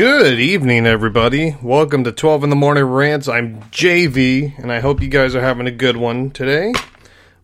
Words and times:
Good 0.00 0.40
evening, 0.40 0.86
everybody. 0.86 1.58
Welcome 1.60 2.04
to 2.04 2.12
12 2.12 2.44
in 2.44 2.48
the 2.48 2.56
Morning 2.56 2.84
Rants. 2.84 3.28
I'm 3.28 3.60
JV, 3.64 4.56
and 4.56 4.72
I 4.72 4.80
hope 4.80 5.02
you 5.02 5.08
guys 5.08 5.34
are 5.34 5.42
having 5.42 5.66
a 5.66 5.70
good 5.70 5.98
one 5.98 6.30
today. 6.30 6.72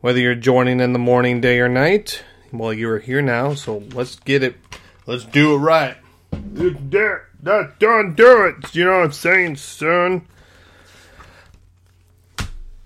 Whether 0.01 0.21
you're 0.21 0.35
joining 0.35 0.81
in 0.81 0.95
the 0.95 0.99
morning, 0.99 1.43
day, 1.43 1.61
or 1.61 1.69
night, 1.69 2.25
well, 2.51 2.73
you're 2.73 2.99
here 2.99 3.21
now, 3.21 3.53
so 3.53 3.83
let's 3.93 4.17
get 4.17 4.43
it. 4.43 4.57
Let's 5.05 5.27
do 5.27 5.55
it 5.55 5.59
right. 5.59 5.99
That, 6.33 7.79
done 7.79 8.15
do 8.15 8.45
it. 8.45 8.75
You 8.75 8.87
know 8.87 9.01
what 9.01 9.05
I'm 9.05 9.13
saying, 9.13 9.57
son? 9.57 10.27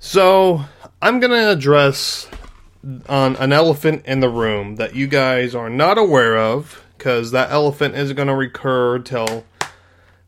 So, 0.01 0.65
I'm 1.01 1.21
going 1.21 1.31
to 1.31 1.49
address 1.49 2.29
on 3.09 3.37
an 3.37 3.53
elephant 3.53 4.05
in 4.05 4.19
the 4.19 4.31
room 4.31 4.75
that 4.77 4.97
you 4.97 5.07
guys 5.07 5.55
are 5.55 5.71
not 5.71 5.97
aware 5.97 6.37
of 6.37 6.85
because 6.99 7.31
that 7.31 7.53
elephant 7.53 7.95
isn't 7.95 8.17
going 8.17 8.27
to 8.27 8.35
recur 8.35 8.99
till 8.99 9.45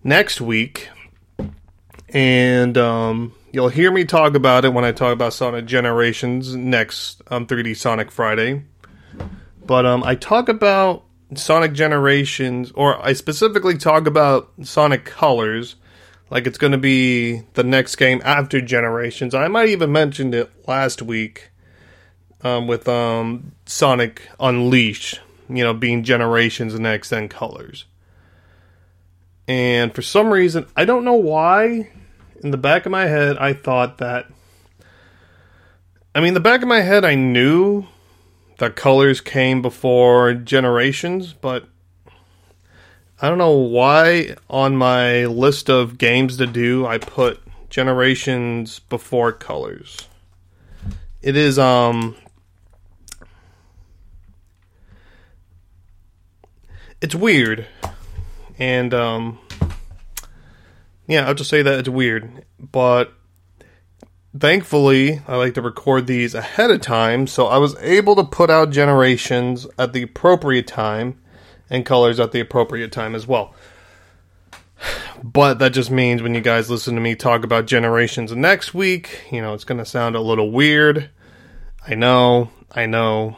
next 0.05 0.41
week, 0.41 0.89
and 2.09 2.77
um, 2.77 3.35
you'll 3.53 3.69
hear 3.69 3.91
me 3.91 4.05
talk 4.05 4.35
about 4.35 4.65
it 4.65 4.73
when 4.73 4.85
I 4.85 4.93
talk 4.93 5.13
about 5.13 5.33
Sonic 5.33 5.67
Generations 5.67 6.55
next 6.55 7.23
um, 7.29 7.47
3D 7.47 7.77
Sonic 7.77 8.11
Friday. 8.11 8.65
But 9.65 9.87
um, 9.87 10.03
I 10.03 10.15
talk 10.15 10.49
about 10.49 11.05
Sonic 11.35 11.73
Generations, 11.73 12.73
or 12.73 13.05
I 13.05 13.13
specifically 13.13 13.77
talk 13.77 14.07
about 14.07 14.51
Sonic 14.63 15.05
Colors, 15.05 15.77
like 16.31 16.47
it's 16.47 16.59
going 16.59 16.73
to 16.73 16.79
be 16.79 17.43
the 17.55 17.65
next 17.65 17.97
game 17.97 18.21
after 18.25 18.61
Generations. 18.61 19.35
I 19.35 19.49
might 19.49 19.69
even 19.69 19.93
mentioned 19.93 20.35
it 20.35 20.51
last 20.67 21.03
week 21.03 21.51
um, 22.43 22.67
with 22.67 22.89
um, 22.89 23.53
Sonic 23.67 24.29
Unleashed, 24.41 25.21
you 25.49 25.63
know, 25.63 25.75
being 25.75 26.03
Generations 26.03 26.79
next, 26.79 27.11
then 27.11 27.29
Colors. 27.29 27.85
And 29.49 29.95
for 29.95 30.03
some 30.03 30.33
reason, 30.33 30.67
I 30.77 30.85
don't 30.85 31.05
know 31.05 31.15
why, 31.15 31.91
in 32.43 32.51
the 32.51 32.57
back 32.57 32.87
of 32.87 32.93
my 32.93 33.07
head, 33.07 33.39
I 33.39 33.53
thought 33.53 33.99
that. 33.99 34.27
I 36.15 36.21
mean, 36.21 36.35
the 36.35 36.41
back 36.41 36.63
of 36.63 36.69
my 36.69 36.81
head, 36.81 37.05
I 37.05 37.15
knew 37.15 37.87
that 38.59 38.77
colors 38.77 39.21
came 39.21 39.63
before 39.63 40.35
generations, 40.35 41.33
but 41.33 41.67
I 43.21 43.29
don't 43.29 43.39
know 43.39 43.57
why 43.57 44.37
on 44.49 44.77
my 44.77 45.27
list 45.27 45.69
of 45.69 45.99
games 45.99 46.37
to 46.37 46.47
do, 46.47 46.87
I 46.87 46.99
put 46.99 47.41
generations 47.71 48.79
before 48.79 49.33
colors. 49.33 50.09
It 51.21 51.37
is, 51.37 51.59
um. 51.59 52.17
It's 57.01 57.17
weird 57.17 57.67
and 58.63 58.95
um, 58.95 59.41
yeah, 61.09 61.27
I'll 61.27 61.35
just 61.35 61.51
say 61.51 61.63
that 61.63 61.81
it's 61.81 61.89
weird, 61.89 62.45
but 62.61 63.13
thankfully 64.39 65.21
I 65.27 65.35
like 65.35 65.55
to 65.55 65.63
record 65.63 66.07
these 66.07 66.33
ahead 66.33 66.71
of 66.71 66.81
time, 66.81 67.27
so 67.27 67.49
I 67.49 67.59
was 67.59 67.75
able 67.81 68.15
to 68.15 68.23
put 68.23 68.51
out 68.51 68.71
generations 68.71 69.67
at 69.81 69.93
the 69.93 70.03
appropriate 70.03 70.69
time 70.69 71.21
and 71.71 71.85
colors 71.85 72.21
at 72.21 72.31
the 72.31 72.39
appropriate 72.39 72.93
time 72.93 73.17
as 73.17 73.27
well. 73.27 73.53
But 75.25 75.59
that 75.59 75.73
just 75.73 75.91
means 75.91 76.23
when 76.23 76.35
you 76.35 76.41
guys 76.41 76.71
listen 76.71 76.95
to 76.95 77.01
me 77.01 77.17
talk 77.17 77.43
about 77.43 77.67
generations 77.67 78.31
next 78.31 78.75
week, 78.75 79.23
you 79.33 79.43
know, 79.43 79.55
it's 79.55 79.65
going 79.65 79.79
to 79.79 79.85
sound 79.85 80.15
a 80.15 80.21
little 80.21 80.53
weird. 80.53 81.11
I 81.85 81.97
know, 81.97 82.51
I 82.71 82.87
know, 82.87 83.37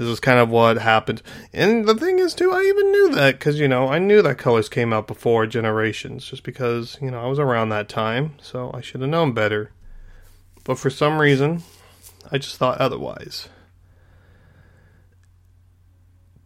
this 0.00 0.08
is 0.08 0.18
kind 0.18 0.38
of 0.38 0.48
what 0.48 0.78
happened. 0.78 1.20
And 1.52 1.84
the 1.86 1.94
thing 1.94 2.18
is, 2.20 2.32
too, 2.32 2.50
I 2.50 2.62
even 2.62 2.90
knew 2.90 3.10
that 3.16 3.38
because, 3.38 3.60
you 3.60 3.68
know, 3.68 3.88
I 3.88 3.98
knew 3.98 4.22
that 4.22 4.38
Colors 4.38 4.70
came 4.70 4.94
out 4.94 5.06
before 5.06 5.46
Generations 5.46 6.24
just 6.24 6.42
because, 6.42 6.96
you 7.02 7.10
know, 7.10 7.20
I 7.20 7.26
was 7.26 7.38
around 7.38 7.68
that 7.68 7.90
time, 7.90 8.32
so 8.40 8.70
I 8.72 8.80
should 8.80 9.02
have 9.02 9.10
known 9.10 9.34
better. 9.34 9.72
But 10.64 10.78
for 10.78 10.88
some 10.88 11.18
reason, 11.18 11.64
I 12.32 12.38
just 12.38 12.56
thought 12.56 12.78
otherwise. 12.78 13.50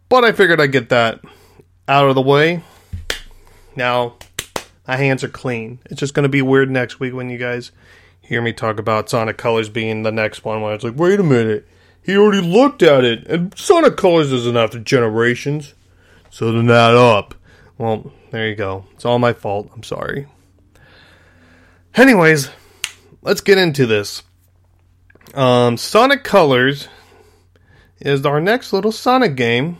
But 0.09 0.25
I 0.25 0.33
figured 0.33 0.59
I'd 0.59 0.73
get 0.73 0.89
that 0.89 1.21
out 1.87 2.09
of 2.09 2.15
the 2.15 2.21
way. 2.21 2.61
Now, 3.77 4.15
my 4.85 4.97
hands 4.97 5.23
are 5.23 5.29
clean. 5.29 5.79
It's 5.85 6.01
just 6.01 6.13
going 6.13 6.23
to 6.23 6.29
be 6.29 6.41
weird 6.41 6.69
next 6.69 6.99
week 6.99 7.13
when 7.13 7.29
you 7.29 7.37
guys 7.37 7.71
hear 8.19 8.41
me 8.41 8.51
talk 8.51 8.79
about 8.79 9.09
Sonic 9.09 9.37
Colors 9.37 9.69
being 9.69 10.03
the 10.03 10.11
next 10.11 10.43
one, 10.43 10.61
where 10.61 10.73
it's 10.73 10.83
like, 10.83 10.97
wait 10.97 11.21
a 11.21 11.23
minute 11.23 11.65
he 12.05 12.15
already 12.15 12.45
looked 12.45 12.83
at 12.83 13.03
it, 13.03 13.25
and 13.27 13.57
Sonic 13.57 13.97
Colors 13.97 14.31
isn't 14.31 14.55
after 14.55 14.79
Generations. 14.79 15.73
So 16.29 16.51
they're 16.51 16.61
not 16.61 16.95
up. 16.95 17.33
Well, 17.77 18.11
there 18.29 18.47
you 18.47 18.55
go. 18.55 18.85
It's 18.93 19.05
all 19.05 19.19
my 19.19 19.33
fault. 19.33 19.71
I'm 19.73 19.83
sorry. 19.83 20.27
Anyways, 21.95 22.49
let's 23.21 23.41
get 23.41 23.57
into 23.57 23.85
this. 23.85 24.21
Um, 25.33 25.77
Sonic 25.77 26.23
Colors 26.23 26.89
is 27.99 28.25
our 28.25 28.39
next 28.39 28.73
little 28.73 28.91
Sonic 28.91 29.35
game 29.35 29.77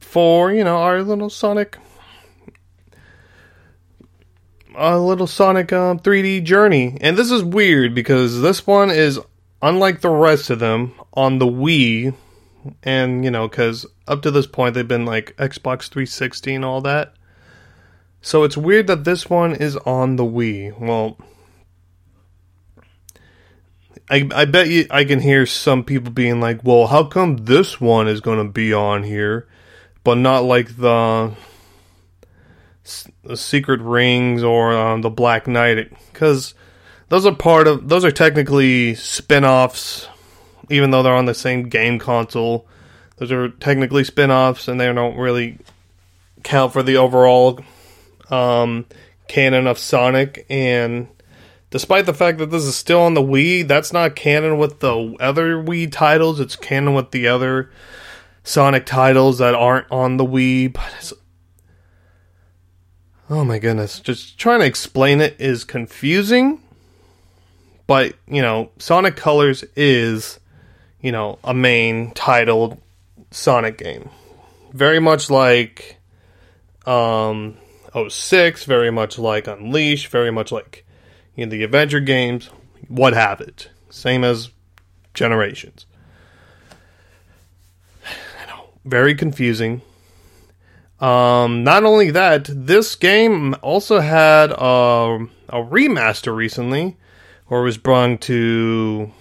for, 0.00 0.52
you 0.52 0.64
know, 0.64 0.78
our 0.78 1.02
little 1.02 1.28
Sonic 1.28 1.76
a 4.76 4.98
little 4.98 5.26
Sonic 5.26 5.72
um, 5.72 5.98
3D 5.98 6.44
journey. 6.44 6.96
And 7.00 7.16
this 7.16 7.30
is 7.30 7.42
weird 7.42 7.94
because 7.94 8.40
this 8.40 8.66
one 8.66 8.90
is 8.90 9.18
unlike 9.62 10.00
the 10.00 10.10
rest 10.10 10.50
of 10.50 10.58
them 10.58 10.94
on 11.14 11.38
the 11.38 11.46
Wii, 11.46 12.14
and 12.82 13.24
you 13.24 13.30
know, 13.30 13.48
because 13.48 13.86
up 14.06 14.22
to 14.22 14.30
this 14.30 14.46
point 14.46 14.74
they've 14.74 14.86
been 14.86 15.06
like 15.06 15.36
Xbox 15.36 15.88
360 15.88 16.54
and 16.54 16.64
all 16.64 16.80
that. 16.82 17.14
So 18.20 18.42
it's 18.42 18.56
weird 18.56 18.86
that 18.88 19.04
this 19.04 19.30
one 19.30 19.54
is 19.54 19.76
on 19.78 20.16
the 20.16 20.24
Wii. 20.24 20.78
Well, 20.78 21.18
I 24.10 24.28
I 24.34 24.44
bet 24.44 24.68
you 24.68 24.86
I 24.90 25.04
can 25.04 25.20
hear 25.20 25.46
some 25.46 25.84
people 25.84 26.12
being 26.12 26.40
like, 26.40 26.64
"Well, 26.64 26.88
how 26.88 27.04
come 27.04 27.36
this 27.36 27.80
one 27.80 28.08
is 28.08 28.20
going 28.20 28.44
to 28.44 28.52
be 28.52 28.72
on 28.72 29.02
here, 29.02 29.48
but 30.04 30.18
not 30.18 30.44
like 30.44 30.76
the." 30.76 31.34
The 33.24 33.36
secret 33.36 33.80
rings 33.80 34.44
or 34.44 34.72
um, 34.72 35.02
the 35.02 35.10
black 35.10 35.48
knight 35.48 35.92
because 36.12 36.54
those 37.08 37.26
are 37.26 37.34
part 37.34 37.68
of 37.68 37.88
those 37.88 38.04
are 38.04 38.10
technically 38.10 38.94
spin-offs 38.94 40.08
even 40.70 40.90
though 40.90 41.02
they're 41.02 41.14
on 41.14 41.26
the 41.26 41.34
same 41.34 41.68
game 41.68 41.98
console. 41.98 42.66
Those 43.18 43.32
are 43.32 43.48
technically 43.48 44.04
spin-offs 44.04 44.68
and 44.68 44.80
they 44.80 44.92
don't 44.92 45.16
really 45.16 45.58
count 46.42 46.72
for 46.72 46.82
the 46.82 46.96
overall 46.96 47.60
um, 48.30 48.86
canon 49.28 49.66
of 49.66 49.78
Sonic. 49.78 50.44
And 50.50 51.08
despite 51.70 52.06
the 52.06 52.14
fact 52.14 52.38
that 52.38 52.50
this 52.50 52.64
is 52.64 52.76
still 52.76 53.02
on 53.02 53.14
the 53.14 53.22
Wii 53.22 53.66
that's 53.66 53.92
not 53.92 54.16
canon 54.16 54.58
with 54.58 54.80
the 54.80 55.16
other 55.20 55.54
Wii 55.56 55.90
titles. 55.90 56.40
It's 56.40 56.56
canon 56.56 56.94
with 56.94 57.10
the 57.10 57.28
other 57.28 57.70
Sonic 58.42 58.86
titles 58.86 59.38
that 59.38 59.54
aren't 59.54 59.90
on 59.90 60.16
the 60.16 60.26
Wii 60.26 60.72
but 60.72 61.12
Oh 63.28 63.44
my 63.44 63.58
goodness, 63.58 63.98
just 63.98 64.38
trying 64.38 64.60
to 64.60 64.66
explain 64.66 65.20
it 65.20 65.34
is 65.40 65.64
confusing 65.64 66.62
but 67.86 68.14
you 68.26 68.42
know, 68.42 68.70
Sonic 68.78 69.16
Colors 69.16 69.64
is 69.74 70.40
you 71.00 71.12
know 71.12 71.38
a 71.44 71.54
main 71.54 72.12
titled 72.12 72.80
Sonic 73.30 73.78
game, 73.78 74.10
very 74.72 75.00
much 75.00 75.30
like 75.30 75.98
um 76.86 77.56
06, 78.08 78.64
very 78.64 78.90
much 78.90 79.18
like 79.18 79.46
Unleash, 79.46 80.08
very 80.08 80.30
much 80.30 80.52
like 80.52 80.84
you 81.34 81.46
know, 81.46 81.50
the 81.50 81.62
adventure 81.62 82.00
games, 82.00 82.50
what 82.88 83.14
have 83.14 83.40
it. 83.40 83.70
Same 83.90 84.24
as 84.24 84.50
Generations. 85.14 85.86
I 88.04 88.46
know, 88.46 88.68
very 88.84 89.14
confusing. 89.14 89.82
Um, 91.00 91.62
not 91.64 91.84
only 91.84 92.10
that, 92.10 92.48
this 92.48 92.94
game 92.94 93.54
also 93.62 94.00
had 94.00 94.50
a, 94.50 95.26
a 95.48 95.62
remaster 95.62 96.34
recently, 96.34 96.96
or 97.48 97.62
was 97.62 97.78
brought 97.78 98.20
to. 98.22 99.12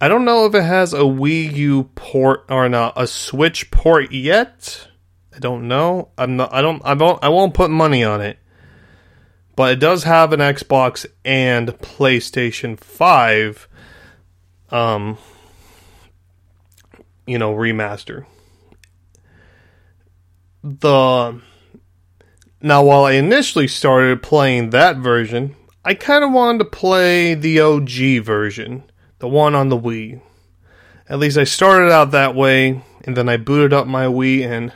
I 0.00 0.08
don't 0.08 0.24
know 0.24 0.46
if 0.46 0.54
it 0.54 0.62
has 0.62 0.92
a 0.92 0.98
Wii 0.98 1.52
U 1.54 1.84
port 1.94 2.44
or 2.48 2.68
not, 2.68 2.92
a 2.96 3.06
Switch 3.06 3.70
port 3.70 4.12
yet. 4.12 4.88
I 5.34 5.38
don't 5.38 5.66
know. 5.66 6.10
I'm 6.16 6.36
not. 6.36 6.52
I 6.52 6.62
don't. 6.62 6.82
I 6.84 6.94
won't. 6.94 7.24
I 7.24 7.28
won't 7.28 7.54
put 7.54 7.70
money 7.70 8.04
on 8.04 8.20
it. 8.20 8.38
But 9.56 9.72
it 9.72 9.80
does 9.80 10.04
have 10.04 10.32
an 10.32 10.40
Xbox 10.40 11.04
and 11.24 11.68
PlayStation 11.68 12.78
Five. 12.78 13.68
Um. 14.70 15.18
You 17.26 17.38
know, 17.38 17.54
remaster 17.54 18.24
the 20.62 21.40
now 22.60 22.82
while 22.84 23.04
I 23.04 23.12
initially 23.12 23.68
started 23.68 24.22
playing 24.22 24.70
that 24.70 24.96
version, 24.96 25.54
I 25.88 25.94
kind 25.94 26.22
of 26.22 26.32
wanted 26.32 26.58
to 26.58 26.64
play 26.66 27.32
the 27.32 27.60
OG 27.60 28.22
version, 28.22 28.82
the 29.20 29.28
one 29.28 29.54
on 29.54 29.70
the 29.70 29.78
Wii. 29.78 30.20
At 31.08 31.18
least 31.18 31.38
I 31.38 31.44
started 31.44 31.90
out 31.90 32.10
that 32.10 32.34
way, 32.34 32.82
and 33.06 33.16
then 33.16 33.26
I 33.26 33.38
booted 33.38 33.72
up 33.72 33.86
my 33.86 34.04
Wii 34.04 34.46
and 34.46 34.70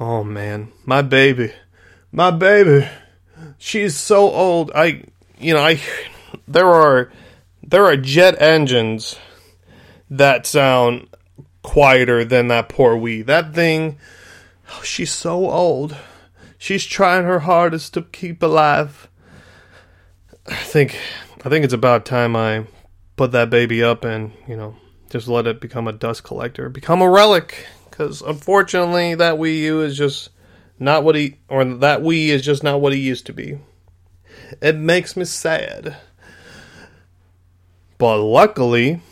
oh 0.00 0.24
man, 0.24 0.72
my 0.84 1.02
baby, 1.02 1.52
my 2.10 2.32
baby, 2.32 2.88
she's 3.58 3.96
so 3.96 4.32
old. 4.32 4.72
I 4.74 5.04
you 5.38 5.54
know, 5.54 5.62
I 5.62 5.80
there 6.48 6.66
are 6.66 7.12
there 7.62 7.84
are 7.84 7.96
jet 7.96 8.42
engines 8.42 9.20
that 10.10 10.46
sound 10.46 11.06
quieter 11.62 12.24
than 12.24 12.48
that 12.48 12.68
poor 12.68 12.96
Wii. 12.96 13.24
That 13.24 13.54
thing 13.54 13.98
Oh, 14.72 14.82
she's 14.82 15.12
so 15.12 15.48
old. 15.48 15.96
She's 16.58 16.84
trying 16.84 17.22
her 17.22 17.38
hardest 17.40 17.94
to 17.94 18.02
keep 18.02 18.42
alive. 18.42 19.08
I 20.46 20.54
think 20.54 20.98
I 21.44 21.48
think 21.48 21.64
it's 21.64 21.74
about 21.74 22.04
time 22.04 22.36
I 22.36 22.66
put 23.16 23.32
that 23.32 23.50
baby 23.50 23.82
up 23.82 24.04
and, 24.04 24.32
you 24.46 24.56
know, 24.56 24.76
just 25.10 25.28
let 25.28 25.46
it 25.46 25.60
become 25.60 25.86
a 25.88 25.92
dust 25.92 26.24
collector, 26.24 26.68
become 26.68 27.02
a 27.02 27.10
relic 27.10 27.66
cuz 27.90 28.22
unfortunately 28.22 29.14
that 29.14 29.34
Wii 29.34 29.58
U 29.58 29.80
is 29.82 29.96
just 29.96 30.30
not 30.78 31.04
what 31.04 31.14
he 31.14 31.36
or 31.48 31.64
that 31.64 32.00
Wii 32.00 32.28
is 32.28 32.42
just 32.42 32.62
not 32.62 32.80
what 32.80 32.92
he 32.92 32.98
used 32.98 33.26
to 33.26 33.32
be. 33.32 33.58
It 34.60 34.76
makes 34.76 35.16
me 35.16 35.24
sad. 35.24 35.96
But 37.98 38.18
luckily, 38.18 39.02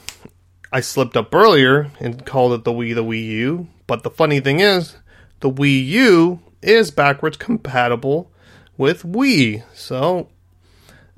I 0.73 0.81
slipped 0.81 1.17
up 1.17 1.35
earlier 1.35 1.91
and 2.01 2.25
called 2.25 2.55
it 2.55 2.65
the 2.65 2.73
Wii 2.73 2.95
the 2.95 3.05
Wii 3.05 3.25
U. 3.27 3.69
But 3.87 4.03
the 4.03 4.11
funny 4.11 4.41
thing 4.41 4.61
is, 4.61 4.97
the 5.41 5.51
Wii 5.51 5.87
U 5.87 6.41
is 6.63 6.91
backwards 6.91 7.37
compatible 7.37 8.31
with 8.77 9.03
Wii. 9.03 9.63
So 9.75 10.29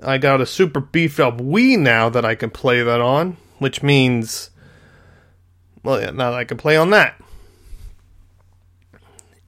I 0.02 0.18
got 0.18 0.40
a 0.40 0.46
super 0.46 0.80
beefed 0.80 1.20
up 1.20 1.38
Wii 1.38 1.78
now 1.78 2.08
that 2.08 2.24
I 2.24 2.34
can 2.34 2.50
play 2.50 2.82
that 2.82 3.00
on, 3.00 3.36
which 3.58 3.82
means, 3.82 4.50
well, 5.82 6.00
yeah, 6.00 6.10
now 6.10 6.32
I 6.32 6.44
can 6.44 6.56
play 6.56 6.76
on 6.76 6.90
that. 6.90 7.20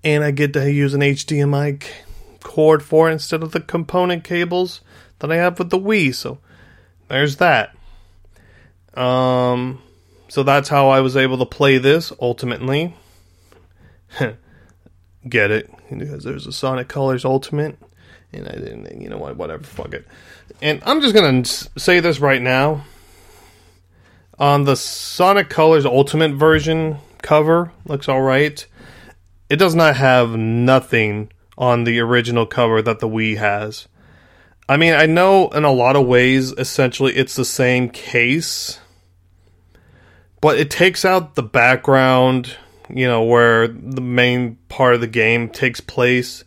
And 0.05 0.25
I 0.25 0.31
get 0.31 0.53
to 0.55 0.71
use 0.71 0.95
an 0.95 1.01
HDMI 1.01 1.83
cord 2.41 2.83
for 2.83 3.09
it 3.09 3.13
instead 3.13 3.43
of 3.43 3.53
the 3.53 3.61
component 3.61 4.25
cables 4.25 4.81
that 5.21 5.31
I 5.31 5.37
have 5.37 5.59
with 5.59 5.71
the 5.71 5.79
Wii. 5.79 6.15
So 6.15 6.39
there's 7.09 7.37
that. 7.37 7.75
Um, 8.95 9.81
so 10.29 10.43
that's 10.43 10.69
how 10.69 10.89
I 10.89 11.01
was 11.01 11.17
able 11.17 11.39
to 11.39 11.47
play 11.47 11.79
this 11.79 12.13
ultimately. 12.21 12.95
get 15.29 15.51
it 15.51 15.71
because 15.89 16.25
there's 16.25 16.47
a 16.47 16.53
Sonic 16.53 16.89
Colors 16.89 17.25
Ultimate, 17.25 17.79
and 18.33 18.49
I 18.49 18.53
didn't. 18.53 19.01
You 19.01 19.09
know 19.09 19.19
what? 19.19 19.37
Whatever. 19.37 19.65
Fuck 19.65 19.95
it. 19.95 20.07
And 20.61 20.83
I'm 20.85 21.01
just 21.01 21.15
gonna 21.15 21.45
say 21.45 22.01
this 22.01 22.21
right 22.21 22.43
now. 22.43 22.85
On 24.39 24.65
the 24.65 24.77
Sonic 24.77 25.49
Colors 25.49 25.85
Ultimate 25.85 26.33
version 26.33 26.99
cover, 27.21 27.73
looks 27.85 28.09
all 28.09 28.23
right. 28.23 28.67
It 29.49 29.57
does 29.57 29.75
not 29.75 29.97
have 29.97 30.31
nothing 30.31 31.31
on 31.59 31.85
the 31.85 32.01
original 32.01 32.47
cover 32.47 32.83
that 32.83 32.99
the 32.99 33.09
Wii 33.09 33.37
has. 33.37 33.87
I 34.69 34.77
mean, 34.77 34.95
I 34.95 35.07
know 35.07 35.49
in 35.51 35.65
a 35.65 35.73
lot 35.73 35.97
of 35.97 36.07
ways, 36.07 36.53
essentially, 36.53 37.15
it's 37.15 37.37
the 37.37 37.45
same 37.45 37.91
case, 37.91 38.81
but 40.41 40.59
it 40.59 40.71
takes 40.71 41.05
out 41.05 41.35
the 41.35 41.43
background 41.43 42.57
you 42.95 43.07
know, 43.07 43.23
where 43.23 43.69
the 43.69 44.01
main 44.01 44.57
part 44.69 44.95
of 44.95 45.01
the 45.01 45.07
game 45.07 45.49
takes 45.49 45.81
place. 45.81 46.45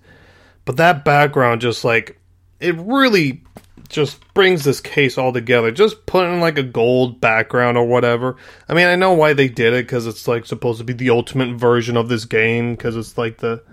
But 0.66 0.78
that 0.78 1.06
background 1.06 1.62
just 1.62 1.84
like 1.84 2.20
it 2.60 2.76
really 2.78 3.44
just 3.90 4.34
brings 4.34 4.64
this 4.64 4.82
case 4.82 5.18
all 5.18 5.32
together. 5.32 5.72
Just 5.72 6.06
putting 6.06 6.40
like 6.40 6.58
a 6.58 6.64
gold 6.64 7.22
background 7.22 7.78
or 7.78 7.86
whatever. 7.86 8.36
I 8.68 8.74
mean, 8.74 8.88
I 8.88 8.96
know 8.96 9.14
why 9.14 9.34
they 9.34 9.48
did 9.48 9.74
it 9.74 9.86
because 9.86 10.08
it's 10.08 10.28
like 10.28 10.46
supposed 10.46 10.80
to 10.80 10.84
be 10.84 10.94
the 10.94 11.12
ultimate 11.12 11.58
version 11.58 11.98
of 11.98 12.10
this 12.10 12.26
game 12.26 12.76
because 12.76 12.96
it's 12.96 13.18
like 13.18 13.38
the 13.38 13.64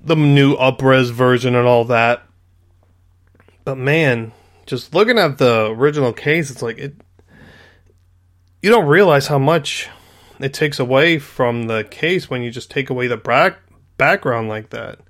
the 0.00 0.16
new 0.16 0.56
upres 0.56 1.10
version 1.10 1.54
and 1.54 1.66
all 1.66 1.84
that. 1.86 2.22
But 3.64 3.76
man, 3.78 4.32
just 4.66 4.94
looking 4.94 5.18
at 5.18 5.38
the 5.38 5.70
original 5.70 6.12
case, 6.12 6.50
it's 6.50 6.62
like 6.62 6.78
it. 6.78 6.94
You 8.62 8.70
don't 8.70 8.86
realize 8.86 9.26
how 9.26 9.38
much 9.38 9.88
it 10.38 10.52
takes 10.52 10.78
away 10.78 11.18
from 11.18 11.64
the 11.64 11.84
case 11.84 12.28
when 12.28 12.42
you 12.42 12.50
just 12.50 12.70
take 12.70 12.90
away 12.90 13.06
the 13.06 13.16
back 13.16 13.58
background 13.96 14.48
like 14.48 14.70
that. 14.70 15.00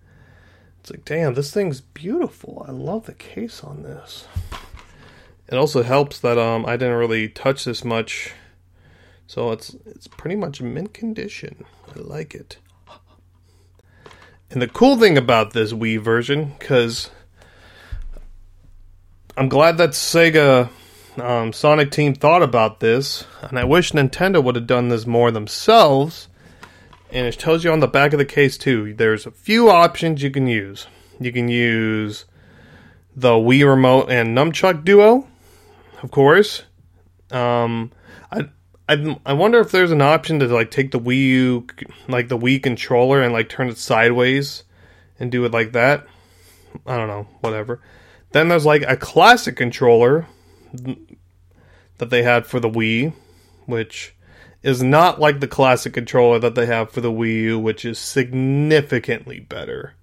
It's 0.87 0.93
like, 0.93 1.05
damn, 1.05 1.35
this 1.35 1.51
thing's 1.51 1.81
beautiful. 1.81 2.65
I 2.69 2.71
love 2.71 3.07
the 3.07 3.13
case 3.13 3.65
on 3.65 3.83
this. 3.83 4.25
It 5.49 5.57
also 5.57 5.83
helps 5.83 6.21
that 6.21 6.39
um 6.39 6.65
I 6.65 6.77
didn't 6.77 6.95
really 6.95 7.29
touch 7.29 7.65
this 7.65 7.85
much, 7.85 8.33
so 9.27 9.51
it's 9.51 9.75
it's 9.85 10.07
pretty 10.07 10.37
much 10.37 10.63
mint 10.63 10.95
condition. 10.95 11.65
I 11.89 11.99
like 11.99 12.37
it. 12.37 12.59
And 14.49 14.63
the 14.63 14.69
cool 14.69 14.97
thing 14.97 15.19
about 15.19 15.55
this 15.55 15.73
Wii 15.73 15.99
version, 15.99 16.55
because 16.57 17.11
I'm 19.37 19.49
glad 19.49 19.79
that 19.79 19.91
Sega 19.91 20.69
um, 21.21 21.53
Sonic 21.53 21.91
Team 21.91 22.15
thought 22.15 22.45
about 22.45 22.79
this, 22.79 23.25
and 23.43 23.59
I 23.59 23.65
wish 23.65 23.91
Nintendo 23.91 24.41
would 24.41 24.55
have 24.55 24.69
done 24.69 24.89
this 24.89 25.05
more 25.05 25.33
themselves. 25.33 26.29
And 27.17 27.27
it 27.27 27.39
tells 27.39 27.65
you 27.65 27.73
on 27.73 27.81
the 27.81 27.89
back 27.89 28.13
of 28.13 28.19
the 28.19 28.27
case 28.27 28.59
too. 28.59 28.93
There's 28.93 29.25
a 29.25 29.31
few 29.31 29.71
options 29.71 30.23
you 30.23 30.31
can 30.31 30.47
use. 30.47 30.87
You 31.19 31.33
can 31.33 31.49
use 31.49 32.27
the 33.17 33.31
Wii 33.31 33.67
Remote 33.67 34.11
and 34.11 34.37
Nunchuck 34.37 34.85
Duo, 34.85 35.27
of 36.03 36.11
course. 36.11 36.65
Um, 37.31 37.91
I, 38.31 38.51
I 38.87 39.19
I 39.25 39.33
wonder 39.33 39.61
if 39.61 39.71
there's 39.71 39.93
an 39.93 40.03
option 40.03 40.41
to 40.41 40.47
like 40.49 40.71
take 40.71 40.91
the 40.91 41.01
Wii 41.01 41.23
U, 41.29 41.67
like 42.07 42.29
the 42.29 42.37
Wii 42.37 42.63
controller, 42.63 43.23
and 43.23 43.33
like 43.33 43.49
turn 43.49 43.71
it 43.71 43.79
sideways 43.79 44.65
and 45.19 45.33
do 45.33 45.47
it 45.47 45.53
like 45.53 45.73
that. 45.73 46.07
I 46.87 46.99
don't 46.99 47.09
know, 47.09 47.29
whatever. 47.41 47.81
Then 48.33 48.49
there's 48.49 48.67
like 48.67 48.83
a 48.87 48.95
classic 48.99 49.57
controller 49.57 50.27
that 51.97 52.11
they 52.11 52.25
had 52.25 52.45
for 52.45 52.61
the 52.61 52.69
Wii, 52.69 53.15
which 53.65 54.15
is 54.67 54.83
not 54.83 55.21
like 55.21 55.39
the 55.39 55.47
classic 55.47 55.93
controller 55.93 56.41
that 56.41 56.57
they 56.57 56.67
have 56.67 56.91
for 56.91 57.01
the 57.01 57.13
Wii 57.13 57.43
U, 57.43 57.59
which 57.59 57.85
is 57.85 58.01
significantly 58.01 59.39
better. 59.39 59.95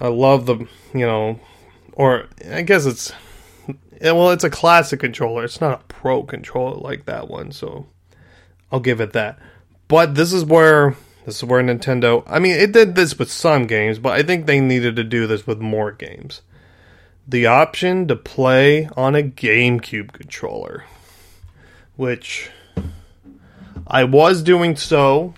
I 0.00 0.06
love 0.06 0.46
the, 0.46 0.68
you 0.94 1.04
know, 1.04 1.40
or 1.94 2.28
I 2.48 2.62
guess 2.62 2.86
it's, 2.86 3.12
well, 4.00 4.30
it's 4.30 4.44
a 4.44 4.50
classic 4.50 5.00
controller. 5.00 5.42
It's 5.42 5.60
not 5.60 5.80
a 5.80 5.84
pro 5.88 6.22
controller 6.22 6.76
like 6.76 7.06
that 7.06 7.28
one, 7.28 7.50
so 7.50 7.88
I'll 8.70 8.78
give 8.78 9.00
it 9.00 9.14
that. 9.14 9.40
But 9.88 10.14
this 10.14 10.32
is 10.32 10.44
where 10.44 10.94
this 11.26 11.38
is 11.38 11.44
where 11.44 11.60
Nintendo. 11.60 12.22
I 12.28 12.38
mean, 12.38 12.52
it 12.52 12.70
did 12.70 12.94
this 12.94 13.18
with 13.18 13.32
some 13.32 13.66
games, 13.66 13.98
but 13.98 14.12
I 14.12 14.22
think 14.22 14.46
they 14.46 14.60
needed 14.60 14.94
to 14.94 15.02
do 15.02 15.26
this 15.26 15.44
with 15.44 15.58
more 15.58 15.90
games 15.90 16.42
the 17.26 17.46
option 17.46 18.08
to 18.08 18.16
play 18.16 18.88
on 18.96 19.14
a 19.14 19.22
GameCube 19.22 20.12
controller, 20.12 20.84
which 21.96 22.50
I 23.86 24.04
was 24.04 24.42
doing 24.42 24.76
so 24.76 25.34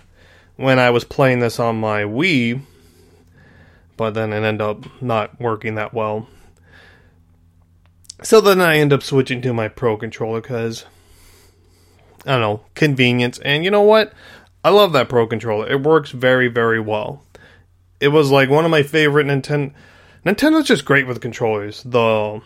when 0.55 0.79
I 0.79 0.89
was 0.89 1.03
playing 1.03 1.39
this 1.39 1.59
on 1.59 1.79
my 1.79 2.03
Wii, 2.03 2.61
but 3.97 4.13
then 4.13 4.33
it 4.33 4.43
ended 4.43 4.61
up 4.61 5.01
not 5.01 5.39
working 5.39 5.75
that 5.75 5.93
well. 5.93 6.27
So 8.23 8.41
then 8.41 8.61
I 8.61 8.77
end 8.77 8.93
up 8.93 9.03
switching 9.03 9.41
to 9.41 9.53
my 9.53 9.67
Pro 9.67 9.97
controller 9.97 10.41
because 10.41 10.85
I 12.25 12.33
don't 12.33 12.41
know 12.41 12.65
convenience. 12.75 13.39
And 13.39 13.63
you 13.63 13.71
know 13.71 13.81
what? 13.81 14.13
I 14.63 14.69
love 14.69 14.93
that 14.93 15.09
Pro 15.09 15.25
controller. 15.25 15.67
It 15.69 15.81
works 15.81 16.11
very 16.11 16.47
very 16.47 16.79
well. 16.79 17.23
It 17.99 18.09
was 18.09 18.31
like 18.31 18.49
one 18.49 18.65
of 18.65 18.71
my 18.71 18.83
favorite 18.83 19.27
Nintendo. 19.27 19.73
Nintendo's 20.25 20.67
just 20.67 20.85
great 20.85 21.07
with 21.07 21.21
controllers. 21.21 21.81
The, 21.83 22.41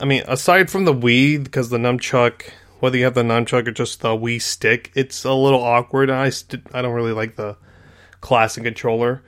I 0.00 0.04
mean, 0.04 0.22
aside 0.26 0.70
from 0.70 0.84
the 0.84 0.94
Wii, 0.94 1.42
because 1.42 1.70
the 1.70 1.78
nunchuck, 1.78 2.42
whether 2.80 2.96
you 2.96 3.04
have 3.04 3.14
the 3.14 3.22
nunchuck 3.22 3.68
or 3.68 3.72
just 3.72 4.00
the 4.00 4.10
Wii 4.10 4.40
stick, 4.40 4.90
it's 4.94 5.24
a 5.24 5.32
little 5.32 5.62
awkward. 5.62 6.10
I 6.10 6.30
st- 6.30 6.66
I 6.72 6.82
don't 6.82 6.94
really 6.94 7.12
like 7.12 7.36
the 7.36 7.56
classic 8.20 8.64
controller. 8.64 9.22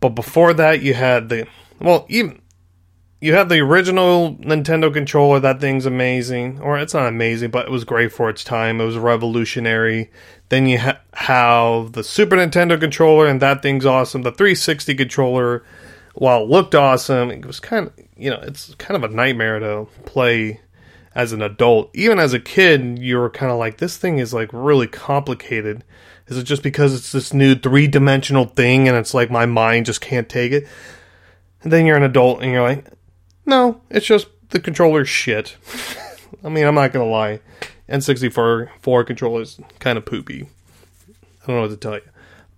But 0.00 0.10
before 0.10 0.54
that, 0.54 0.82
you 0.82 0.94
had 0.94 1.28
the 1.28 1.46
well, 1.80 2.06
even 2.08 2.40
you 3.20 3.34
had 3.34 3.50
the 3.50 3.58
original 3.60 4.34
Nintendo 4.36 4.92
controller. 4.92 5.40
That 5.40 5.60
thing's 5.60 5.86
amazing, 5.86 6.60
or 6.60 6.78
it's 6.78 6.94
not 6.94 7.06
amazing, 7.06 7.50
but 7.50 7.66
it 7.66 7.70
was 7.70 7.84
great 7.84 8.12
for 8.12 8.30
its 8.30 8.42
time. 8.42 8.80
It 8.80 8.86
was 8.86 8.96
revolutionary. 8.96 10.10
Then 10.48 10.66
you 10.66 10.78
ha- 10.78 11.00
have 11.14 11.92
the 11.92 12.02
Super 12.02 12.36
Nintendo 12.36 12.80
controller, 12.80 13.26
and 13.26 13.40
that 13.42 13.62
thing's 13.62 13.84
awesome. 13.86 14.22
The 14.22 14.32
360 14.32 14.94
controller, 14.94 15.64
while 16.14 16.42
it 16.42 16.48
looked 16.48 16.74
awesome, 16.74 17.30
it 17.30 17.44
was 17.44 17.60
kind 17.60 17.88
of 17.88 17.92
you 18.16 18.30
know 18.30 18.40
it's 18.42 18.74
kind 18.76 19.02
of 19.02 19.10
a 19.10 19.14
nightmare 19.14 19.58
to 19.58 19.86
play 20.06 20.60
as 21.14 21.32
an 21.32 21.42
adult. 21.42 21.90
Even 21.94 22.18
as 22.18 22.32
a 22.32 22.40
kid, 22.40 22.98
you 22.98 23.18
were 23.18 23.30
kind 23.30 23.50
of 23.50 23.58
like, 23.58 23.78
this 23.78 23.96
thing 23.96 24.18
is 24.18 24.32
like 24.32 24.50
really 24.52 24.86
complicated. 24.86 25.84
Is 26.28 26.38
it 26.38 26.44
just 26.44 26.62
because 26.62 26.94
it's 26.94 27.12
this 27.12 27.34
new 27.34 27.54
three 27.54 27.88
dimensional 27.88 28.44
thing 28.44 28.88
and 28.88 28.96
it's 28.96 29.14
like 29.14 29.30
my 29.30 29.46
mind 29.46 29.86
just 29.86 30.00
can't 30.00 30.28
take 30.28 30.52
it? 30.52 30.66
And 31.62 31.72
then 31.72 31.86
you're 31.86 31.96
an 31.96 32.02
adult 32.02 32.42
and 32.42 32.52
you're 32.52 32.62
like, 32.62 32.86
no, 33.44 33.80
it's 33.90 34.06
just 34.06 34.28
the 34.50 34.60
controller's 34.60 35.08
shit. 35.08 35.56
I 36.44 36.48
mean, 36.48 36.64
I'm 36.64 36.74
not 36.74 36.92
gonna 36.92 37.06
lie. 37.06 37.40
N64 37.88 38.70
4 38.80 39.04
controllers 39.04 39.60
kind 39.80 39.98
of 39.98 40.06
poopy. 40.06 40.48
I 41.42 41.46
don't 41.46 41.56
know 41.56 41.62
what 41.62 41.70
to 41.70 41.76
tell 41.76 41.94
you. 41.94 42.02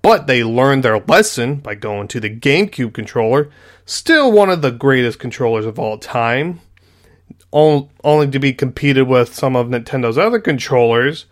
But 0.03 0.27
they 0.27 0.45
learned 0.45 0.83
their 0.83 0.99
lesson 0.99 1.57
by 1.57 1.77
going 1.77 2.09
to 2.09 2.21
the 2.21 2.29
GameCube 2.29 2.93
controller, 2.93 3.51
still 3.87 4.33
one 4.33 4.51
of 4.51 4.61
the 4.61 4.73
greatest 4.73 5.19
controllers 5.19 5.65
of 5.65 5.79
all 5.79 5.97
time, 5.97 6.61
only 7.53 8.31
to 8.31 8.39
be 8.39 8.53
competed 8.53 9.07
with 9.07 9.35
some 9.35 9.57
of 9.57 9.69
Nintendo's 9.69 10.19
other 10.19 10.41
controllers, 10.41 11.27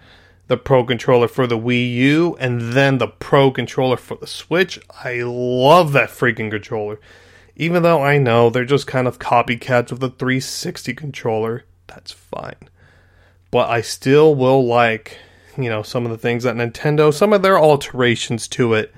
the 0.49 0.57
Pro 0.57 0.85
controller 0.85 1.29
for 1.29 1.47
the 1.47 1.59
Wii 1.59 1.95
U, 1.95 2.37
and 2.41 2.73
then 2.73 2.99
the 2.99 3.07
Pro 3.07 3.51
controller 3.51 3.97
for 3.97 4.17
the 4.17 4.27
Switch. 4.27 4.79
I 5.05 5.23
love 5.23 5.93
that 5.93 6.11
freaking 6.11 6.51
controller. 6.51 6.99
Even 7.57 7.83
though 7.83 8.03
I 8.03 8.19
know 8.19 8.51
they're 8.51 8.65
just 8.65 8.87
kind 8.87 9.07
of 9.07 9.19
copycats 9.19 9.93
of 9.93 10.01
the 10.01 10.11
360 10.11 10.95
controller, 10.95 11.65
that's 11.87 12.13
fine. 12.13 12.69
But 13.51 13.69
I 13.69 13.81
still 13.81 14.35
will 14.35 14.65
like, 14.67 15.19
you 15.59 15.69
know, 15.69 15.83
some 15.83 16.05
of 16.05 16.11
the 16.11 16.19
things 16.19 16.45
that 16.45 16.57
Nintendo, 16.57 17.13
some 17.13 17.33
of 17.33 17.43
their 17.43 17.59
alterations 17.59 18.49
to 18.49 18.75
it 18.75 18.95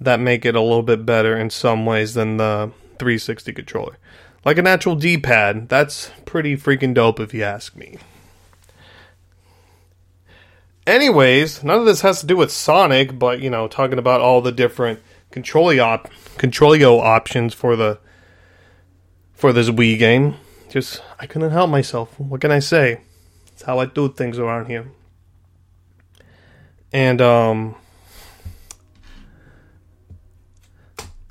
that 0.00 0.18
make 0.18 0.44
it 0.46 0.56
a 0.56 0.60
little 0.60 0.82
bit 0.82 1.04
better 1.04 1.36
in 1.36 1.50
some 1.50 1.84
ways 1.84 2.14
than 2.14 2.36
the 2.38 2.72
360 2.98 3.52
controller. 3.52 3.98
Like 4.44 4.58
an 4.58 4.66
actual 4.66 4.96
D 4.96 5.18
pad, 5.18 5.68
that's 5.68 6.10
pretty 6.24 6.56
freaking 6.56 6.94
dope 6.94 7.20
if 7.20 7.34
you 7.34 7.42
ask 7.42 7.76
me. 7.76 7.98
Anyways, 10.86 11.62
none 11.62 11.78
of 11.78 11.84
this 11.84 12.00
has 12.00 12.20
to 12.20 12.26
do 12.26 12.36
with 12.36 12.50
Sonic, 12.50 13.18
but 13.18 13.40
you 13.40 13.50
know, 13.50 13.68
talking 13.68 13.98
about 13.98 14.20
all 14.20 14.40
the 14.40 14.50
different 14.50 15.00
controlio 15.30 15.84
op- 15.84 16.10
controlio 16.38 17.00
options 17.00 17.54
for 17.54 17.76
the 17.76 17.98
for 19.34 19.52
this 19.52 19.68
Wii 19.68 19.98
game. 19.98 20.36
Just 20.70 21.02
I 21.18 21.26
couldn't 21.26 21.50
help 21.50 21.70
myself. 21.70 22.18
What 22.18 22.40
can 22.40 22.50
I 22.50 22.60
say? 22.60 23.02
It's 23.48 23.62
how 23.62 23.78
I 23.78 23.84
do 23.84 24.08
things 24.08 24.38
around 24.38 24.66
here. 24.66 24.90
And 26.92 27.20
um 27.20 27.76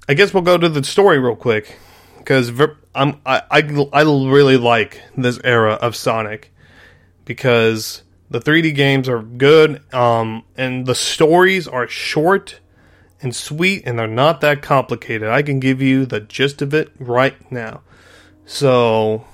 I 0.08 0.14
guess 0.14 0.34
we'll 0.34 0.44
go 0.44 0.58
to 0.58 0.70
the 0.70 0.84
story 0.84 1.20
real 1.20 1.36
quick 1.36 1.78
because 2.18 2.52
I'm 3.00 3.22
I, 3.26 3.42
I 3.50 3.88
I 3.94 4.02
really 4.02 4.58
like 4.58 5.02
this 5.16 5.40
era 5.46 5.74
of 5.74 5.96
Sonic 5.96 6.54
because 7.24 8.04
the 8.30 8.42
3D 8.42 8.76
games 8.76 9.08
are 9.08 9.22
good 9.22 9.82
um 9.94 10.44
and 10.58 10.86
the 10.86 10.96
stories 10.96 11.66
are 11.66 11.88
short 11.88 12.60
and 13.22 13.34
sweet 13.34 13.84
and 13.86 13.98
they're 13.98 14.08
not 14.08 14.42
that 14.42 14.62
complicated. 14.62 15.30
I 15.30 15.44
can 15.44 15.62
give 15.62 15.82
you 15.82 16.06
the 16.06 16.20
gist 16.20 16.62
of 16.62 16.74
it 16.74 16.92
right 17.00 17.50
now. 17.50 17.82
So, 18.46 19.26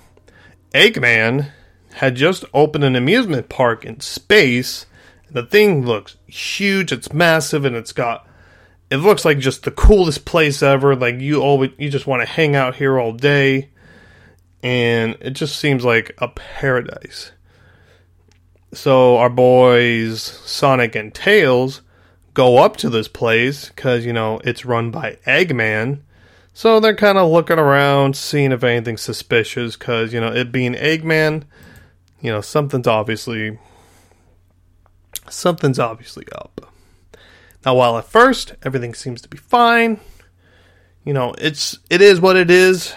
Eggman 0.72 1.50
had 1.96 2.16
just 2.16 2.46
opened 2.54 2.84
an 2.84 2.96
amusement 2.96 3.50
park 3.50 3.84
in 3.84 4.00
space. 4.00 4.86
The 5.32 5.44
thing 5.44 5.86
looks 5.86 6.18
huge, 6.28 6.92
it's 6.92 7.14
massive, 7.14 7.66
and 7.66 7.76
it's 7.76 7.94
got 7.94 8.28
it 8.90 8.98
looks 8.98 9.26
like 9.26 9.40
just 9.40 9.64
the 9.64 9.72
coolest 9.72 10.26
place 10.26 10.62
ever. 10.62 10.96
Like 10.96 11.20
you 11.20 11.42
always 11.42 11.72
you 11.78 11.90
just 11.90 12.08
want 12.08 12.22
to 12.22 12.28
hang 12.28 12.56
out 12.56 12.76
here 12.76 13.00
all 13.00 13.12
day. 13.14 13.70
And 14.64 15.18
it 15.22 15.32
just 15.32 15.60
seems 15.60 15.86
like 15.86 16.16
a 16.18 16.28
paradise. 16.28 17.32
So 18.74 19.18
our 19.18 19.30
boys 19.30 20.22
Sonic 20.22 20.96
and 20.96 21.14
Tails 21.14 21.82
go 22.34 22.58
up 22.58 22.78
to 22.78 22.90
this 22.90 23.08
place 23.08 23.70
because, 23.70 24.06
you 24.06 24.14
know, 24.14 24.40
it's 24.44 24.66
run 24.66 24.92
by 24.92 25.18
Eggman. 25.26 26.02
So 26.54 26.80
they're 26.80 26.96
kind 26.96 27.18
of 27.18 27.30
looking 27.30 27.60
around, 27.60 28.16
seeing 28.16 28.52
if 28.52 28.64
anything's 28.64 29.02
suspicious 29.02 29.76
because, 29.76 30.14
you 30.14 30.20
know, 30.20 30.34
it 30.34 30.52
being 30.52 30.74
Eggman, 30.74 31.44
you 32.22 32.32
know, 32.32 32.42
something's 32.42 32.88
obviously. 32.88 33.60
Something's 35.30 35.80
obviously 35.80 36.26
up. 36.34 36.72
Now, 37.66 37.76
while 37.76 37.98
at 37.98 38.06
first 38.06 38.54
everything 38.64 38.94
seems 38.94 39.22
to 39.22 39.30
be 39.30 39.38
fine, 39.38 40.00
you 41.04 41.14
know, 41.14 41.34
it's 41.38 41.80
it 41.90 42.02
is 42.02 42.22
what 42.22 42.36
it 42.36 42.52
is. 42.52 42.94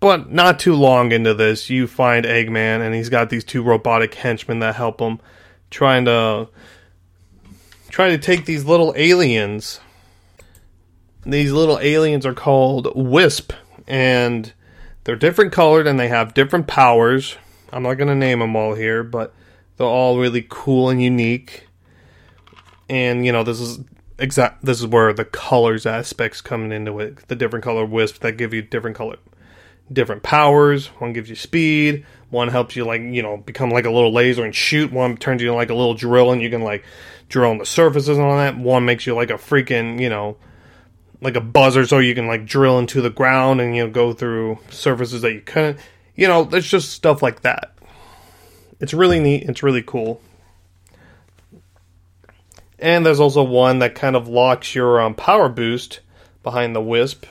But 0.00 0.30
not 0.30 0.58
too 0.58 0.74
long 0.74 1.12
into 1.12 1.32
this, 1.32 1.70
you 1.70 1.86
find 1.86 2.26
Eggman, 2.26 2.82
and 2.82 2.94
he's 2.94 3.08
got 3.08 3.30
these 3.30 3.44
two 3.44 3.62
robotic 3.62 4.14
henchmen 4.14 4.58
that 4.58 4.74
help 4.74 5.00
him, 5.00 5.18
trying 5.70 6.04
to 6.04 6.48
trying 7.88 8.10
to 8.10 8.18
take 8.18 8.44
these 8.44 8.64
little 8.64 8.92
aliens. 8.96 9.80
These 11.24 11.52
little 11.52 11.78
aliens 11.78 12.26
are 12.26 12.34
called 12.34 12.92
Wisp, 12.94 13.54
and 13.86 14.52
they're 15.04 15.16
different 15.16 15.52
colored 15.52 15.86
and 15.86 15.98
they 15.98 16.08
have 16.08 16.34
different 16.34 16.66
powers. 16.66 17.36
I'm 17.72 17.82
not 17.82 17.94
going 17.94 18.08
to 18.08 18.14
name 18.14 18.40
them 18.40 18.56
all 18.56 18.74
here, 18.74 19.02
but 19.02 19.32
they're 19.76 19.86
all 19.86 20.18
really 20.18 20.46
cool 20.48 20.90
and 20.90 21.02
unique. 21.02 21.66
And 22.88 23.24
you 23.24 23.32
know, 23.32 23.42
this 23.42 23.60
is 23.60 23.80
exact. 24.18 24.64
This 24.64 24.80
is 24.80 24.86
where 24.86 25.12
the 25.12 25.24
colors 25.24 25.86
aspects 25.86 26.40
coming 26.40 26.72
into 26.72 27.00
it. 27.00 27.28
The 27.28 27.36
different 27.36 27.64
color 27.64 27.84
wisps 27.84 28.18
that 28.20 28.36
give 28.36 28.52
you 28.52 28.62
different 28.62 28.96
color, 28.96 29.16
different 29.92 30.22
powers. 30.22 30.86
One 30.98 31.12
gives 31.12 31.28
you 31.28 31.36
speed. 31.36 32.04
One 32.30 32.48
helps 32.48 32.76
you 32.76 32.84
like 32.84 33.00
you 33.00 33.22
know 33.22 33.36
become 33.38 33.70
like 33.70 33.86
a 33.86 33.90
little 33.90 34.12
laser 34.12 34.44
and 34.44 34.54
shoot. 34.54 34.92
One 34.92 35.16
turns 35.16 35.40
you 35.40 35.48
into 35.48 35.56
like 35.56 35.70
a 35.70 35.74
little 35.74 35.94
drill 35.94 36.32
and 36.32 36.42
you 36.42 36.50
can 36.50 36.62
like 36.62 36.84
drill 37.28 37.50
on 37.50 37.58
the 37.58 37.66
surfaces 37.66 38.18
and 38.18 38.26
all 38.26 38.36
that. 38.36 38.58
One 38.58 38.84
makes 38.84 39.06
you 39.06 39.14
like 39.14 39.30
a 39.30 39.34
freaking, 39.34 40.00
you 40.00 40.08
know, 40.08 40.36
like 41.20 41.36
a 41.36 41.40
buzzer 41.40 41.86
so 41.86 41.98
you 41.98 42.14
can 42.14 42.26
like 42.26 42.44
drill 42.44 42.78
into 42.78 43.00
the 43.00 43.10
ground 43.10 43.60
and 43.60 43.74
you 43.74 43.84
know 43.84 43.90
go 43.90 44.12
through 44.12 44.58
surfaces 44.70 45.22
that 45.22 45.32
you 45.32 45.40
couldn't. 45.40 45.78
You 46.14 46.28
know, 46.28 46.44
there's 46.44 46.68
just 46.68 46.92
stuff 46.92 47.22
like 47.22 47.40
that. 47.42 47.74
It's 48.80 48.94
really 48.94 49.20
neat. 49.20 49.44
It's 49.44 49.62
really 49.62 49.82
cool. 49.82 50.20
And 52.84 53.04
there's 53.04 53.20
also 53.20 53.42
one 53.42 53.78
that 53.80 53.94
kind 53.94 54.14
of 54.14 54.28
locks 54.28 54.74
your 54.74 55.00
um, 55.00 55.14
power 55.14 55.48
boost 55.48 56.00
behind 56.42 56.76
the 56.76 56.82
wisp, 56.82 57.24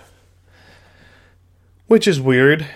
which 1.87 2.07
is 2.07 2.19
weird. 2.19 2.67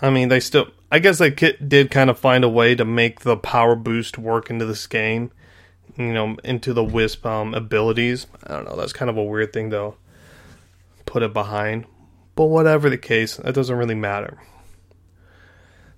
I 0.00 0.10
mean, 0.10 0.28
they 0.28 0.40
still. 0.40 0.68
I 0.90 0.98
guess 0.98 1.18
they 1.18 1.30
did 1.30 1.90
kind 1.90 2.10
of 2.10 2.18
find 2.18 2.42
a 2.42 2.48
way 2.48 2.74
to 2.74 2.84
make 2.84 3.20
the 3.20 3.36
power 3.36 3.76
boost 3.76 4.18
work 4.18 4.50
into 4.50 4.64
this 4.64 4.86
game 4.88 5.30
you 5.96 6.12
know, 6.12 6.36
into 6.44 6.72
the 6.72 6.84
Wisp 6.84 7.26
um, 7.26 7.54
abilities. 7.54 8.26
I 8.44 8.54
don't 8.54 8.64
know. 8.64 8.76
That's 8.76 8.92
kind 8.92 9.10
of 9.10 9.16
a 9.16 9.24
weird 9.24 9.52
thing, 9.52 9.70
though. 9.70 9.96
Put 11.06 11.22
it 11.22 11.32
behind. 11.32 11.86
But 12.36 12.46
whatever 12.46 12.88
the 12.88 12.98
case, 12.98 13.36
that 13.36 13.54
doesn't 13.54 13.76
really 13.76 13.94
matter. 13.94 14.38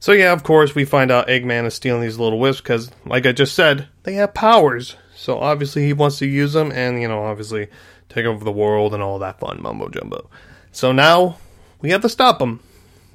So, 0.00 0.12
yeah, 0.12 0.32
of 0.32 0.42
course, 0.42 0.75
we 0.75 0.85
find 0.85 1.11
out 1.11 1.28
Eggman 1.28 1.66
is 1.66 1.75
stealing 1.75 2.02
these 2.02 2.18
little 2.18 2.40
wisps 2.40 2.61
because, 2.61 2.90
like 3.06 3.26
I 3.26 3.32
just 3.32 3.54
said, 3.54 3.88
they 4.02 4.14
have 4.14 4.35
powers. 4.35 4.97
So, 5.23 5.38
obviously, 5.38 5.85
he 5.85 5.93
wants 5.93 6.19
to 6.19 6.26
use 6.26 6.52
them 6.52 6.73
and, 6.73 7.00
you 7.00 7.07
know, 7.07 7.23
obviously 7.23 7.69
take 8.09 8.26
over 8.26 8.45
the 8.45 8.52
world 8.52 8.93
and 8.93 9.02
all 9.02 9.19
that 9.21 9.41
fun 9.41 9.62
mumbo 9.62 9.88
jumbo. 9.88 10.29
So 10.71 10.93
now 10.93 11.38
we 11.81 11.91
have 11.91 12.02
to 12.02 12.09
stop 12.09 12.41
him. 12.41 12.61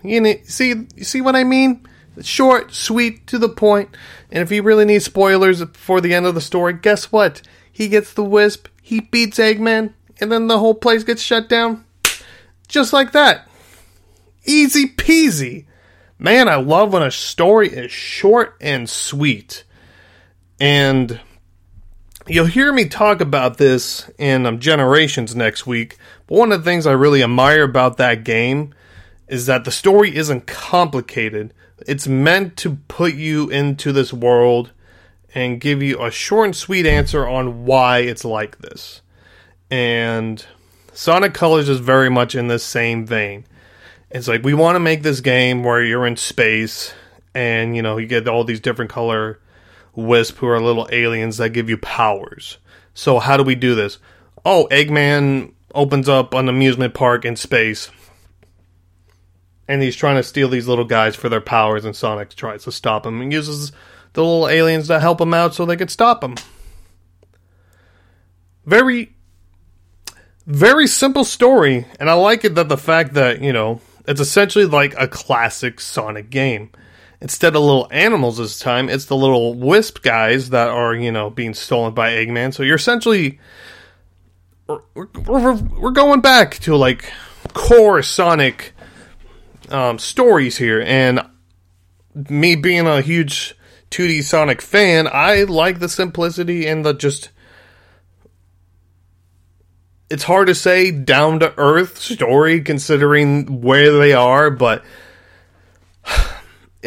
You 0.04 0.40
see, 0.44 0.74
you 0.96 1.04
see 1.04 1.22
what 1.22 1.36
I 1.36 1.44
mean? 1.44 1.86
Short, 2.22 2.74
sweet, 2.74 3.28
to 3.28 3.38
the 3.38 3.50
point. 3.50 3.96
And 4.32 4.42
if 4.42 4.50
he 4.50 4.60
really 4.60 4.86
needs 4.86 5.06
spoilers 5.06 5.64
before 5.64 6.02
the 6.02 6.14
end 6.14 6.26
of 6.26 6.34
the 6.34 6.42
story, 6.42 6.74
guess 6.74 7.12
what? 7.12 7.42
He 7.72 7.90
gets 7.90 8.14
the 8.14 8.24
wisp, 8.24 8.68
he 8.82 9.02
beats 9.02 9.38
Eggman, 9.38 9.94
and 10.20 10.32
then 10.32 10.48
the 10.48 10.58
whole 10.60 10.74
place 10.74 11.04
gets 11.04 11.22
shut 11.22 11.48
down. 11.48 11.86
Just 12.68 12.92
like 12.92 13.12
that. 13.12 13.48
Easy 14.46 14.88
peasy. 14.88 15.66
man, 16.18 16.48
I 16.48 16.56
love 16.56 16.94
when 16.94 17.04
a 17.04 17.12
story 17.12 17.70
is 17.70 17.92
short 17.92 18.56
and 18.62 18.90
sweet. 18.90 19.64
And 20.60 21.20
you'll 22.28 22.46
hear 22.46 22.72
me 22.74 22.86
talk 22.86 23.22
about 23.22 23.58
this 23.58 24.10
in 24.18 24.46
um, 24.46 24.60
Generations 24.60 25.36
next 25.36 25.66
week. 25.66 25.98
But 26.28 26.38
one 26.38 26.52
of 26.52 26.64
the 26.64 26.70
things 26.70 26.86
I 26.86 26.92
really 26.92 27.24
admire 27.24 27.64
about 27.64 27.98
that 27.98 28.24
game 28.24 28.74
is 29.28 29.46
that 29.46 29.66
the 29.66 29.72
story 29.72 30.16
isn't 30.16 30.48
complicated. 30.48 31.54
It's 31.86 32.08
meant 32.08 32.58
to 32.58 32.78
put 32.88 33.14
you 33.14 33.50
into 33.50 33.92
this 33.92 34.14
world 34.14 34.72
and 35.36 35.62
give 35.62 35.84
you 35.84 36.04
a 36.04 36.12
short 36.12 36.46
and 36.46 36.56
sweet 36.56 36.86
answer 36.86 37.28
on 37.28 37.66
why 37.66 38.00
it's 38.00 38.26
like 38.26 38.60
this. 38.60 39.02
And 39.70 40.46
Sonic 40.94 41.34
Colors 41.34 41.70
is 41.70 41.80
very 41.80 42.10
much 42.10 42.36
in 42.36 42.48
the 42.48 42.60
same 42.60 43.06
vein. 43.06 43.46
It's 44.10 44.28
like 44.28 44.44
we 44.44 44.54
want 44.54 44.76
to 44.76 44.80
make 44.80 45.04
this 45.04 45.20
game 45.20 45.64
where 45.64 45.84
you're 45.84 46.08
in 46.08 46.16
space 46.16 46.94
and 47.36 47.76
you 47.76 47.82
know 47.82 47.98
you 47.98 48.08
get 48.08 48.28
all 48.28 48.46
these 48.46 48.62
different 48.62 48.90
color 48.90 49.40
wisp 49.98 50.38
who 50.38 50.48
are 50.48 50.62
little 50.62 50.88
aliens 50.92 51.38
that 51.38 51.50
give 51.50 51.70
you 51.70 51.78
powers. 51.78 52.60
So 52.94 53.20
how 53.20 53.36
do 53.36 53.44
we 53.44 53.56
do 53.56 53.76
this? 53.76 53.98
Oh, 54.46 54.68
Eggman 54.72 55.54
opens 55.76 56.08
up 56.08 56.34
an 56.34 56.48
amusement 56.48 56.94
park 56.94 57.26
in 57.26 57.36
space. 57.36 57.92
And 59.68 59.82
he's 59.82 59.98
trying 59.98 60.16
to 60.16 60.24
steal 60.24 60.48
these 60.48 60.68
little 60.68 60.86
guys 60.86 61.18
for 61.18 61.28
their 61.28 61.42
powers, 61.42 61.84
and 61.84 61.94
Sonic 61.94 62.30
tries 62.30 62.64
to 62.64 62.72
stop 62.72 63.06
him 63.06 63.20
and 63.20 63.34
uses 63.34 63.74
the 64.14 64.24
little 64.24 64.48
aliens 64.48 64.88
to 64.88 65.00
help 65.02 65.20
him 65.20 65.34
out 65.34 65.54
so 65.54 65.66
they 65.66 65.76
could 65.76 65.92
stop 65.92 66.24
him. 66.24 66.36
Very, 68.66 69.14
very 70.46 70.88
simple 70.88 71.26
story, 71.26 71.86
and 72.00 72.10
I 72.10 72.14
like 72.14 72.46
it 72.46 72.56
that 72.56 72.70
the 72.70 72.78
fact 72.78 73.14
that, 73.16 73.42
you 73.42 73.52
know, 73.52 73.82
it's 74.08 74.22
essentially 74.22 74.66
like 74.66 74.96
a 74.98 75.08
classic 75.08 75.82
Sonic 75.82 76.30
game. 76.30 76.70
Instead 77.20 77.56
of 77.56 77.64
little 77.64 77.88
animals 77.90 78.38
this 78.38 78.60
time, 78.60 78.90
it's 78.90 79.06
the 79.06 79.16
little 79.16 79.56
wisp 79.56 80.04
guys 80.04 80.52
that 80.52 80.68
are, 80.68 80.94
you 80.94 81.12
know, 81.12 81.30
being 81.30 81.54
stolen 81.54 81.94
by 81.94 82.12
Eggman. 82.12 82.54
So 82.54 82.64
you're 82.64 82.76
essentially. 82.76 83.40
We're, 84.68 85.08
we're, 85.26 85.54
we're 85.54 85.92
going 85.92 86.20
back 86.22 86.56
to 86.60 86.76
like 86.76 87.12
core 87.54 88.04
Sonic 88.04 88.74
um, 89.70 90.00
stories 90.00 90.58
here. 90.58 90.82
And 90.82 91.22
me 92.30 92.56
being 92.56 92.88
a 92.88 93.02
huge 93.02 93.56
2D 93.92 94.24
Sonic 94.24 94.62
fan, 94.62 95.08
I 95.12 95.44
like 95.44 95.80
the 95.80 95.90
simplicity 95.90 96.68
and 96.68 96.86
the 96.86 96.94
just. 96.94 97.30
It's 100.10 100.24
hard 100.24 100.48
to 100.48 100.56
say 100.56 100.92
down 100.92 101.40
to 101.42 101.54
earth 101.58 101.98
story 101.98 102.62
considering 102.62 103.62
where 103.62 103.98
they 103.98 104.14
are, 104.14 104.50
but 104.50 104.86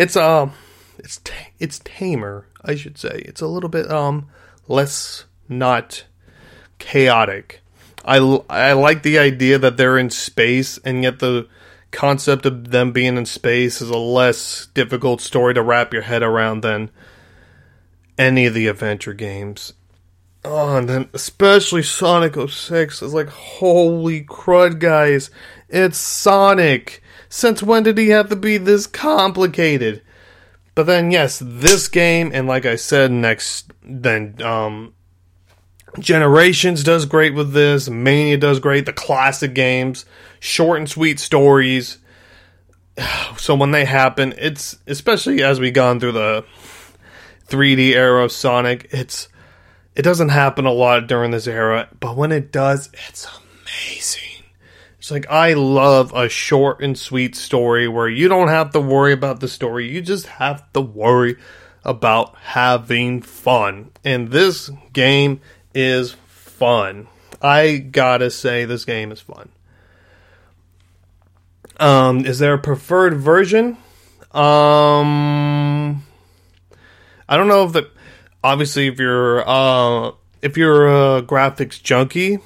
it's 0.01 0.17
uh 0.17 0.49
it's 0.99 1.19
t- 1.19 1.53
it's 1.59 1.79
tamer, 1.81 2.47
I 2.65 2.75
should 2.75 2.97
say. 2.97 3.23
It's 3.27 3.43
a 3.43 3.47
little 3.47 3.69
bit 3.69 3.91
um 3.91 4.29
less 4.67 5.27
not 5.49 6.05
chaotic. 6.79 7.61
I 8.05 8.17
I 8.49 8.73
like 8.73 9.03
the 9.03 9.19
idea 9.19 9.59
that 9.59 9.77
they're 9.77 9.99
in 9.99 10.09
space 10.09 10.79
and 10.79 11.03
yet 11.03 11.19
the 11.19 11.49
concept 11.91 12.47
of 12.47 12.71
them 12.71 12.93
being 12.93 13.19
in 13.19 13.27
space 13.27 13.83
is 13.83 13.91
a 13.91 13.99
less 13.99 14.69
difficult 14.73 15.21
story 15.21 15.53
to 15.53 15.63
wrap 15.63 15.93
your 15.93 16.03
head 16.03 16.23
around 16.23 16.63
than 16.63 16.91
any 18.17 18.47
of 18.47 18.55
the 18.55 18.69
adventure 18.69 19.15
games. 19.15 19.75
Oh, 20.45 20.79
and 20.79 20.89
then 20.89 21.11
especially 21.13 21.83
Sonic 21.83 22.37
06 22.37 23.03
is 23.03 23.13
like, 23.13 23.29
holy 23.29 24.25
crud, 24.25 24.79
guys. 24.79 25.31
It's 25.69 25.99
Sonic. 25.99 27.03
Since 27.31 27.63
when 27.63 27.85
did 27.85 27.97
he 27.97 28.09
have 28.09 28.29
to 28.29 28.37
be 28.37 28.59
this 28.59 28.87
complicated? 28.87 30.03
But 30.75 30.85
then, 30.85 31.11
yes, 31.11 31.41
this 31.43 31.89
game, 31.89 32.31
and 32.35 32.47
like 32.47 32.67
I 32.67 32.77
said, 32.77 33.11
next, 33.11 33.73
then, 33.83 34.41
um, 34.43 34.93
Generations 35.99 36.85
does 36.85 37.05
great 37.05 37.35
with 37.35 37.53
this. 37.53 37.89
Mania 37.89 38.37
does 38.37 38.61
great. 38.61 38.87
The 38.87 38.93
classic 38.93 39.55
games, 39.55 40.05
short 40.39 40.79
and 40.79 40.89
sweet 40.89 41.19
stories. 41.19 41.99
So 43.39 43.55
when 43.55 43.71
they 43.71 43.87
happen, 43.87 44.35
it's 44.37 44.77
especially 44.87 45.43
as 45.43 45.59
we 45.59 45.71
gone 45.71 45.99
through 45.99 46.13
the 46.13 46.45
3D 47.49 47.93
era 47.93 48.23
of 48.23 48.33
Sonic, 48.33 48.89
it's 48.91 49.29
it 49.97 50.03
doesn't 50.03 50.29
happen 50.29 50.67
a 50.67 50.73
lot 50.73 51.07
during 51.07 51.31
this 51.31 51.47
era, 51.47 51.89
but 51.99 52.17
when 52.17 52.33
it 52.33 52.53
does, 52.53 52.91
it's 53.09 53.27
amazing. 53.27 54.30
It's 55.01 55.11
like 55.11 55.31
I 55.31 55.55
love 55.55 56.13
a 56.15 56.29
short 56.29 56.83
and 56.83 56.97
sweet 56.97 57.35
story 57.35 57.89
where 57.89 58.07
you 58.07 58.29
don't 58.29 58.49
have 58.49 58.73
to 58.73 58.81
worry 58.81 59.15
about 59.15 59.41
the 59.41 59.49
story, 59.49 59.91
you 59.91 60.03
just 60.03 60.27
have 60.27 60.71
to 60.75 60.83
worry 60.83 61.37
about 61.83 62.37
having 62.37 63.23
fun. 63.23 63.93
And 64.05 64.31
this 64.31 64.71
game 64.93 65.41
is 65.73 66.13
fun. 66.27 67.07
I 67.41 67.79
gotta 67.79 68.31
say, 68.31 68.67
this 68.67 68.85
game 68.85 69.11
is 69.11 69.23
fun. 69.23 69.49
Um, 71.79 72.27
is 72.27 72.39
there 72.39 72.53
a 72.53 72.59
preferred 72.59 73.15
version? 73.15 73.79
Um, 74.33 76.05
I 77.27 77.39
don't 77.39 77.49
know 77.49 77.65
if 77.65 77.73
that. 77.73 77.91
Obviously, 78.45 78.89
if 78.89 78.99
you're 78.99 79.49
uh, 79.49 80.13
if 80.43 80.59
you're 80.59 81.17
a 81.17 81.23
graphics 81.23 81.83
junkie, 81.83 82.41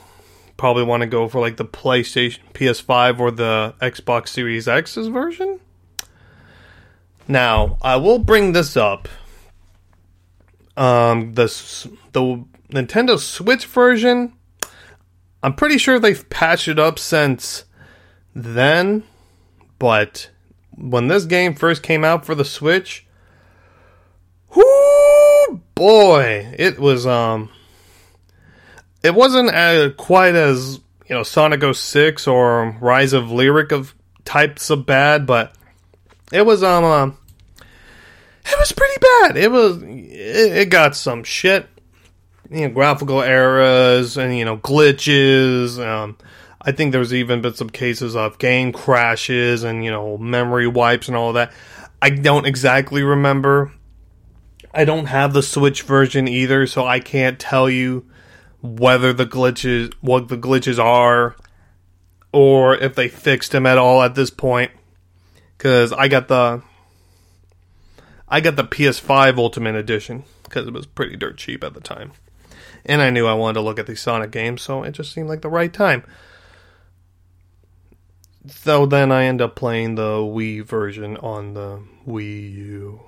probably 0.57 0.85
want 0.85 1.03
to 1.03 1.07
go 1.07 1.29
for 1.29 1.40
like 1.40 1.57
the 1.57 1.64
PlayStation, 1.64 2.38
PS5, 2.53 3.19
or 3.19 3.31
the 3.31 3.75
Xbox 3.81 4.29
Series 4.29 4.69
X's 4.69 5.09
version. 5.09 5.61
Now, 7.27 7.79
I 7.83 7.97
will 7.97 8.19
bring 8.19 8.53
this 8.53 8.77
up. 8.77 9.09
Um, 10.77 11.35
the 11.35 11.47
the 12.12 12.45
Nintendo 12.71 13.19
Switch 13.19 13.67
version, 13.67 14.33
I'm 15.43 15.55
pretty 15.55 15.79
sure 15.79 15.99
they've 15.99 16.29
patched 16.31 16.69
it 16.69 16.79
up 16.79 16.99
since 16.99 17.64
then, 18.35 19.05
but 19.79 20.31
when 20.77 21.07
this 21.09 21.25
game 21.25 21.55
first 21.55 21.83
came 21.83 22.05
out 22.05 22.27
for 22.27 22.35
the 22.35 22.45
Switch, 22.45 23.07
whoo 24.55 25.62
boy, 25.75 26.53
it 26.59 26.79
was 26.79 27.07
um 27.07 27.51
it 29.05 29.14
wasn't 29.14 29.51
uh, 29.51 29.90
quite 29.90 30.35
as, 30.35 30.81
you 31.07 31.14
know, 31.14 31.23
Sonic 31.23 31.62
06 31.75 32.27
or 32.27 32.77
Rise 32.81 33.12
of 33.12 33.31
Lyric 33.31 33.71
of 33.71 33.95
types 34.25 34.71
of 34.71 34.87
bad, 34.87 35.27
but 35.27 35.55
it 36.33 36.47
was 36.47 36.62
um 36.64 36.85
uh, 36.85 37.07
it 38.47 38.59
was 38.59 38.73
pretty 38.73 38.99
bad. 39.01 39.37
It 39.37 39.53
was 39.53 39.83
it, 39.83 40.57
it 40.57 40.71
got 40.71 40.97
some 40.97 41.23
shit 41.23 41.69
you 42.51 42.62
know, 42.62 42.75
graphical 42.75 43.21
errors 43.21 44.17
and 44.17 44.37
you 44.37 44.47
know 44.47 44.57
glitches. 44.57 45.79
Um, 45.85 46.17
I 46.62 46.73
think 46.73 46.93
there's 46.93 47.12
even 47.12 47.43
been 47.43 47.55
some 47.55 47.69
cases 47.69 48.17
of 48.17 48.38
game 48.38 48.73
crashes 48.73 49.64
and 49.64 49.85
you 49.85 49.90
know 49.90 50.17
memory 50.17 50.67
wipes 50.67 51.09
and 51.09 51.17
all 51.17 51.35
that. 51.35 51.53
I 52.01 52.09
don't 52.09 52.47
exactly 52.47 53.03
remember. 53.03 53.71
I 54.73 54.87
don't 54.87 55.07
have 55.07 55.35
the 55.35 55.43
Switch 55.43 55.83
version 55.83 56.27
either, 56.27 56.67
so 56.67 56.87
I 56.87 57.01
can't 57.01 57.38
tell 57.38 57.69
you 57.69 58.07
whether 58.64 59.12
the 59.12 59.27
glitches 59.27 59.92
what 60.00 60.29
the 60.29 60.38
glitches 60.38 60.83
are 60.83 61.37
or 62.33 62.74
if 62.74 62.94
they 62.94 63.09
fixed 63.09 63.53
them 63.53 63.66
at 63.66 63.77
all 63.79 64.03
at 64.03 64.14
this 64.14 64.31
point 64.31 64.70
cuz 65.59 65.92
I 65.92 66.09
got 66.09 66.29
the 66.29 66.62
I 68.27 68.40
got 68.40 68.57
the 68.57 68.64
PS5 68.64 69.37
Ultimate 69.37 69.74
Edition 69.74 70.24
cuz 70.48 70.66
it 70.66 70.72
was 70.72 70.87
pretty 70.87 71.14
dirt 71.16 71.37
cheap 71.37 71.62
at 71.62 71.74
the 71.74 71.81
time 71.81 72.12
and 72.87 73.00
I 73.00 73.11
knew 73.11 73.27
I 73.27 73.35
wanted 73.35 73.55
to 73.55 73.61
look 73.62 73.79
at 73.79 73.87
these 73.87 74.00
Sonic 74.00 74.31
games, 74.31 74.62
so 74.62 74.83
it 74.83 74.92
just 74.92 75.12
seemed 75.12 75.29
like 75.29 75.40
the 75.40 75.48
right 75.48 75.72
time. 75.72 76.05
So 78.46 78.85
then 78.85 79.11
I 79.11 79.24
end 79.24 79.40
up 79.40 79.57
playing 79.57 79.94
the 79.94 80.18
Wii 80.18 80.64
version 80.64 81.16
on 81.18 81.55
the 81.55 81.83
Wii 82.07 82.53
U. 82.53 83.00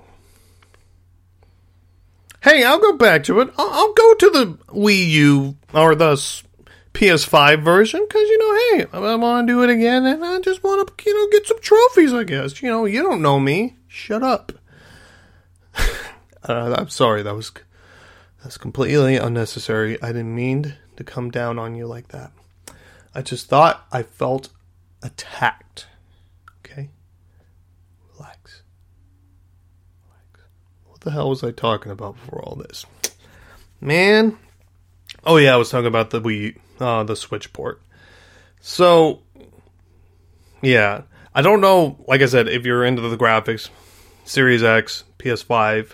Hey, 2.47 2.63
I'll 2.63 2.79
go 2.79 2.93
back 2.93 3.25
to 3.25 3.41
it. 3.41 3.53
I'll, 3.57 3.69
I'll 3.69 3.93
go 3.93 4.13
to 4.13 4.29
the 4.29 4.45
Wii 4.73 5.05
U 5.09 5.57
or 5.73 5.95
the 5.95 6.13
PS5 6.93 7.61
version 7.61 8.05
because 8.07 8.21
you 8.21 8.37
know, 8.37 8.55
hey, 8.55 8.85
I, 8.93 9.11
I 9.11 9.15
want 9.15 9.45
to 9.45 9.53
do 9.53 9.63
it 9.63 9.69
again, 9.69 10.05
and 10.05 10.23
I 10.23 10.39
just 10.39 10.63
want 10.63 10.87
to, 10.87 11.03
you 11.05 11.13
know, 11.13 11.29
get 11.29 11.45
some 11.45 11.59
trophies. 11.59 12.13
I 12.13 12.23
guess 12.23 12.61
you 12.61 12.69
know, 12.69 12.85
you 12.85 13.03
don't 13.03 13.21
know 13.21 13.37
me. 13.37 13.75
Shut 13.89 14.23
up. 14.23 14.53
uh, 15.75 16.75
I'm 16.77 16.87
sorry. 16.87 17.21
That 17.21 17.35
was 17.35 17.51
that's 18.41 18.57
completely 18.57 19.17
unnecessary. 19.17 20.01
I 20.01 20.07
didn't 20.07 20.33
mean 20.33 20.75
to 20.95 21.03
come 21.03 21.29
down 21.29 21.59
on 21.59 21.75
you 21.75 21.85
like 21.85 22.07
that. 22.09 22.31
I 23.13 23.23
just 23.23 23.49
thought 23.49 23.85
I 23.91 24.03
felt 24.03 24.47
attacked. 25.03 25.87
Okay? 26.59 26.91
Relax. 28.13 28.61
Relax. 30.05 30.49
What 30.85 30.96
the 31.07 31.13
hell 31.13 31.29
was 31.29 31.41
I 31.41 31.51
talking 31.51 31.89
about 31.89 32.15
before 32.15 32.41
all 32.41 32.57
this? 32.57 32.85
Man. 33.79 34.37
Oh 35.25 35.37
yeah, 35.37 35.53
I 35.53 35.57
was 35.57 35.69
talking 35.69 35.87
about 35.87 36.09
the 36.09 36.19
Wii 36.19 36.57
uh 36.81 37.03
the 37.03 37.15
Switch 37.15 37.53
port. 37.53 37.81
So 38.59 39.21
yeah, 40.61 41.03
I 41.33 41.41
don't 41.41 41.61
know, 41.61 42.03
like 42.09 42.21
I 42.21 42.25
said, 42.25 42.49
if 42.49 42.65
you're 42.65 42.83
into 42.83 43.01
the 43.01 43.15
graphics, 43.15 43.69
Series 44.25 44.63
X, 44.63 45.05
PS5, 45.17 45.93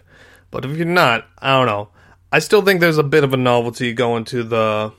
but 0.49 0.65
if 0.65 0.75
you're 0.75 0.87
not, 0.87 1.27
I 1.37 1.57
don't 1.57 1.67
know. 1.67 1.89
I 2.31 2.39
still 2.39 2.63
think 2.63 2.79
there's 2.79 2.97
a 2.97 3.03
bit 3.03 3.23
of 3.23 3.33
a 3.33 3.37
novelty 3.37 3.93
going 3.93 4.25
to 4.25 4.41
the 4.41 4.93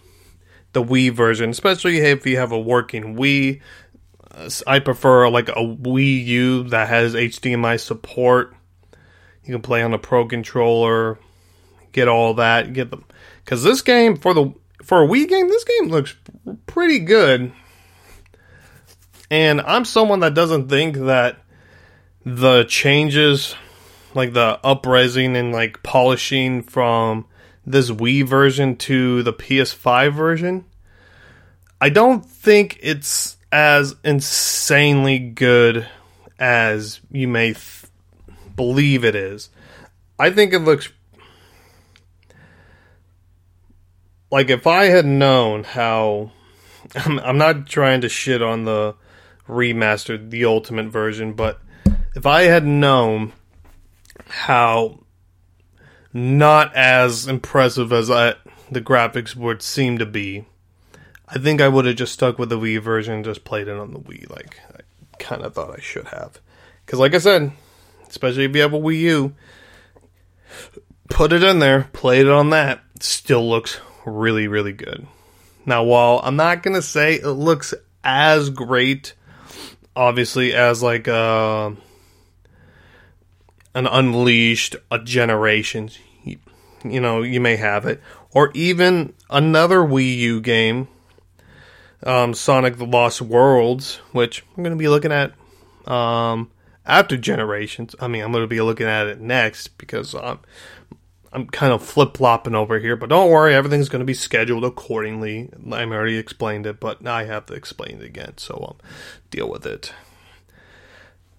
the 0.74 0.84
Wii 0.84 1.10
version, 1.10 1.50
especially 1.50 1.98
if 1.98 2.24
you 2.24 2.36
have 2.36 2.52
a 2.52 2.60
working 2.60 3.16
Wii. 3.16 3.60
I 4.64 4.78
prefer 4.78 5.28
like 5.28 5.48
a 5.48 5.54
Wii 5.54 6.24
U 6.24 6.62
that 6.68 6.88
has 6.88 7.14
HDMI 7.14 7.80
support. 7.80 8.54
You 9.44 9.54
can 9.54 9.62
play 9.62 9.82
on 9.82 9.92
a 9.92 9.98
Pro 9.98 10.26
controller, 10.26 11.18
get 11.92 12.08
all 12.08 12.34
that, 12.34 12.72
get 12.72 12.90
them 12.90 13.04
because 13.44 13.62
this 13.62 13.82
game 13.82 14.16
for 14.16 14.34
the 14.34 14.52
for 14.82 15.02
a 15.02 15.06
Wii 15.06 15.28
game, 15.28 15.48
this 15.48 15.64
game 15.64 15.88
looks 15.88 16.14
pretty 16.66 16.98
good. 17.00 17.52
And 19.30 19.60
I'm 19.62 19.84
someone 19.84 20.20
that 20.20 20.34
doesn't 20.34 20.68
think 20.68 20.96
that 20.96 21.38
the 22.24 22.64
changes, 22.64 23.54
like 24.14 24.32
the 24.32 24.60
upresing 24.62 25.36
and 25.36 25.52
like 25.52 25.82
polishing 25.82 26.62
from 26.62 27.26
this 27.66 27.90
Wii 27.90 28.26
version 28.26 28.76
to 28.76 29.22
the 29.22 29.32
PS5 29.32 30.12
version, 30.12 30.64
I 31.80 31.88
don't 31.88 32.24
think 32.24 32.78
it's 32.82 33.36
as 33.50 33.94
insanely 34.04 35.18
good 35.18 35.86
as 36.38 37.00
you 37.10 37.28
may 37.28 37.54
believe 38.56 39.04
it 39.04 39.14
is. 39.14 39.50
I 40.18 40.30
think 40.30 40.52
it 40.52 40.60
looks 40.60 40.90
like 44.30 44.50
if 44.50 44.66
I 44.66 44.86
had 44.86 45.06
known 45.06 45.64
how 45.64 46.32
I'm, 46.94 47.18
I'm 47.20 47.38
not 47.38 47.66
trying 47.66 48.00
to 48.02 48.08
shit 48.08 48.42
on 48.42 48.64
the 48.64 48.94
remastered 49.48 50.30
the 50.30 50.44
ultimate 50.44 50.86
version, 50.86 51.34
but 51.34 51.60
if 52.14 52.26
I 52.26 52.42
had 52.42 52.64
known 52.64 53.32
how 54.28 55.00
not 56.12 56.74
as 56.74 57.26
impressive 57.26 57.92
as 57.92 58.10
I, 58.10 58.34
the 58.70 58.80
graphics 58.80 59.34
would 59.34 59.62
seem 59.62 59.98
to 59.98 60.06
be, 60.06 60.46
I 61.28 61.38
think 61.38 61.60
I 61.60 61.68
would 61.68 61.84
have 61.84 61.96
just 61.96 62.12
stuck 62.12 62.38
with 62.38 62.48
the 62.48 62.58
Wii 62.58 62.80
version 62.80 63.24
just 63.24 63.44
played 63.44 63.68
it 63.68 63.76
on 63.76 63.92
the 63.92 63.98
Wii 63.98 64.30
like 64.30 64.58
I 64.72 64.80
kind 65.18 65.42
of 65.42 65.54
thought 65.54 65.76
I 65.76 65.80
should 65.80 66.06
have. 66.08 66.40
Because, 66.84 66.98
like 66.98 67.14
I 67.14 67.18
said, 67.18 67.52
especially 68.14 68.44
if 68.44 68.54
you 68.54 68.62
have 68.62 68.72
a 68.72 68.78
Wii 68.78 69.00
U, 69.00 69.34
put 71.10 71.32
it 71.32 71.42
in 71.42 71.58
there, 71.58 71.88
play 71.92 72.20
it 72.20 72.28
on 72.28 72.50
that, 72.50 72.80
still 73.00 73.48
looks 73.48 73.80
really, 74.06 74.46
really 74.46 74.72
good. 74.72 75.08
Now, 75.66 75.82
while 75.82 76.20
I'm 76.22 76.36
not 76.36 76.62
to 76.74 76.82
say 76.82 77.14
it 77.14 77.26
looks 77.26 77.74
as 78.04 78.50
great, 78.50 79.14
obviously, 79.96 80.54
as 80.54 80.80
like 80.80 81.08
a, 81.08 81.14
uh, 81.14 81.74
an 83.74 83.88
Unleashed, 83.88 84.76
a 84.92 85.00
Generations, 85.00 85.98
you, 86.22 86.38
you 86.84 87.00
know, 87.00 87.22
you 87.22 87.40
may 87.40 87.56
have 87.56 87.84
it, 87.84 88.00
or 88.30 88.52
even 88.54 89.12
another 89.28 89.78
Wii 89.78 90.16
U 90.18 90.40
game 90.40 90.86
um, 92.04 92.32
Sonic 92.32 92.76
the 92.76 92.86
Lost 92.86 93.20
Worlds, 93.20 93.96
which 94.12 94.44
I'm 94.56 94.62
to 94.70 94.76
be 94.76 94.88
looking 94.88 95.10
at 95.10 95.32
um, 95.90 96.50
after 96.86 97.16
Generations. 97.16 97.94
I 98.00 98.08
mean, 98.08 98.22
I'm 98.22 98.32
going 98.32 98.44
to 98.44 98.48
be 98.48 98.60
looking 98.60 98.86
at 98.86 99.06
it 99.06 99.20
next 99.20 99.78
because 99.78 100.14
I'm, 100.14 100.40
I'm 101.32 101.46
kind 101.46 101.72
of 101.72 101.82
flip 101.82 102.16
flopping 102.16 102.54
over 102.54 102.78
here. 102.78 102.96
But 102.96 103.08
don't 103.08 103.30
worry, 103.30 103.54
everything's 103.54 103.88
going 103.88 104.00
to 104.00 104.06
be 104.06 104.14
scheduled 104.14 104.64
accordingly. 104.64 105.50
I 105.70 105.84
already 105.84 106.16
explained 106.16 106.66
it, 106.66 106.80
but 106.80 107.02
now 107.02 107.14
I 107.14 107.24
have 107.24 107.46
to 107.46 107.54
explain 107.54 108.00
it 108.00 108.04
again. 108.04 108.34
So 108.36 108.66
um, 108.70 108.88
deal 109.30 109.48
with 109.48 109.66
it. 109.66 109.92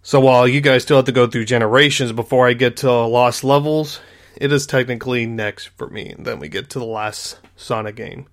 So 0.01 0.19
while 0.19 0.47
you 0.47 0.61
guys 0.61 0.83
still 0.83 0.97
have 0.97 1.05
to 1.05 1.11
go 1.11 1.25
through 1.27 1.45
Generations 1.45 2.11
before 2.11 2.47
I 2.47 2.53
get 2.53 2.77
to 2.77 2.91
Lost 2.91 3.43
Levels, 3.43 3.99
it 4.35 4.51
is 4.51 4.67
technically 4.67 5.25
next 5.25 5.67
for 5.77 5.87
me. 5.89 6.09
And 6.09 6.25
then 6.25 6.39
we 6.39 6.47
get 6.47 6.69
to 6.71 6.79
the 6.79 6.85
last 6.85 7.39
Sonic 7.55 7.95
game 7.95 8.27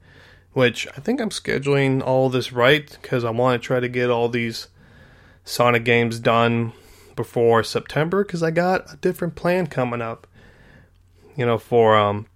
which 0.53 0.87
I 0.96 1.01
think 1.01 1.20
I'm 1.20 1.31
scheduling 1.31 2.03
all 2.03 2.29
this 2.29 2.53
right 2.53 2.98
because 3.01 3.25
I 3.25 3.31
want 3.31 3.61
to 3.61 3.66
try 3.66 3.81
to 3.81 3.88
get 3.88 4.11
all 4.11 4.29
these 4.29 4.68
Sonic 5.44 5.85
games 5.85 6.18
done 6.18 6.72
before 7.16 7.62
September 7.62 8.25
because 8.25 8.42
I 8.42 8.51
got 8.51 8.92
a 8.92 8.96
different 8.96 9.35
plan 9.35 9.66
coming 9.66 10.03
up. 10.03 10.27
You 11.37 11.46
know, 11.46 11.59
for 11.59 11.96
um, 11.96 12.27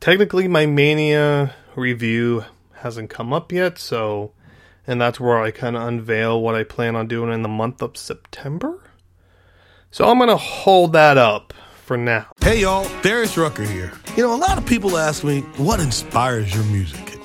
technically 0.00 0.48
my 0.48 0.66
Mania 0.66 1.54
review 1.76 2.44
hasn't 2.76 3.10
come 3.10 3.32
up 3.32 3.52
yet, 3.52 3.78
so 3.78 4.32
and 4.86 5.00
that's 5.00 5.20
where 5.20 5.38
I 5.40 5.50
kind 5.50 5.76
of 5.76 5.82
unveil 5.82 6.40
what 6.40 6.54
I 6.54 6.64
plan 6.64 6.96
on 6.96 7.06
doing 7.06 7.32
in 7.32 7.42
the 7.42 7.48
month 7.48 7.80
of 7.80 7.96
September. 7.96 8.82
So 9.90 10.08
I'm 10.08 10.18
gonna 10.18 10.36
hold 10.36 10.92
that 10.94 11.16
up 11.16 11.54
for 11.84 11.96
now. 11.96 12.26
Hey 12.40 12.60
y'all, 12.60 12.88
Darius 13.02 13.36
Rucker 13.36 13.64
here. 13.64 13.92
You 14.16 14.24
know, 14.24 14.34
a 14.34 14.36
lot 14.36 14.58
of 14.58 14.66
people 14.66 14.96
ask 14.96 15.22
me, 15.22 15.40
what 15.56 15.80
inspires 15.80 16.52
your 16.54 16.64
music? 16.64 17.13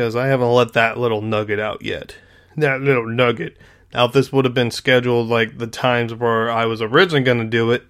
because 0.00 0.16
I 0.16 0.28
haven't 0.28 0.50
let 0.50 0.72
that 0.72 0.96
little 0.96 1.20
nugget 1.20 1.60
out 1.60 1.82
yet. 1.82 2.16
That 2.56 2.80
little 2.80 3.06
nugget. 3.06 3.58
Now, 3.92 4.06
if 4.06 4.14
this 4.14 4.32
would 4.32 4.46
have 4.46 4.54
been 4.54 4.70
scheduled 4.70 5.28
like 5.28 5.58
the 5.58 5.66
times 5.66 6.14
where 6.14 6.50
I 6.50 6.64
was 6.64 6.80
originally 6.80 7.22
going 7.22 7.40
to 7.40 7.44
do 7.44 7.70
it, 7.70 7.82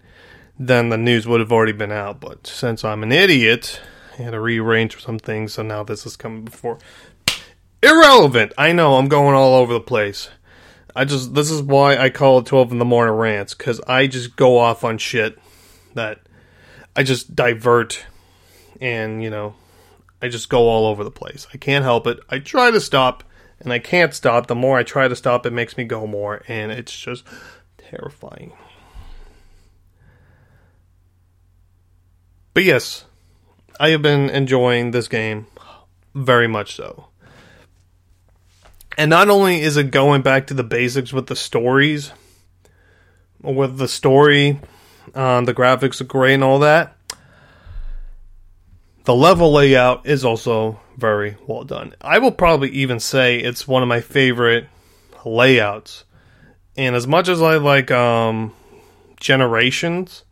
then 0.59 0.88
the 0.88 0.99
news 0.99 1.29
would 1.29 1.38
have 1.38 1.53
already 1.53 1.70
been 1.70 1.92
out. 1.92 2.18
But 2.18 2.49
since 2.49 2.83
I'm 2.83 3.05
an 3.05 3.12
idiot, 3.12 3.81
I 4.18 4.23
had 4.23 4.33
to 4.33 4.40
rearrange 4.40 5.01
some 5.01 5.20
things, 5.20 5.53
so 5.53 5.62
now 5.62 5.85
this 5.85 6.05
is 6.05 6.16
coming 6.16 6.44
before. 6.44 6.79
Irrelevant. 7.81 8.55
I 8.59 8.73
know 8.73 8.96
I'm 8.96 9.07
going 9.07 9.37
all 9.37 9.55
over 9.55 9.73
the 9.73 9.81
place. 9.81 10.31
I 10.96 11.05
just 11.05 11.35
this 11.37 11.49
is 11.49 11.62
why 11.62 11.96
I 11.96 12.11
call 12.11 12.40
it 12.40 12.46
12 12.46 12.73
in 12.73 12.79
the 12.81 12.85
morning 12.85 13.14
rants 13.14 13.55
cuz 13.55 13.81
I 13.87 14.09
just 14.09 14.35
go 14.35 14.59
off 14.59 14.83
on 14.83 14.99
shit 14.99 15.38
that 15.94 16.18
I 16.96 17.05
just 17.05 17.37
divert 17.37 18.05
and, 18.81 19.23
you 19.23 19.31
know, 19.31 19.55
I 20.22 20.28
just 20.28 20.48
go 20.48 20.68
all 20.68 20.87
over 20.87 21.04
the 21.04 21.11
place. 21.11 21.46
I 21.52 21.56
can't 21.56 21.85
help 21.85 22.06
it. 22.06 22.20
I 22.28 22.38
try 22.38 22.70
to 22.70 22.80
stop 22.80 23.24
and 23.61 23.72
I 23.72 23.78
can't 23.78 24.14
stop. 24.14 24.46
The 24.46 24.54
more 24.54 24.78
I 24.78 24.83
try 24.83 25.09
to 25.09 25.16
stop, 25.16 25.46
it 25.46 25.52
makes 25.52 25.76
me 25.76 25.85
go 25.85 26.06
more, 26.06 26.42
and 26.48 26.72
it's 26.72 26.98
just 26.98 27.24
terrifying. 27.78 28.52
But 32.54 32.64
yes, 32.64 33.04
I 33.78 33.90
have 33.90 34.02
been 34.02 34.28
enjoying 34.30 34.90
this 34.90 35.09
game 35.09 35.46
very 36.14 36.48
much 36.48 36.74
so. 36.74 37.06
And 38.98 39.09
not 39.09 39.30
only 39.30 39.61
is 39.61 39.76
it 39.76 39.90
going 39.90 40.22
back 40.22 40.46
to 40.48 40.54
the 40.54 40.64
basics 40.64 41.12
with 41.12 41.28
the 41.28 41.37
stories, 41.37 42.12
with 43.40 43.78
the 43.78 43.88
story, 43.88 44.61
uh, 45.14 45.40
the 45.42 45.54
graphics 45.54 46.00
are 46.00 46.04
great 46.04 46.35
and 46.35 46.44
all 46.44 46.59
that, 46.59 46.96
the 49.05 49.15
level 49.15 49.53
layout 49.53 50.07
is 50.07 50.25
also 50.25 50.81
very 50.97 51.37
well 51.47 51.65
done. 51.65 51.95
I 52.01 52.19
will 52.19 52.33
probably 52.33 52.71
even 52.71 53.01
say 53.01 53.39
it's 53.39 53.67
one 53.67 53.83
of 53.83 53.89
my 53.89 54.01
favorite 54.01 54.69
layouts. 55.25 56.05
And 56.77 56.95
as 56.95 57.07
much 57.07 57.29
as 57.29 57.43
I 57.43 57.57
like 57.57 57.91
um, 57.91 58.53
Generations, 59.19 60.25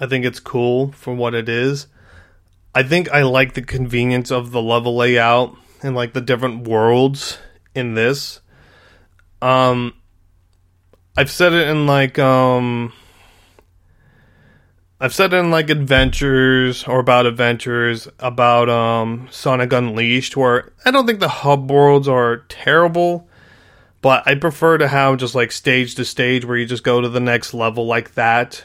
I 0.00 0.06
think 0.06 0.24
it's 0.24 0.40
cool 0.40 0.92
for 0.92 1.14
what 1.14 1.34
it 1.34 1.48
is. 1.48 1.86
I 2.74 2.82
think 2.82 3.08
I 3.10 3.22
like 3.22 3.54
the 3.54 3.62
convenience 3.62 4.32
of 4.32 4.50
the 4.50 4.60
level 4.60 4.96
layout 4.96 5.56
and 5.82 5.94
like 5.94 6.12
the 6.12 6.20
different 6.20 6.66
worlds 6.66 7.38
in 7.74 7.94
this. 7.94 8.40
Um 9.40 9.94
I've 11.16 11.30
said 11.30 11.52
it 11.52 11.68
in 11.68 11.86
like 11.86 12.18
um 12.18 12.92
I've 15.04 15.12
said 15.12 15.34
in 15.34 15.50
like 15.50 15.68
adventures 15.68 16.84
or 16.84 16.98
about 16.98 17.26
adventures 17.26 18.08
about 18.20 18.70
um, 18.70 19.28
Sonic 19.30 19.70
Unleashed, 19.70 20.34
where 20.34 20.72
I 20.86 20.90
don't 20.90 21.06
think 21.06 21.20
the 21.20 21.28
hub 21.28 21.70
worlds 21.70 22.08
are 22.08 22.38
terrible, 22.48 23.28
but 24.00 24.26
I 24.26 24.34
prefer 24.34 24.78
to 24.78 24.88
have 24.88 25.18
just 25.18 25.34
like 25.34 25.52
stage 25.52 25.94
to 25.96 26.06
stage 26.06 26.46
where 26.46 26.56
you 26.56 26.64
just 26.64 26.84
go 26.84 27.02
to 27.02 27.10
the 27.10 27.20
next 27.20 27.52
level 27.52 27.86
like 27.86 28.14
that. 28.14 28.64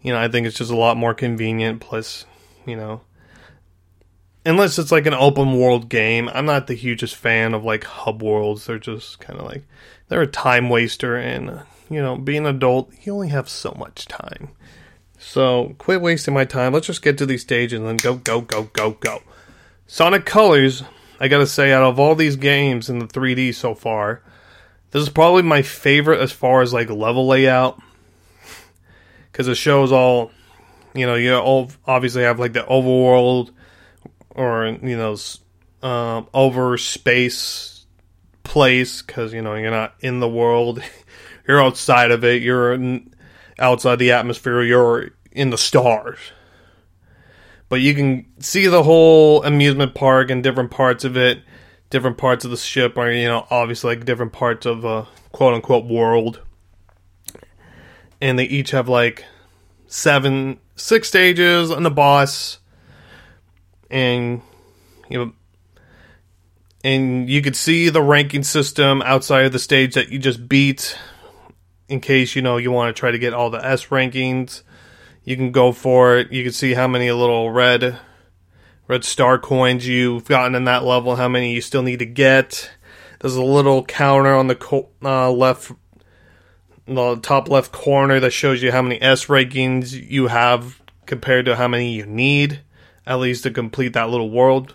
You 0.00 0.14
know, 0.14 0.18
I 0.18 0.28
think 0.28 0.46
it's 0.46 0.56
just 0.56 0.70
a 0.70 0.76
lot 0.76 0.96
more 0.96 1.12
convenient. 1.12 1.82
Plus, 1.82 2.24
you 2.64 2.76
know, 2.76 3.02
unless 4.46 4.78
it's 4.78 4.90
like 4.90 5.04
an 5.04 5.12
open 5.12 5.58
world 5.58 5.90
game, 5.90 6.30
I'm 6.32 6.46
not 6.46 6.68
the 6.68 6.74
hugest 6.74 7.16
fan 7.16 7.52
of 7.52 7.64
like 7.64 7.84
hub 7.84 8.22
worlds. 8.22 8.64
They're 8.64 8.78
just 8.78 9.20
kind 9.20 9.38
of 9.38 9.44
like 9.44 9.64
they're 10.08 10.22
a 10.22 10.26
time 10.26 10.70
waster, 10.70 11.16
and 11.16 11.64
you 11.90 12.00
know, 12.00 12.16
being 12.16 12.46
an 12.46 12.56
adult, 12.56 12.90
you 13.02 13.12
only 13.12 13.28
have 13.28 13.50
so 13.50 13.76
much 13.78 14.06
time. 14.06 14.52
So 15.20 15.76
quit 15.76 16.00
wasting 16.00 16.32
my 16.32 16.46
time. 16.46 16.72
Let's 16.72 16.86
just 16.86 17.02
get 17.02 17.18
to 17.18 17.26
these 17.26 17.42
stages 17.42 17.78
and 17.78 17.86
then 17.86 17.98
go, 17.98 18.16
go, 18.16 18.40
go, 18.40 18.64
go, 18.72 18.92
go. 18.92 19.22
Sonic 19.86 20.24
Colors, 20.24 20.82
I 21.20 21.28
gotta 21.28 21.46
say, 21.46 21.72
out 21.72 21.82
of 21.82 22.00
all 22.00 22.14
these 22.14 22.36
games 22.36 22.88
in 22.88 23.00
the 23.00 23.06
3D 23.06 23.54
so 23.54 23.74
far, 23.74 24.22
this 24.90 25.02
is 25.02 25.10
probably 25.10 25.42
my 25.42 25.60
favorite 25.60 26.20
as 26.20 26.32
far 26.32 26.62
as 26.62 26.72
like 26.72 26.88
level 26.88 27.28
layout. 27.28 27.80
Because 29.30 29.46
it 29.46 29.56
shows 29.56 29.92
all, 29.92 30.30
you 30.94 31.04
know, 31.04 31.16
you 31.16 31.34
all 31.34 31.70
obviously 31.86 32.22
have 32.22 32.40
like 32.40 32.54
the 32.54 32.62
overworld 32.62 33.50
or, 34.30 34.66
you 34.66 34.96
know, 34.96 35.16
um, 35.86 36.28
over 36.32 36.78
space 36.78 37.84
place 38.42 39.02
because, 39.02 39.34
you 39.34 39.42
know, 39.42 39.54
you're 39.54 39.70
not 39.70 39.94
in 40.00 40.18
the 40.18 40.28
world, 40.28 40.82
you're 41.46 41.62
outside 41.62 42.10
of 42.10 42.24
it, 42.24 42.40
you're. 42.40 42.72
In, 42.72 43.12
outside 43.60 43.98
the 43.98 44.12
atmosphere, 44.12 44.62
you're 44.62 45.10
in 45.32 45.50
the 45.50 45.58
stars. 45.58 46.18
But 47.68 47.80
you 47.80 47.94
can 47.94 48.26
see 48.40 48.66
the 48.66 48.82
whole 48.82 49.44
amusement 49.44 49.94
park 49.94 50.30
and 50.30 50.42
different 50.42 50.70
parts 50.70 51.04
of 51.04 51.16
it, 51.16 51.42
different 51.88 52.18
parts 52.18 52.44
of 52.44 52.50
the 52.50 52.56
ship 52.56 52.98
are, 52.98 53.10
you 53.12 53.28
know, 53.28 53.46
obviously 53.50 53.94
like 53.94 54.04
different 54.04 54.32
parts 54.32 54.66
of 54.66 54.84
a 54.84 55.06
quote 55.30 55.54
unquote 55.54 55.84
world. 55.84 56.40
And 58.20 58.38
they 58.38 58.44
each 58.44 58.72
have 58.72 58.88
like 58.88 59.24
seven, 59.86 60.58
six 60.74 61.08
stages 61.08 61.70
and 61.70 61.86
a 61.86 61.90
boss. 61.90 62.58
And, 63.88 64.42
you 65.08 65.18
know, 65.18 65.32
and 66.82 67.28
you 67.28 67.42
could 67.42 67.56
see 67.56 67.88
the 67.88 68.02
ranking 68.02 68.42
system 68.42 69.02
outside 69.02 69.44
of 69.44 69.52
the 69.52 69.58
stage 69.58 69.94
that 69.94 70.08
you 70.08 70.18
just 70.18 70.48
beat 70.48 70.96
in 71.90 72.00
case 72.00 72.36
you 72.36 72.40
know 72.40 72.56
you 72.56 72.70
want 72.70 72.94
to 72.94 72.98
try 72.98 73.10
to 73.10 73.18
get 73.18 73.34
all 73.34 73.50
the 73.50 73.62
S 73.66 73.86
rankings. 73.86 74.62
You 75.24 75.36
can 75.36 75.50
go 75.50 75.72
for 75.72 76.16
it. 76.16 76.32
You 76.32 76.44
can 76.44 76.52
see 76.52 76.72
how 76.72 76.86
many 76.86 77.10
little 77.10 77.50
red 77.50 77.98
red 78.86 79.04
star 79.04 79.38
coins 79.38 79.86
you've 79.86 80.24
gotten 80.24 80.54
in 80.54 80.64
that 80.64 80.84
level, 80.84 81.16
how 81.16 81.28
many 81.28 81.52
you 81.52 81.60
still 81.60 81.82
need 81.82 81.98
to 81.98 82.06
get. 82.06 82.70
There's 83.20 83.36
a 83.36 83.42
little 83.42 83.84
counter 83.84 84.34
on 84.34 84.46
the 84.46 84.54
co- 84.54 84.88
uh, 85.04 85.30
left, 85.30 85.72
the 86.86 87.16
top 87.16 87.48
left 87.48 87.72
corner 87.72 88.18
that 88.20 88.30
shows 88.30 88.62
you 88.62 88.72
how 88.72 88.82
many 88.82 89.00
S 89.02 89.26
rankings 89.26 89.92
you 89.92 90.28
have 90.28 90.80
compared 91.06 91.44
to 91.46 91.56
how 91.56 91.68
many 91.68 91.92
you 91.92 92.06
need, 92.06 92.60
at 93.04 93.18
least 93.18 93.42
to 93.42 93.50
complete 93.50 93.92
that 93.94 94.10
little 94.10 94.30
world. 94.30 94.74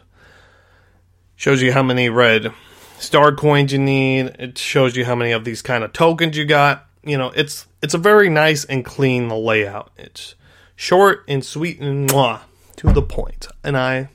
Shows 1.38 1.62
you 1.62 1.72
how 1.72 1.84
many 1.84 2.10
red 2.10 2.54
star 3.00 3.34
coins 3.34 3.72
you 3.72 3.80
need. 3.80 4.36
It 4.38 4.58
shows 4.58 4.98
you 4.98 5.06
how 5.06 5.16
many 5.16 5.32
of 5.32 5.46
these 5.46 5.62
kind 5.62 5.84
of 5.84 5.94
tokens 5.94 6.38
you 6.38 6.46
got 6.46 6.88
you 7.06 7.18
know, 7.18 7.32
it's 7.36 7.68
it's 7.82 7.94
a 7.94 8.00
very 8.00 8.30
nice 8.30 8.66
and 8.66 8.84
clean 8.84 9.30
layout. 9.30 9.92
It's 9.98 10.36
short 10.76 11.24
and 11.28 11.46
sweet 11.46 11.80
and 11.80 12.10
mwah, 12.10 12.42
to 12.78 12.92
the 12.92 13.02
point, 13.02 13.48
and 13.64 13.78
I 13.78 14.10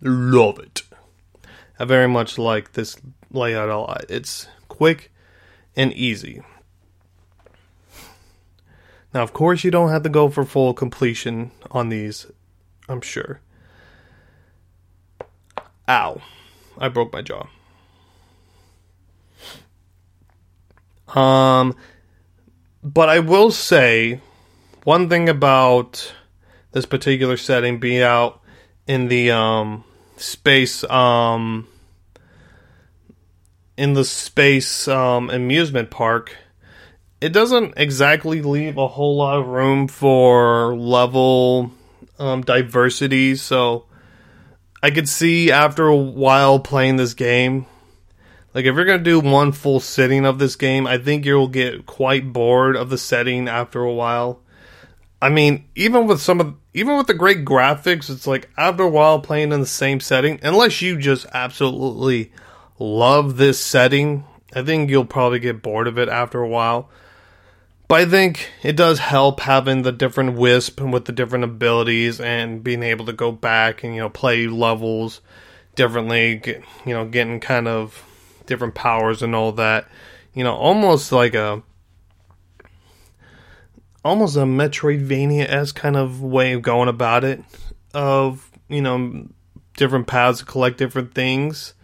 love 0.00 0.58
it. 0.58 0.82
I 1.78 1.84
very 1.84 2.08
much 2.08 2.38
like 2.38 2.72
this 2.72 2.96
layout 3.30 3.68
a 3.68 3.78
lot. 3.78 4.04
It's 4.08 4.46
quick 4.68 5.10
and 5.76 5.92
easy. 5.92 6.42
Now, 9.14 9.22
of 9.22 9.32
course, 9.32 9.62
you 9.62 9.70
don't 9.70 9.90
have 9.90 10.02
to 10.04 10.08
go 10.08 10.28
for 10.28 10.44
full 10.44 10.74
completion 10.74 11.50
on 11.70 11.90
these, 11.90 12.26
I'm 12.88 13.00
sure. 13.00 13.40
Ow. 15.88 16.22
I 16.78 16.88
broke 16.88 17.12
my 17.12 17.22
jaw. 17.22 17.46
Um, 21.14 21.76
but 22.82 23.08
I 23.08 23.20
will 23.20 23.50
say 23.50 24.20
one 24.84 25.08
thing 25.08 25.28
about 25.28 26.14
this 26.72 26.86
particular 26.86 27.36
setting 27.36 27.78
being 27.78 28.02
out 28.02 28.40
in 28.86 29.08
the 29.08 29.30
um, 29.30 29.84
space 30.16 30.84
um, 30.84 31.68
in 33.76 33.94
the 33.94 34.04
space 34.04 34.88
um, 34.88 35.30
amusement 35.30 35.90
park 35.90 36.36
it 37.22 37.32
doesn't 37.32 37.74
exactly 37.76 38.42
leave 38.42 38.76
a 38.76 38.88
whole 38.88 39.16
lot 39.16 39.38
of 39.38 39.46
room 39.46 39.86
for 39.86 40.74
level 40.74 41.70
um, 42.18 42.42
diversity. 42.42 43.36
So 43.36 43.86
i 44.82 44.90
could 44.90 45.08
see 45.08 45.52
after 45.52 45.86
a 45.86 45.96
while 45.96 46.58
playing 46.58 46.96
this 46.96 47.14
game 47.14 47.66
like 48.54 48.64
if 48.64 48.74
you're 48.74 48.84
gonna 48.84 49.02
do 49.02 49.20
one 49.20 49.52
full 49.52 49.80
sitting 49.80 50.24
of 50.24 50.38
this 50.38 50.56
game, 50.56 50.86
I 50.86 50.98
think 50.98 51.24
you'll 51.24 51.48
get 51.48 51.86
quite 51.86 52.32
bored 52.32 52.76
of 52.76 52.90
the 52.90 52.98
setting 52.98 53.48
after 53.48 53.80
a 53.80 53.92
while. 53.92 54.40
I 55.20 55.28
mean, 55.28 55.64
even 55.74 56.06
with 56.06 56.20
some 56.20 56.40
of 56.40 56.54
even 56.74 56.96
with 56.96 57.06
the 57.06 57.14
great 57.14 57.44
graphics, 57.44 58.10
it's 58.10 58.26
like 58.26 58.50
after 58.56 58.82
a 58.82 58.88
while 58.88 59.20
playing 59.20 59.52
in 59.52 59.60
the 59.60 59.66
same 59.66 60.00
setting, 60.00 60.40
unless 60.42 60.82
you 60.82 60.98
just 60.98 61.26
absolutely 61.32 62.32
love 62.78 63.36
this 63.36 63.60
setting, 63.60 64.24
I 64.54 64.62
think 64.62 64.90
you'll 64.90 65.04
probably 65.04 65.38
get 65.38 65.62
bored 65.62 65.86
of 65.86 65.98
it 65.98 66.08
after 66.08 66.40
a 66.40 66.48
while. 66.48 66.90
But 67.88 68.00
I 68.00 68.06
think 68.06 68.50
it 68.62 68.74
does 68.74 68.98
help 68.98 69.40
having 69.40 69.82
the 69.82 69.92
different 69.92 70.34
wisp 70.34 70.80
and 70.80 70.92
with 70.92 71.04
the 71.04 71.12
different 71.12 71.44
abilities 71.44 72.20
and 72.20 72.64
being 72.64 72.82
able 72.82 73.06
to 73.06 73.12
go 73.12 73.30
back 73.32 73.84
and 73.84 73.94
you 73.94 74.00
know 74.00 74.08
play 74.08 74.46
levels 74.46 75.20
differently, 75.74 76.36
get, 76.36 76.62
you 76.84 76.94
know, 76.94 77.04
getting 77.06 77.38
kind 77.38 77.68
of 77.68 78.02
different 78.46 78.74
powers 78.74 79.22
and 79.22 79.34
all 79.34 79.52
that. 79.52 79.88
You 80.34 80.44
know, 80.44 80.54
almost 80.54 81.12
like 81.12 81.34
a 81.34 81.62
almost 84.04 84.36
a 84.36 84.40
Metroidvania 84.40 85.48
s 85.48 85.72
kind 85.72 85.96
of 85.96 86.22
way 86.22 86.52
of 86.52 86.62
going 86.62 86.88
about 86.88 87.24
it. 87.24 87.42
Of 87.94 88.50
you 88.68 88.80
know 88.80 89.28
different 89.76 90.06
paths 90.06 90.40
to 90.40 90.44
collect 90.44 90.78
different 90.78 91.14
things. 91.14 91.74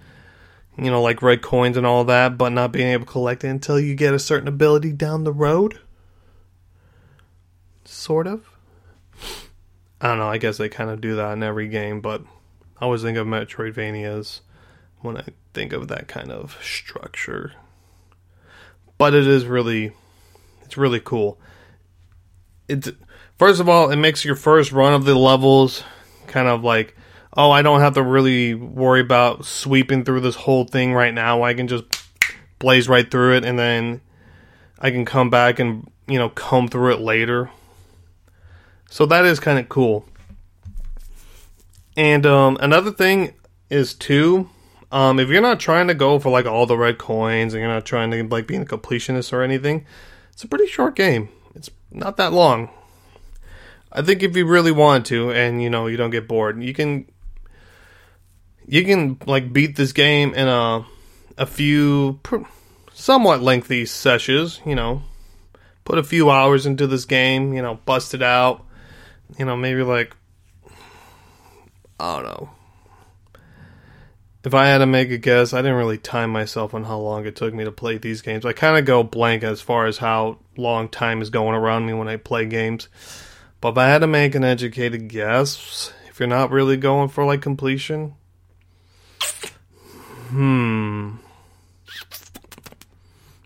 You 0.77 0.90
know, 0.90 1.03
like 1.03 1.23
red 1.23 1.42
coins 1.42 1.77
and 1.77 1.85
all 1.85 2.05
that, 2.05 2.38
but 2.38 2.51
not 2.51 2.73
being 2.73 2.88
able 2.88 3.05
to 3.05 3.11
collect 3.11 3.42
it 3.42 3.49
until 3.49 3.81
you 3.81 3.94
get 3.97 4.14
a 4.14 4.18
certain 4.18 4.47
ability 4.47 4.92
down 4.92 5.25
the 5.25 5.33
road. 5.33 5.81
Sort 7.85 8.29
of. 8.29 8.49
I 10.01 10.09
don't 10.09 10.18
know. 10.18 10.29
I 10.29 10.38
guess 10.38 10.59
they 10.59 10.68
kind 10.68 10.90
of 10.90 11.01
do 11.01 11.16
that 11.16 11.33
in 11.33 11.42
every 11.42 11.66
game, 11.66 12.01
but 12.01 12.23
I 12.81 12.85
always 12.85 13.03
think 13.03 13.18
of 13.18 13.27
Metroidvanias 13.27 14.40
when 15.01 15.16
I 15.16 15.25
think 15.59 15.73
of 15.73 15.88
that 15.88 16.07
kind 16.07 16.31
of 16.31 16.57
structure. 16.62 17.53
But 18.97 19.12
it 19.12 19.27
is 19.27 19.44
really 19.44 19.92
it's 20.62 20.77
really 20.77 21.01
cool. 21.01 21.37
It's 22.68 22.88
first 23.38 23.61
of 23.61 23.68
all, 23.68 23.90
it 23.90 23.97
makes 23.97 24.25
your 24.25 24.37
first 24.37 24.71
run 24.71 24.94
of 24.94 25.05
the 25.05 25.16
levels 25.16 25.83
kind 26.29 26.47
of 26.47 26.62
like, 26.62 26.97
oh, 27.37 27.51
I 27.51 27.62
don't 27.62 27.81
have 27.81 27.94
to 27.94 28.03
really 28.05 28.55
worry 28.55 29.01
about 29.01 29.47
sweeping 29.47 30.05
through 30.05 30.21
this 30.21 30.37
whole 30.37 30.64
thing 30.64 30.94
right 30.94 31.12
now. 31.12 31.42
I 31.42 31.55
can 31.55 31.66
just 31.66 31.85
blaze 32.61 32.88
right 32.88 33.11
through 33.11 33.38
it 33.38 33.44
and 33.44 33.59
then 33.59 34.01
I 34.79 34.92
can 34.92 35.05
come 35.05 35.29
back 35.29 35.59
and, 35.59 35.90
you 36.07 36.21
know, 36.21 36.29
comb 36.29 36.68
through 36.68 36.92
it 36.92 37.01
later. 37.01 37.51
So 38.90 39.07
that 39.07 39.25
is 39.25 39.40
kind 39.40 39.59
of 39.59 39.68
cool. 39.68 40.05
And 41.97 42.25
um, 42.27 42.59
another 42.61 42.92
thing 42.92 43.35
is 43.71 43.92
too 43.92 44.51
um, 44.90 45.18
if 45.18 45.29
you're 45.29 45.42
not 45.42 45.61
trying 45.61 45.88
to 45.88 45.94
go 45.94 46.18
for 46.18 46.31
like 46.31 46.46
all 46.46 46.66
the 46.66 46.79
red 46.79 46.98
coins 46.98 47.53
and 47.53 47.61
you're 47.61 47.72
not 47.72 47.85
trying 47.85 48.11
to 48.11 48.24
like 48.24 48.46
be 48.46 48.57
a 48.57 48.64
completionist 48.64 49.33
or 49.33 49.42
anything, 49.42 49.85
it's 50.33 50.44
a 50.44 50.48
pretty 50.48 50.66
short 50.66 50.96
game. 50.96 51.29
It's 51.55 51.70
not 51.90 52.16
that 52.16 52.33
long. 52.33 52.70
I 53.92 54.03
think 54.03 54.22
if 54.22 54.37
you 54.37 54.46
really 54.46 54.72
want 54.72 55.07
to 55.07 55.31
and 55.31 55.62
you 55.62 55.70
know 55.70 55.87
you 55.87 55.96
don't 55.96 56.11
get 56.11 56.29
bored, 56.29 56.62
you 56.62 56.72
can 56.72 57.07
you 58.66 58.85
can 58.85 59.18
like 59.27 59.53
beat 59.53 59.77
this 59.77 59.92
game 59.92 60.35
in 60.35 60.48
a 60.48 60.87
a 61.37 61.46
few 61.46 62.20
pr- 62.22 62.44
somewhat 62.92 63.42
lengthy 63.42 63.87
sessions, 63.87 64.61
you 64.64 64.74
know. 64.74 65.03
Put 65.85 65.98
a 65.98 66.03
few 66.03 66.31
hours 66.31 66.66
into 66.66 66.87
this 66.87 67.07
game, 67.07 67.55
you 67.55 67.62
know, 67.62 67.79
bust 67.87 68.12
it 68.12 68.22
out. 68.22 68.64
You 69.38 69.44
know, 69.44 69.57
maybe 69.57 69.83
like 69.83 70.14
I 72.01 72.16
don't 72.16 72.24
know, 72.24 72.51
if 74.44 74.55
I 74.55 74.66
had 74.66 74.79
to 74.79 74.87
make 74.87 75.11
a 75.11 75.18
guess, 75.18 75.53
I 75.53 75.59
didn't 75.59 75.77
really 75.77 75.98
time 75.98 76.31
myself 76.31 76.72
on 76.72 76.85
how 76.85 76.98
long 76.98 77.27
it 77.27 77.35
took 77.35 77.53
me 77.53 77.64
to 77.64 77.72
play 77.72 77.98
these 77.98 78.22
games. 78.22 78.44
I 78.44 78.53
kind 78.53 78.79
of 78.79 78.85
go 78.85 79.03
blank 79.03 79.42
as 79.42 79.61
far 79.61 79.87
as 79.87 79.98
how 79.98 80.38
long 80.57 80.88
time 80.88 81.20
is 81.20 81.31
going 81.31 81.57
around 81.57 81.87
me 81.87 81.92
when 81.92 82.09
I 82.09 82.16
play 82.16 82.46
games. 82.46 82.88
But 83.61 83.70
if 83.70 83.79
I 83.79 83.88
had 83.88 83.98
to 83.98 84.07
make 84.07 84.35
an 84.37 84.44
educated 84.44 85.09
guess, 85.09 85.92
if 86.09 86.20
you're 86.20 86.29
not 86.29 86.53
really 86.53 86.77
going 86.77 87.09
for 87.09 87.24
like 87.24 87.42
completion, 87.42 88.14
hmm, 90.29 91.16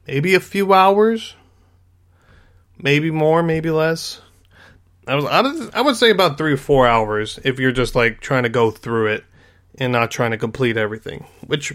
maybe 0.07 0.35
a 0.35 0.40
few 0.40 0.74
hours, 0.74 1.35
maybe 2.76 3.11
more, 3.11 3.42
maybe 3.42 3.70
less. 3.70 4.20
I 5.07 5.16
was 5.16 5.70
I 5.74 5.81
would 5.81 5.96
say 5.96 6.11
about 6.11 6.38
three 6.38 6.52
or 6.52 6.59
four 6.59 6.87
hours 6.87 7.40
if 7.42 7.59
you're 7.59 7.72
just 7.72 7.96
like 7.96 8.20
trying 8.20 8.44
to 8.44 8.48
go 8.48 8.70
through 8.70 9.09
it 9.09 9.24
and 9.78 9.92
not 9.92 10.11
trying 10.11 10.30
to 10.32 10.38
complete 10.38 10.76
everything, 10.76 11.26
which 11.46 11.74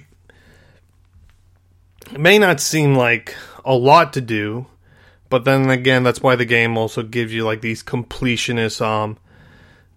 may 2.17 2.37
not 2.37 2.61
seem 2.61 2.95
like 2.95 3.35
a 3.65 3.73
lot 3.73 4.13
to 4.13 4.21
do, 4.21 4.67
but 5.29 5.43
then 5.45 5.69
again, 5.69 6.03
that's 6.03 6.21
why 6.21 6.35
the 6.35 6.45
game 6.45 6.77
also 6.77 7.03
gives 7.03 7.33
you 7.33 7.43
like 7.43 7.61
these 7.61 7.83
completionist 7.83 8.81
um 8.81 9.17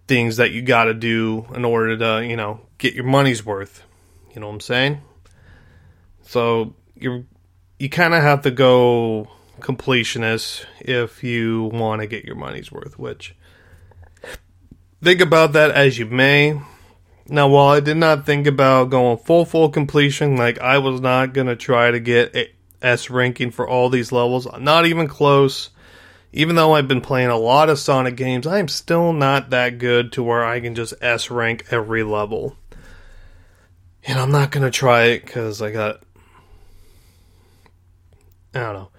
things 0.07 0.37
that 0.37 0.51
you 0.51 0.61
got 0.61 0.85
to 0.85 0.93
do 0.93 1.47
in 1.55 1.63
order 1.63 1.97
to 1.97 2.27
you 2.27 2.35
know 2.35 2.59
get 2.77 2.93
your 2.93 3.05
money's 3.05 3.45
worth. 3.45 3.83
You 4.33 4.41
know 4.41 4.47
what 4.47 4.55
I'm 4.55 4.59
saying? 4.61 5.01
So 6.23 6.73
you 6.95 7.25
you 7.79 7.89
kind 7.89 8.13
of 8.13 8.21
have 8.21 8.41
to 8.41 8.51
go 8.51 9.29
completionist 9.59 10.65
if 10.79 11.23
you 11.23 11.63
want 11.73 12.01
to 12.01 12.07
get 12.07 12.25
your 12.25 12.35
money's 12.35 12.71
worth. 12.71 12.99
Which 12.99 13.35
think 15.01 15.21
about 15.21 15.53
that 15.53 15.71
as 15.71 15.97
you 15.97 16.05
may. 16.05 16.59
Now, 17.31 17.47
while 17.47 17.69
I 17.69 17.79
did 17.79 17.95
not 17.95 18.25
think 18.25 18.45
about 18.45 18.89
going 18.89 19.17
full 19.17 19.45
full 19.45 19.69
completion, 19.69 20.35
like 20.35 20.59
I 20.59 20.79
was 20.79 20.99
not 20.99 21.33
gonna 21.33 21.55
try 21.55 21.89
to 21.89 21.99
get 22.01 22.53
S 22.81 23.09
ranking 23.09 23.51
for 23.51 23.65
all 23.65 23.89
these 23.89 24.11
levels, 24.11 24.49
not 24.59 24.85
even 24.85 25.07
close. 25.07 25.69
Even 26.33 26.57
though 26.57 26.73
I've 26.73 26.89
been 26.89 26.99
playing 26.99 27.29
a 27.29 27.37
lot 27.37 27.69
of 27.69 27.79
Sonic 27.79 28.17
games, 28.17 28.45
I 28.45 28.59
am 28.59 28.67
still 28.67 29.13
not 29.13 29.49
that 29.51 29.77
good 29.77 30.11
to 30.13 30.23
where 30.23 30.43
I 30.43 30.59
can 30.59 30.75
just 30.75 30.93
S 31.01 31.31
rank 31.31 31.67
every 31.71 32.03
level. 32.03 32.57
And 34.03 34.19
I'm 34.19 34.31
not 34.31 34.51
gonna 34.51 34.69
try 34.69 35.03
it 35.03 35.25
because 35.25 35.61
I 35.61 35.71
got. 35.71 36.03
I 38.53 38.59
don't 38.59 38.73
know. 38.73 38.89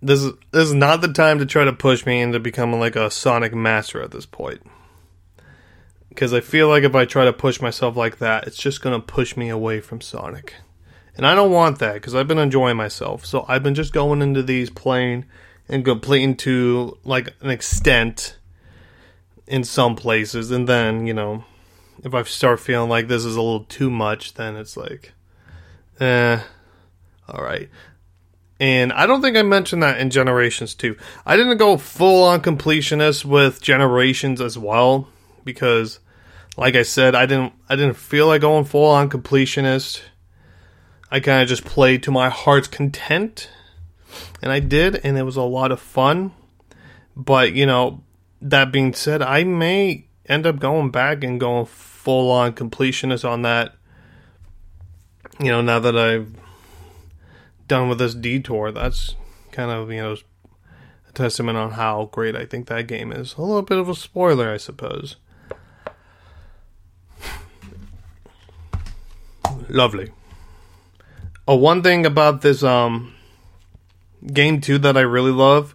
This 0.00 0.22
is 0.22 0.32
this 0.52 0.68
is 0.68 0.74
not 0.74 1.02
the 1.02 1.12
time 1.12 1.38
to 1.40 1.44
try 1.44 1.64
to 1.64 1.74
push 1.74 2.06
me 2.06 2.22
into 2.22 2.40
becoming 2.40 2.80
like 2.80 2.96
a 2.96 3.10
Sonic 3.10 3.54
master 3.54 4.00
at 4.00 4.10
this 4.10 4.24
point 4.24 4.62
because 6.18 6.32
I 6.34 6.40
feel 6.40 6.66
like 6.66 6.82
if 6.82 6.96
I 6.96 7.04
try 7.04 7.26
to 7.26 7.32
push 7.32 7.60
myself 7.60 7.96
like 7.96 8.18
that, 8.18 8.48
it's 8.48 8.56
just 8.56 8.82
going 8.82 9.00
to 9.00 9.06
push 9.06 9.36
me 9.36 9.50
away 9.50 9.80
from 9.80 10.00
Sonic. 10.00 10.56
And 11.16 11.24
I 11.24 11.36
don't 11.36 11.52
want 11.52 11.78
that 11.78 11.94
because 11.94 12.12
I've 12.12 12.26
been 12.26 12.40
enjoying 12.40 12.76
myself. 12.76 13.24
So 13.24 13.44
I've 13.46 13.62
been 13.62 13.76
just 13.76 13.92
going 13.92 14.20
into 14.20 14.42
these 14.42 14.68
playing 14.68 15.26
and 15.68 15.84
completing 15.84 16.34
to 16.38 16.98
like 17.04 17.34
an 17.40 17.50
extent 17.50 18.36
in 19.46 19.62
some 19.62 19.94
places. 19.94 20.50
And 20.50 20.68
then, 20.68 21.06
you 21.06 21.14
know, 21.14 21.44
if 22.02 22.12
I 22.12 22.24
start 22.24 22.58
feeling 22.58 22.90
like 22.90 23.06
this 23.06 23.24
is 23.24 23.36
a 23.36 23.40
little 23.40 23.62
too 23.66 23.88
much, 23.88 24.34
then 24.34 24.56
it's 24.56 24.76
like, 24.76 25.12
eh, 26.00 26.40
all 27.28 27.44
right. 27.44 27.68
And 28.58 28.92
I 28.92 29.06
don't 29.06 29.22
think 29.22 29.36
I 29.36 29.42
mentioned 29.42 29.84
that 29.84 30.00
in 30.00 30.10
Generations 30.10 30.74
2. 30.74 30.96
I 31.24 31.36
didn't 31.36 31.58
go 31.58 31.76
full 31.76 32.24
on 32.24 32.42
completionist 32.42 33.24
with 33.24 33.62
Generations 33.62 34.40
as 34.40 34.58
well 34.58 35.06
because 35.44 36.00
like 36.58 36.74
I 36.74 36.82
said, 36.82 37.14
I 37.14 37.24
didn't 37.24 37.52
I 37.68 37.76
didn't 37.76 37.94
feel 37.94 38.26
like 38.26 38.40
going 38.40 38.64
full 38.64 38.90
on 38.90 39.08
completionist. 39.08 40.00
I 41.08 41.20
kind 41.20 41.40
of 41.40 41.48
just 41.48 41.64
played 41.64 42.02
to 42.02 42.10
my 42.10 42.28
heart's 42.28 42.66
content, 42.66 43.48
and 44.42 44.50
I 44.50 44.58
did, 44.58 44.96
and 44.96 45.16
it 45.16 45.22
was 45.22 45.36
a 45.36 45.42
lot 45.42 45.70
of 45.70 45.80
fun. 45.80 46.32
But 47.16 47.52
you 47.52 47.64
know, 47.64 48.02
that 48.42 48.72
being 48.72 48.92
said, 48.92 49.22
I 49.22 49.44
may 49.44 50.08
end 50.26 50.46
up 50.46 50.58
going 50.58 50.90
back 50.90 51.22
and 51.22 51.38
going 51.38 51.66
full 51.66 52.30
on 52.32 52.52
completionist 52.54 53.26
on 53.26 53.42
that. 53.42 53.76
You 55.38 55.50
know, 55.50 55.62
now 55.62 55.78
that 55.78 55.96
I've 55.96 56.34
done 57.68 57.88
with 57.88 57.98
this 57.98 58.16
detour, 58.16 58.72
that's 58.72 59.14
kind 59.52 59.70
of 59.70 59.92
you 59.92 60.02
know 60.02 60.16
a 61.08 61.12
testament 61.12 61.56
on 61.56 61.70
how 61.70 62.06
great 62.10 62.34
I 62.34 62.46
think 62.46 62.66
that 62.66 62.88
game 62.88 63.12
is. 63.12 63.36
A 63.38 63.42
little 63.42 63.62
bit 63.62 63.78
of 63.78 63.88
a 63.88 63.94
spoiler, 63.94 64.52
I 64.52 64.56
suppose. 64.56 65.14
Lovely. 69.68 70.12
Oh, 71.46 71.56
one 71.56 71.82
thing 71.82 72.06
about 72.06 72.42
this 72.42 72.62
um 72.62 73.14
game 74.26 74.60
two 74.60 74.78
that 74.78 74.96
I 74.96 75.00
really 75.00 75.30
love, 75.30 75.74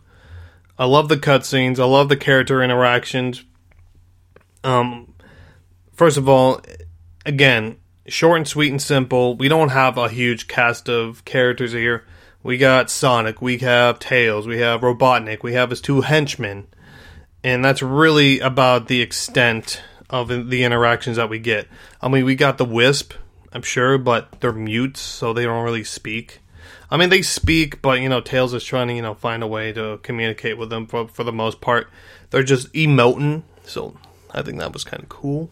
I 0.78 0.86
love 0.86 1.10
the 1.10 1.18
cutscenes. 1.18 1.80
I 1.80 1.86
love 1.86 2.10
the 2.10 2.18
character 2.18 2.62
interactions. 2.62 3.44
Um, 4.64 5.14
first 5.94 6.18
of 6.18 6.28
all, 6.28 6.62
again, 7.26 7.78
short 8.08 8.38
and 8.38 8.48
sweet 8.48 8.72
and 8.72 8.82
simple. 8.82 9.36
We 9.36 9.48
don't 9.48 9.70
have 9.70 9.98
a 9.98 10.10
huge 10.10 10.48
cast 10.48 10.90
of 10.90 11.24
characters 11.26 11.74
here. 11.74 12.06
We 12.42 12.58
got 12.58 12.90
Sonic, 12.90 13.42
we 13.42 13.60
have 13.60 14.00
Tails, 14.00 14.46
we 14.46 14.58
have 14.60 14.82
Robotnik, 14.82 15.44
we 15.44 15.54
have 15.54 15.70
his 15.70 15.80
two 15.80 16.02
henchmen, 16.02 16.68
and 17.42 17.64
that's 17.64 17.82
really 17.82 18.42
about 18.42 18.90
the 18.90 19.02
extent 19.02 19.82
of 20.10 20.28
the 20.28 20.66
interactions 20.66 21.16
that 21.16 21.30
we 21.30 21.40
get. 21.40 21.70
I 22.02 22.10
mean, 22.10 22.26
we 22.26 22.36
got 22.36 22.58
the 22.58 22.66
Wisp, 22.66 23.14
I'm 23.54 23.62
sure, 23.62 24.00
but 24.00 24.42
they're 24.42 24.52
mutes, 24.52 25.00
so 25.00 25.32
they 25.32 25.44
don't 25.44 25.64
really 25.64 25.84
speak. 25.84 26.40
I 26.90 26.98
mean, 26.98 27.10
they 27.10 27.22
speak, 27.22 27.82
but 27.82 28.02
you 28.02 28.10
know, 28.10 28.20
Tails 28.20 28.54
is 28.54 28.64
trying 28.64 28.88
to 28.88 28.96
you 28.96 29.02
know 29.02 29.14
find 29.14 29.44
a 29.44 29.48
way 29.48 29.72
to 29.74 30.00
communicate 30.02 30.58
with 30.58 30.70
them 30.70 30.88
for 30.88 31.08
for 31.08 31.24
the 31.24 31.32
most 31.32 31.62
part. 31.62 31.88
They're 32.32 32.44
just 32.44 32.74
emoting, 32.74 33.44
so 33.64 33.96
I 34.32 34.42
think 34.42 34.58
that 34.58 34.74
was 34.74 34.84
kind 34.84 35.04
of 35.04 35.10
cool. 35.10 35.52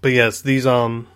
But 0.00 0.12
yes, 0.12 0.42
these 0.42 0.66
um 0.66 1.06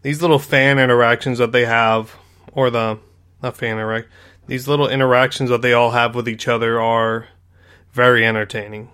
these 0.00 0.22
little 0.22 0.38
fan 0.38 0.78
interactions 0.78 1.38
that 1.38 1.52
they 1.52 1.66
have, 1.66 2.16
or 2.52 2.70
the 2.70 2.98
not 3.42 3.56
fan 3.56 3.72
interact, 3.72 4.08
these 4.46 4.66
little 4.66 4.88
interactions 4.88 5.50
that 5.50 5.60
they 5.60 5.74
all 5.74 5.90
have 5.90 6.14
with 6.14 6.28
each 6.28 6.48
other 6.48 6.80
are 6.80 7.28
very 7.92 8.24
entertaining. 8.26 8.90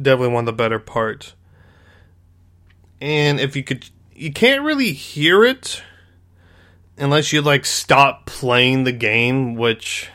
Definitely 0.00 0.34
one 0.34 0.42
of 0.42 0.46
the 0.46 0.52
better 0.52 0.78
parts 0.78 1.34
and 3.00 3.40
if 3.40 3.56
you 3.56 3.62
could 3.62 3.88
you 4.14 4.32
can't 4.32 4.62
really 4.62 4.92
hear 4.92 5.44
it 5.44 5.82
unless 6.98 7.32
you 7.32 7.40
like 7.40 7.64
stop 7.64 8.26
playing 8.26 8.84
the 8.84 8.92
game 8.92 9.54
which 9.54 10.08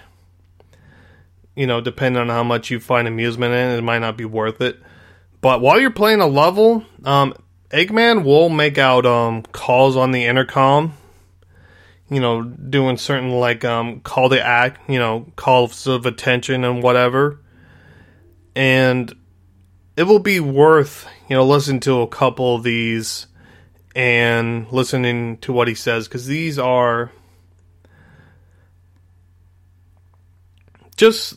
you 1.56 1.66
know 1.66 1.82
depending 1.82 2.22
on 2.22 2.30
how 2.30 2.44
much 2.44 2.70
you 2.70 2.80
find 2.80 3.08
amusement 3.08 3.54
in 3.54 3.72
it 3.72 3.82
might 3.82 4.00
not 4.00 4.18
be 4.18 4.26
worth 4.26 4.62
it. 4.62 4.80
But 5.42 5.62
while 5.62 5.80
you're 5.80 5.92
playing 5.92 6.22
a 6.22 6.28
level 6.28 6.86
um, 7.04 7.34
eggman 7.70 8.24
will 8.24 8.50
make 8.50 8.78
out 8.78 9.06
um, 9.06 9.44
calls 9.44 9.96
on 9.96 10.12
the 10.12 10.26
intercom 10.26 10.94
you 12.10 12.20
know 12.20 12.44
doing 12.44 12.98
certain 12.98 13.32
like 13.32 13.66
um, 13.66 14.00
call 14.02 14.30
to 14.30 14.44
act 14.44 14.90
you 14.90 15.00
know 15.00 15.32
calls 15.36 15.88
of 15.88 16.06
attention 16.06 16.64
and 16.64 16.84
whatever. 16.84 17.42
And 18.56 19.14
it 19.96 20.04
will 20.04 20.20
be 20.20 20.40
worth 20.40 21.08
you 21.30 21.36
know 21.36 21.46
listening 21.46 21.80
to 21.80 22.02
a 22.02 22.08
couple 22.08 22.56
of 22.56 22.64
these 22.64 23.28
and 23.96 24.70
listening 24.72 25.38
to 25.38 25.54
what 25.54 25.68
he 25.68 25.76
says 25.76 26.08
because 26.08 26.28
these 26.28 26.60
are 26.60 27.12
just 30.96 31.36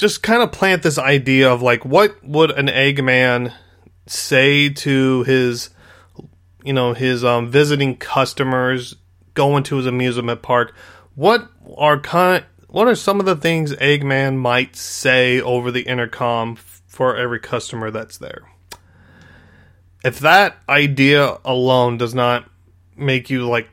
just 0.00 0.22
kind 0.22 0.42
of 0.42 0.50
plant 0.50 0.82
this 0.82 0.98
idea 0.98 1.52
of 1.52 1.62
like 1.62 1.84
what 1.84 2.22
would 2.24 2.50
an 2.50 2.66
Eggman 2.66 3.52
say 4.06 4.70
to 4.70 5.22
his 5.24 5.70
you 6.64 6.72
know 6.72 6.94
his 6.94 7.24
um, 7.24 7.50
visiting 7.50 7.96
customers 7.96 8.96
going 9.34 9.62
to 9.64 9.76
his 9.76 9.86
amusement 9.86 10.42
park? 10.42 10.74
What 11.14 11.50
are 11.76 12.00
kind 12.00 12.44
what 12.68 12.88
are 12.88 12.94
some 12.94 13.20
of 13.20 13.26
the 13.26 13.36
things 13.36 13.74
Eggman 13.74 14.36
might 14.36 14.74
say 14.74 15.40
over 15.40 15.70
the 15.70 15.82
intercom 15.82 16.56
for 16.90 17.16
every 17.16 17.38
customer 17.38 17.90
that's 17.90 18.18
there. 18.18 18.42
If 20.04 20.18
that 20.20 20.58
idea 20.68 21.38
alone 21.44 21.96
does 21.96 22.14
not 22.14 22.50
make 22.96 23.30
you 23.30 23.48
like, 23.48 23.68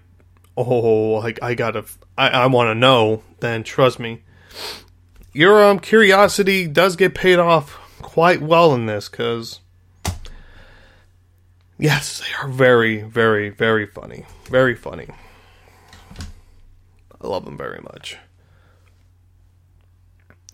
oh, 0.56 1.20
like 1.20 1.40
I 1.42 1.56
gotta, 1.56 1.84
I, 2.18 2.30
I 2.30 2.46
want 2.46 2.70
to 2.70 2.76
know, 2.76 3.24
then 3.40 3.64
trust 3.64 4.00
me, 4.00 4.22
your 5.34 5.64
um 5.64 5.80
curiosity 5.80 6.68
does 6.68 6.96
get 6.96 7.16
paid 7.16 7.40
off 7.40 7.74
quite 8.02 8.42
well 8.42 8.74
in 8.74 8.86
this 8.86 9.10
because. 9.10 9.60
Yes, 11.80 12.22
they 12.22 12.34
are 12.42 12.50
very, 12.50 13.02
very, 13.02 13.50
very 13.50 13.86
funny. 13.86 14.26
Very 14.50 14.74
funny. 14.74 15.08
I 17.22 17.28
love 17.28 17.46
them 17.46 17.56
very 17.56 17.82
much. 17.82 18.18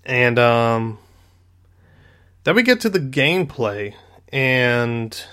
And 0.05 0.38
um 0.38 0.97
then 2.44 2.56
we 2.56 2.64
get 2.64 2.82
to 2.82 2.89
the 2.89 3.00
gameplay, 3.00 3.94
and 4.32 5.24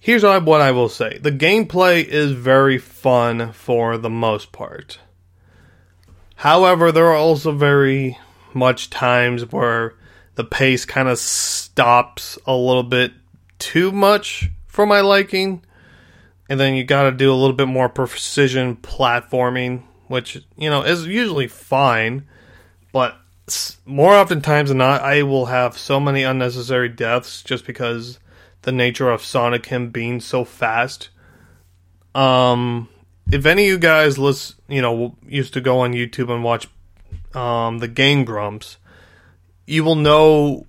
here's 0.00 0.22
what 0.22 0.60
I 0.60 0.70
will 0.72 0.88
say 0.88 1.18
the 1.18 1.32
gameplay 1.32 2.04
is 2.04 2.32
very 2.32 2.78
fun 2.78 3.52
for 3.52 3.96
the 3.96 4.10
most 4.10 4.52
part. 4.52 4.98
However, 6.36 6.90
there 6.90 7.06
are 7.06 7.16
also 7.16 7.52
very 7.52 8.18
much 8.52 8.90
times 8.90 9.50
where 9.52 9.94
the 10.34 10.44
pace 10.44 10.84
kind 10.84 11.08
of 11.08 11.18
stops 11.18 12.38
a 12.46 12.54
little 12.54 12.82
bit 12.82 13.12
too 13.58 13.92
much 13.92 14.50
for 14.66 14.86
my 14.86 15.00
liking. 15.00 15.64
And 16.48 16.58
then 16.58 16.74
you 16.74 16.84
got 16.84 17.04
to 17.04 17.12
do 17.12 17.32
a 17.32 17.36
little 17.36 17.54
bit 17.54 17.68
more 17.68 17.88
precision 17.88 18.76
platforming, 18.76 19.84
which, 20.08 20.42
you 20.56 20.68
know, 20.68 20.82
is 20.82 21.06
usually 21.06 21.48
fine. 21.48 22.26
But 22.92 23.16
more 23.84 24.14
often 24.14 24.40
times 24.40 24.68
than 24.68 24.78
not, 24.78 25.02
I 25.02 25.22
will 25.22 25.46
have 25.46 25.76
so 25.76 25.98
many 25.98 26.22
unnecessary 26.22 26.88
deaths 26.88 27.42
just 27.42 27.66
because 27.66 28.18
the 28.62 28.72
nature 28.72 29.10
of 29.10 29.24
Sonic 29.24 29.66
him 29.66 29.90
being 29.90 30.20
so 30.20 30.44
fast. 30.44 31.10
Um, 32.14 32.88
if 33.30 33.46
any 33.46 33.64
of 33.64 33.68
you 33.68 33.78
guys 33.78 34.18
listen, 34.18 34.56
you 34.68 34.82
know, 34.82 35.16
used 35.26 35.54
to 35.54 35.60
go 35.60 35.80
on 35.80 35.92
YouTube 35.92 36.32
and 36.32 36.44
watch 36.44 36.68
um, 37.34 37.78
the 37.78 37.88
Game 37.88 38.24
Grumps, 38.24 38.76
you 39.66 39.84
will 39.84 39.96
know 39.96 40.66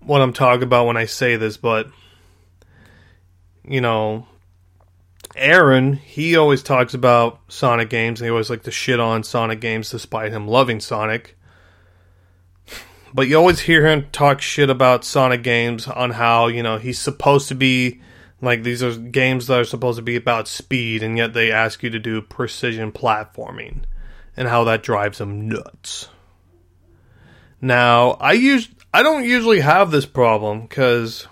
what 0.00 0.20
I'm 0.20 0.32
talking 0.32 0.64
about 0.64 0.86
when 0.86 0.96
I 0.96 1.06
say 1.06 1.36
this, 1.36 1.56
but 1.56 1.88
you 3.66 3.80
know, 3.80 4.26
Arin, 5.36 5.98
he 5.98 6.36
always 6.36 6.62
talks 6.62 6.94
about 6.94 7.40
Sonic 7.48 7.90
games 7.90 8.20
and 8.20 8.26
he 8.26 8.30
always 8.30 8.50
like 8.50 8.62
to 8.64 8.70
shit 8.70 9.00
on 9.00 9.24
Sonic 9.24 9.60
games 9.60 9.90
despite 9.90 10.32
him 10.32 10.46
loving 10.46 10.80
Sonic. 10.80 11.36
But 13.14 13.28
you 13.28 13.36
always 13.36 13.60
hear 13.60 13.86
him 13.86 14.08
talk 14.10 14.40
shit 14.40 14.68
about 14.68 15.04
Sonic 15.04 15.44
games 15.44 15.86
on 15.86 16.10
how, 16.10 16.48
you 16.48 16.64
know, 16.64 16.78
he's 16.78 16.98
supposed 16.98 17.46
to 17.48 17.54
be 17.54 18.00
like 18.42 18.64
these 18.64 18.82
are 18.82 18.96
games 18.96 19.46
that 19.46 19.60
are 19.60 19.64
supposed 19.64 19.98
to 19.98 20.02
be 20.02 20.16
about 20.16 20.48
speed 20.48 21.02
and 21.02 21.16
yet 21.16 21.32
they 21.32 21.52
ask 21.52 21.84
you 21.84 21.90
to 21.90 22.00
do 22.00 22.20
precision 22.20 22.90
platforming 22.90 23.84
and 24.36 24.48
how 24.48 24.64
that 24.64 24.82
drives 24.82 25.20
him 25.20 25.48
nuts. 25.48 26.08
Now, 27.60 28.10
I 28.20 28.32
use 28.32 28.68
I 28.92 29.02
don't 29.04 29.24
usually 29.24 29.60
have 29.60 29.92
this 29.92 30.06
problem 30.06 30.66
cuz 30.66 31.28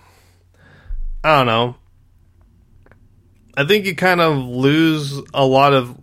I 1.24 1.36
don't 1.36 1.46
know. 1.46 1.76
I 3.56 3.64
think 3.64 3.86
you 3.86 3.96
kind 3.96 4.20
of 4.20 4.38
lose 4.38 5.20
a 5.34 5.44
lot 5.44 5.74
of 5.74 5.98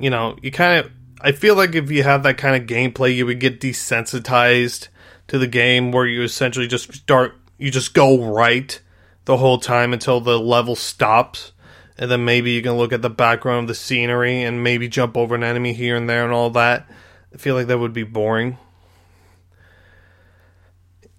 you 0.00 0.10
know, 0.10 0.36
you 0.42 0.50
kind 0.50 0.84
of 0.84 0.90
I 1.20 1.32
feel 1.32 1.54
like 1.54 1.74
if 1.74 1.90
you 1.90 2.02
have 2.02 2.22
that 2.22 2.38
kind 2.38 2.56
of 2.56 2.68
gameplay, 2.68 3.14
you 3.14 3.26
would 3.26 3.40
get 3.40 3.60
desensitized 3.60 4.88
to 5.28 5.38
the 5.38 5.46
game 5.46 5.92
where 5.92 6.06
you 6.06 6.22
essentially 6.22 6.66
just 6.66 6.92
start 6.92 7.34
you 7.58 7.70
just 7.70 7.94
go 7.94 8.32
right 8.32 8.80
the 9.26 9.36
whole 9.36 9.58
time 9.58 9.92
until 9.92 10.20
the 10.20 10.40
level 10.40 10.74
stops 10.74 11.52
and 12.00 12.10
then 12.10 12.24
maybe 12.24 12.52
you 12.52 12.62
can 12.62 12.72
look 12.72 12.94
at 12.94 13.02
the 13.02 13.10
background 13.10 13.64
of 13.64 13.68
the 13.68 13.74
scenery 13.74 14.42
and 14.42 14.64
maybe 14.64 14.88
jump 14.88 15.18
over 15.18 15.34
an 15.34 15.44
enemy 15.44 15.74
here 15.74 15.96
and 15.96 16.08
there 16.08 16.24
and 16.24 16.32
all 16.32 16.48
that. 16.50 16.88
I 17.32 17.36
feel 17.36 17.54
like 17.54 17.66
that 17.66 17.78
would 17.78 17.92
be 17.92 18.04
boring. 18.04 18.56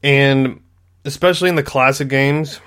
And 0.01 0.63
especially 1.05 1.49
in 1.49 1.55
the 1.55 1.63
classic 1.63 2.07
games, 2.07 2.59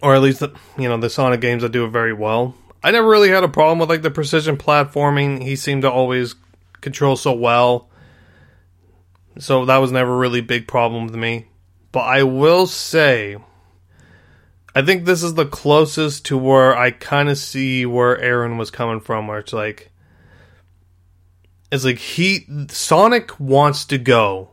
or 0.00 0.14
at 0.14 0.22
least 0.22 0.40
the, 0.40 0.54
you 0.78 0.88
know 0.88 0.96
the 0.96 1.10
Sonic 1.10 1.42
games 1.42 1.62
that 1.62 1.72
do 1.72 1.84
it 1.84 1.90
very 1.90 2.14
well. 2.14 2.54
I 2.84 2.90
never 2.90 3.08
really 3.08 3.30
had 3.30 3.42
a 3.42 3.48
problem 3.48 3.78
with 3.78 3.88
like 3.88 4.02
the 4.02 4.10
precision 4.10 4.56
platforming. 4.56 5.42
He 5.42 5.56
seemed 5.56 5.82
to 5.82 5.90
always 5.90 6.34
control 6.80 7.16
so 7.16 7.32
well. 7.32 7.88
So 9.38 9.64
that 9.64 9.78
was 9.78 9.90
never 9.90 10.16
really 10.16 10.40
a 10.40 10.44
big 10.44 10.68
problem 10.68 11.06
with 11.06 11.16
me. 11.16 11.46
But 11.90 12.00
I 12.00 12.22
will 12.22 12.66
say 12.66 13.38
I 14.76 14.82
think 14.82 15.04
this 15.04 15.22
is 15.22 15.34
the 15.34 15.46
closest 15.46 16.26
to 16.26 16.36
where 16.36 16.76
I 16.76 16.90
kind 16.90 17.28
of 17.28 17.38
see 17.38 17.86
where 17.86 18.18
Arin 18.18 18.58
was 18.58 18.70
coming 18.70 19.00
from 19.00 19.28
where 19.28 19.38
it's 19.38 19.52
like 19.52 19.90
it's 21.72 21.84
like 21.84 21.98
he 21.98 22.46
Sonic 22.68 23.40
wants 23.40 23.84
to 23.86 23.98
go 23.98 24.50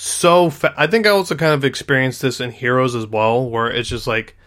so 0.00 0.48
fa- 0.48 0.74
I 0.76 0.86
think 0.86 1.08
I 1.08 1.10
also 1.10 1.34
kind 1.34 1.52
of 1.52 1.64
experienced 1.64 2.22
this 2.22 2.40
in 2.40 2.52
Heroes 2.52 2.94
as 2.94 3.04
well, 3.04 3.50
where 3.50 3.68
it's 3.68 3.88
just 3.88 4.06
like 4.06 4.37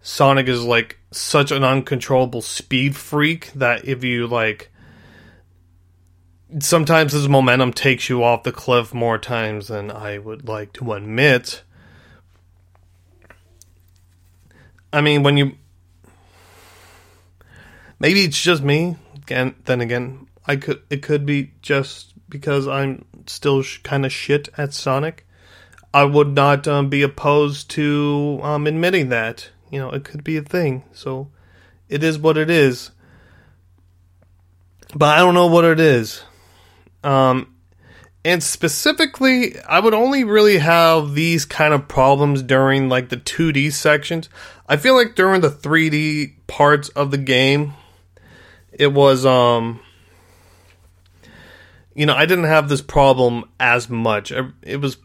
Sonic 0.00 0.48
is 0.48 0.62
like 0.62 0.98
such 1.10 1.50
an 1.50 1.64
uncontrollable 1.64 2.42
speed 2.42 2.96
freak 2.96 3.52
that 3.52 3.86
if 3.86 4.04
you 4.04 4.26
like 4.26 4.70
sometimes 6.60 7.12
his 7.12 7.28
momentum 7.28 7.72
takes 7.72 8.08
you 8.08 8.22
off 8.22 8.42
the 8.42 8.52
cliff 8.52 8.94
more 8.94 9.18
times 9.18 9.68
than 9.68 9.90
I 9.90 10.18
would 10.18 10.48
like 10.48 10.72
to 10.74 10.92
admit. 10.92 11.62
I 14.92 15.00
mean, 15.00 15.22
when 15.22 15.36
you 15.36 15.56
maybe 17.98 18.24
it's 18.24 18.40
just 18.40 18.62
me. 18.62 18.96
Again, 19.16 19.56
then 19.64 19.80
again, 19.80 20.28
I 20.46 20.56
could 20.56 20.82
it 20.88 21.02
could 21.02 21.26
be 21.26 21.52
just 21.62 22.14
because 22.28 22.68
I'm 22.68 23.04
still 23.26 23.62
sh- 23.62 23.78
kind 23.78 24.06
of 24.06 24.12
shit 24.12 24.48
at 24.56 24.72
Sonic. 24.72 25.26
I 25.92 26.04
would 26.04 26.28
not 26.28 26.68
um, 26.68 26.88
be 26.88 27.02
opposed 27.02 27.70
to 27.70 28.38
um, 28.42 28.66
admitting 28.66 29.08
that. 29.08 29.50
You 29.70 29.80
know, 29.80 29.90
it 29.90 30.04
could 30.04 30.24
be 30.24 30.36
a 30.36 30.42
thing. 30.42 30.84
So 30.92 31.28
it 31.88 32.02
is 32.02 32.18
what 32.18 32.36
it 32.36 32.50
is. 32.50 32.90
But 34.94 35.16
I 35.16 35.18
don't 35.18 35.34
know 35.34 35.46
what 35.46 35.64
it 35.64 35.80
is. 35.80 36.22
Um, 37.02 37.54
and 38.24 38.42
specifically, 38.42 39.58
I 39.60 39.78
would 39.78 39.94
only 39.94 40.24
really 40.24 40.58
have 40.58 41.14
these 41.14 41.44
kind 41.44 41.72
of 41.72 41.86
problems 41.88 42.42
during 42.42 42.88
like 42.88 43.08
the 43.08 43.16
2D 43.16 43.72
sections. 43.72 44.28
I 44.68 44.76
feel 44.76 44.96
like 44.96 45.14
during 45.14 45.40
the 45.40 45.50
3D 45.50 46.34
parts 46.46 46.88
of 46.90 47.10
the 47.10 47.18
game, 47.18 47.74
it 48.72 48.92
was 48.92 49.24
um 49.24 49.80
you 51.96 52.04
know, 52.04 52.14
I 52.14 52.26
didn't 52.26 52.44
have 52.44 52.68
this 52.68 52.82
problem 52.82 53.44
as 53.58 53.88
much. 53.88 54.30
It 54.62 54.80
was, 54.80 54.98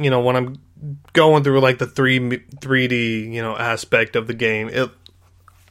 you 0.00 0.08
know, 0.08 0.20
when 0.20 0.34
I'm 0.34 0.56
going 1.12 1.44
through 1.44 1.60
like 1.60 1.78
the 1.78 1.86
three 1.86 2.18
3D, 2.18 3.32
you 3.32 3.42
know, 3.42 3.56
aspect 3.56 4.16
of 4.16 4.26
the 4.26 4.34
game, 4.34 4.68
it 4.68 4.90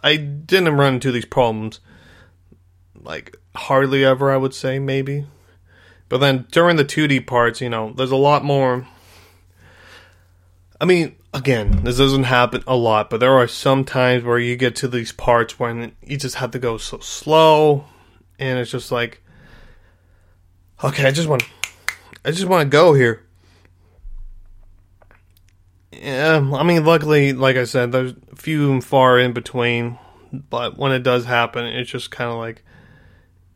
I 0.03 0.15
didn't 0.15 0.75
run 0.75 0.95
into 0.95 1.11
these 1.11 1.25
problems 1.25 1.79
like 2.95 3.37
hardly 3.55 4.05
ever, 4.05 4.31
I 4.31 4.37
would 4.37 4.53
say 4.53 4.79
maybe. 4.79 5.25
But 6.09 6.19
then 6.19 6.47
during 6.51 6.77
the 6.77 6.85
2D 6.85 7.27
parts, 7.27 7.59
you 7.59 7.69
know, 7.69 7.91
there's 7.93 8.11
a 8.11 8.15
lot 8.15 8.43
more 8.43 8.87
I 10.79 10.85
mean, 10.85 11.15
again, 11.33 11.83
this 11.83 11.97
doesn't 11.97 12.23
happen 12.23 12.63
a 12.67 12.75
lot, 12.75 13.09
but 13.09 13.19
there 13.19 13.33
are 13.33 13.47
some 13.47 13.83
times 13.83 14.23
where 14.23 14.37
you 14.37 14.55
get 14.55 14.75
to 14.77 14.87
these 14.87 15.11
parts 15.11 15.57
when 15.57 15.93
you 16.03 16.17
just 16.17 16.35
have 16.35 16.51
to 16.51 16.59
go 16.59 16.77
so 16.77 16.99
slow 16.99 17.85
and 18.37 18.59
it's 18.59 18.71
just 18.71 18.91
like 18.91 19.23
Okay, 20.83 21.05
I 21.05 21.11
just 21.11 21.27
want 21.27 21.43
I 22.23 22.31
just 22.31 22.45
want 22.45 22.61
to 22.61 22.69
go 22.69 22.93
here. 22.93 23.26
Yeah, 26.01 26.37
I 26.53 26.63
mean, 26.63 26.85
luckily, 26.85 27.33
like 27.33 27.55
I 27.55 27.63
said, 27.63 27.91
there's 27.91 28.13
few 28.35 28.71
and 28.71 28.83
far 28.83 29.17
in 29.19 29.33
between, 29.33 29.97
but 30.31 30.77
when 30.77 30.91
it 30.91 31.03
does 31.03 31.25
happen, 31.25 31.65
it's 31.65 31.89
just 31.89 32.11
kind 32.11 32.29
of 32.29 32.37
like 32.37 32.63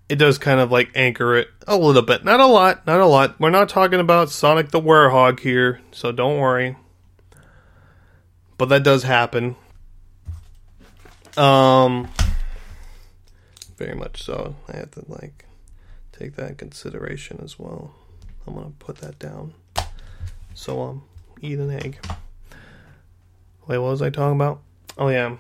it 0.10 0.16
does 0.16 0.38
kind 0.38 0.60
of 0.60 0.72
like 0.72 0.92
anchor 0.96 1.36
it 1.36 1.48
a 1.68 1.78
little 1.78 2.02
bit. 2.02 2.26
Not 2.26 2.40
a 2.40 2.46
lot, 2.46 2.86
not 2.88 3.00
a 3.00 3.06
lot. 3.06 3.40
We're 3.40 3.50
not 3.50 3.70
talking 3.70 4.00
about 4.00 4.30
Sonic 4.30 4.70
the 4.72 4.82
Werehog 4.82 5.40
here, 5.40 5.82
so 5.92 6.12
don't 6.12 6.40
worry. 6.40 6.76
But 8.58 8.70
that 8.70 8.84
does 8.84 9.04
happen. 9.04 9.56
Um 11.38 12.10
very 13.78 13.96
much 13.96 14.22
so. 14.22 14.56
I 14.68 14.78
have 14.78 14.92
to 14.92 15.04
like 15.08 15.46
take 16.12 16.36
that 16.36 16.50
in 16.50 16.56
consideration 16.56 17.40
as 17.44 17.58
well. 17.58 17.96
I'm 18.46 18.54
gonna 18.54 18.74
put 18.80 18.98
that 18.98 19.18
down. 19.18 19.54
So 20.54 20.82
um, 20.82 21.04
eat 21.42 21.58
an 21.58 21.72
egg. 21.72 22.00
Wait, 23.68 23.78
what 23.78 23.92
was 23.92 24.02
I 24.02 24.10
talking 24.10 24.36
about? 24.36 24.62
Oh 24.98 25.10
yeah. 25.10 25.38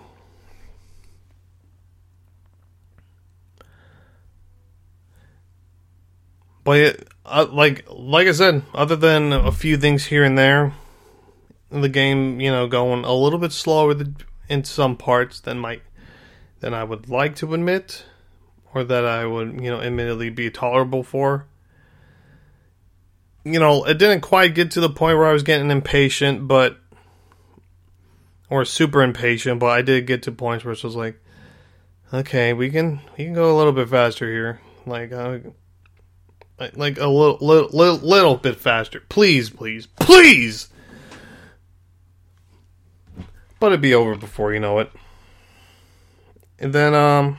But 6.63 7.03
uh, 7.25 7.47
like 7.51 7.85
like 7.89 8.27
I 8.27 8.31
said, 8.31 8.63
other 8.73 8.95
than 8.95 9.33
a 9.33 9.51
few 9.51 9.77
things 9.77 10.05
here 10.05 10.23
and 10.23 10.37
there, 10.37 10.73
the 11.69 11.89
game 11.89 12.39
you 12.39 12.51
know 12.51 12.67
going 12.67 13.03
a 13.03 13.13
little 13.13 13.39
bit 13.39 13.51
slower 13.51 13.95
in 14.47 14.63
some 14.63 14.95
parts 14.95 15.39
than 15.39 15.59
might 15.59 15.81
than 16.59 16.73
I 16.73 16.83
would 16.83 17.09
like 17.09 17.35
to 17.37 17.53
admit 17.53 18.05
or 18.73 18.83
that 18.83 19.05
I 19.05 19.25
would, 19.25 19.61
you 19.61 19.69
know, 19.69 19.81
admittedly 19.81 20.29
be 20.29 20.49
tolerable 20.49 21.03
for. 21.03 21.45
You 23.43 23.59
know, 23.59 23.83
it 23.83 23.97
didn't 23.97 24.21
quite 24.21 24.55
get 24.55 24.71
to 24.71 24.81
the 24.81 24.89
point 24.89 25.17
where 25.17 25.27
I 25.27 25.33
was 25.33 25.43
getting 25.43 25.71
impatient, 25.71 26.47
but 26.47 26.77
or 28.51 28.65
super 28.65 29.01
impatient, 29.01 29.61
but 29.61 29.67
I 29.67 29.81
did 29.81 30.05
get 30.05 30.23
to 30.23 30.31
points 30.31 30.65
where 30.65 30.73
it 30.73 30.83
was 30.83 30.95
like, 30.95 31.17
okay, 32.13 32.51
we 32.51 32.69
can 32.69 32.99
we 33.17 33.23
can 33.23 33.33
go 33.33 33.55
a 33.55 33.57
little 33.57 33.71
bit 33.71 33.87
faster 33.87 34.29
here, 34.29 34.59
like 34.85 35.13
uh, 35.13 35.39
like 36.75 36.99
a 36.99 37.07
little 37.07 37.37
little 37.39 37.69
little, 37.71 38.07
little 38.07 38.35
bit 38.35 38.57
faster, 38.57 39.01
please, 39.07 39.49
please, 39.49 39.87
please. 39.87 40.67
But 43.61 43.67
it'd 43.67 43.81
be 43.81 43.95
over 43.95 44.15
before 44.15 44.53
you 44.53 44.59
know 44.59 44.79
it. 44.79 44.91
And 46.59 46.73
then 46.73 46.93
um. 46.93 47.37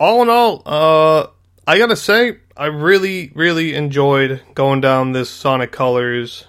All 0.00 0.22
in 0.22 0.28
all, 0.28 0.62
uh, 0.64 1.26
I 1.66 1.76
gotta 1.76 1.96
say, 1.96 2.38
I 2.58 2.66
really, 2.66 3.30
really 3.36 3.76
enjoyed 3.76 4.42
going 4.52 4.80
down 4.80 5.12
this 5.12 5.30
Sonic 5.30 5.70
Colors 5.70 6.44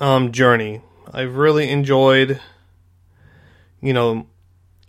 um, 0.00 0.32
journey. 0.32 0.80
I've 1.12 1.36
really 1.36 1.68
enjoyed, 1.68 2.40
you 3.82 3.92
know, 3.92 4.26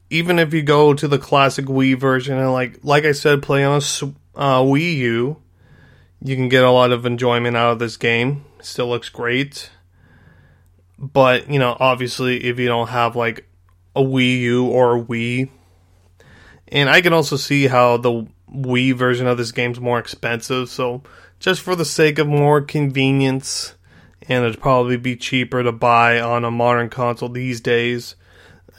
even 0.09 0.39
if 0.39 0.53
you 0.53 0.63
go 0.63 0.93
to 0.93 1.09
the 1.09 1.19
classic 1.19 1.65
Wii 1.65 1.99
version 1.99 2.37
and 2.37 2.53
like, 2.53 2.79
like 2.83 3.03
I 3.03 3.11
said, 3.11 3.43
play 3.43 3.65
on 3.65 3.73
a 3.73 4.39
uh, 4.39 4.61
Wii 4.61 4.95
U, 4.95 5.41
you 6.21 6.35
can 6.37 6.47
get 6.47 6.63
a 6.63 6.71
lot 6.71 6.93
of 6.93 7.05
enjoyment 7.05 7.57
out 7.57 7.73
of 7.73 7.79
this 7.79 7.97
game. 7.97 8.45
It 8.59 8.65
still 8.65 8.87
looks 8.87 9.09
great, 9.09 9.69
but 10.97 11.49
you 11.49 11.59
know, 11.59 11.75
obviously, 11.81 12.45
if 12.45 12.59
you 12.59 12.67
don't 12.69 12.87
have 12.87 13.17
like 13.17 13.45
a 13.93 14.01
Wii 14.01 14.39
U 14.39 14.67
or 14.67 14.95
a 14.95 15.03
Wii, 15.03 15.49
and 16.69 16.89
I 16.89 17.01
can 17.01 17.11
also 17.11 17.35
see 17.35 17.67
how 17.67 17.97
the 17.97 18.25
Wii 18.55 18.93
version 18.93 19.27
of 19.27 19.37
this 19.37 19.51
game's 19.51 19.79
more 19.79 19.99
expensive. 19.99 20.69
So 20.69 21.03
just 21.39 21.61
for 21.61 21.75
the 21.75 21.85
sake 21.85 22.19
of 22.19 22.27
more 22.27 22.61
convenience, 22.61 23.75
and 24.27 24.45
it'd 24.45 24.61
probably 24.61 24.97
be 24.97 25.15
cheaper 25.15 25.63
to 25.63 25.71
buy 25.71 26.19
on 26.19 26.43
a 26.43 26.51
modern 26.51 26.89
console 26.89 27.29
these 27.29 27.61
days. 27.61 28.15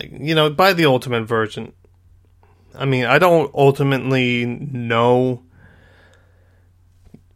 You 0.00 0.34
know, 0.34 0.50
buy 0.50 0.72
the 0.72 0.86
ultimate 0.86 1.24
version. 1.24 1.72
I 2.74 2.84
mean, 2.84 3.04
I 3.04 3.18
don't 3.18 3.50
ultimately 3.54 4.44
know, 4.44 5.42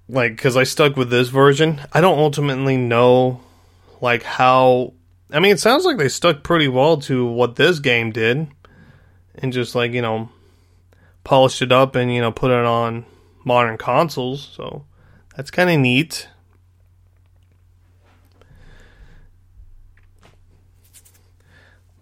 like, 0.09 0.33
because 0.37 0.57
I 0.57 0.65
stuck 0.65 0.97
with 0.97 1.09
this 1.09 1.29
version. 1.29 1.81
I 1.93 2.01
don't 2.01 2.19
ultimately 2.19 2.77
know, 2.77 3.41
like, 4.01 4.23
how. 4.23 4.95
I 5.33 5.39
mean, 5.39 5.53
it 5.53 5.61
sounds 5.61 5.85
like 5.85 5.97
they 5.97 6.09
stuck 6.09 6.43
pretty 6.43 6.69
well 6.69 6.99
to 7.03 7.25
what 7.25 7.57
this 7.57 7.79
game 7.79 8.11
did, 8.11 8.49
and 9.37 9.53
just 9.53 9.75
like 9.75 9.93
you 9.93 10.03
know, 10.03 10.29
polished 11.31 11.63
it 11.63 11.71
up 11.71 11.95
and 11.95 12.13
you 12.13 12.21
know 12.21 12.33
put 12.33 12.51
it 12.51 12.65
on 12.65 13.07
modern 13.45 13.79
consoles. 13.79 14.51
So 14.53 14.85
that's 15.37 15.53
kind 15.53 15.71
of 15.71 15.79
neat. 15.79 16.27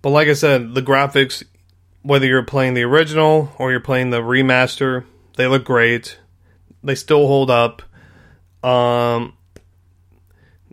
But 0.00 0.10
like 0.10 0.28
I 0.28 0.32
said, 0.32 0.74
the 0.74 0.80
graphics, 0.80 1.44
whether 2.00 2.24
you're 2.24 2.42
playing 2.42 2.72
the 2.72 2.84
original 2.84 3.52
or 3.58 3.70
you're 3.70 3.80
playing 3.80 4.08
the 4.08 4.22
remaster, 4.22 5.04
they 5.36 5.46
look 5.46 5.64
great. 5.66 6.18
They 6.82 6.94
still 6.94 7.26
hold 7.26 7.50
up. 7.50 7.82
Um, 8.62 9.34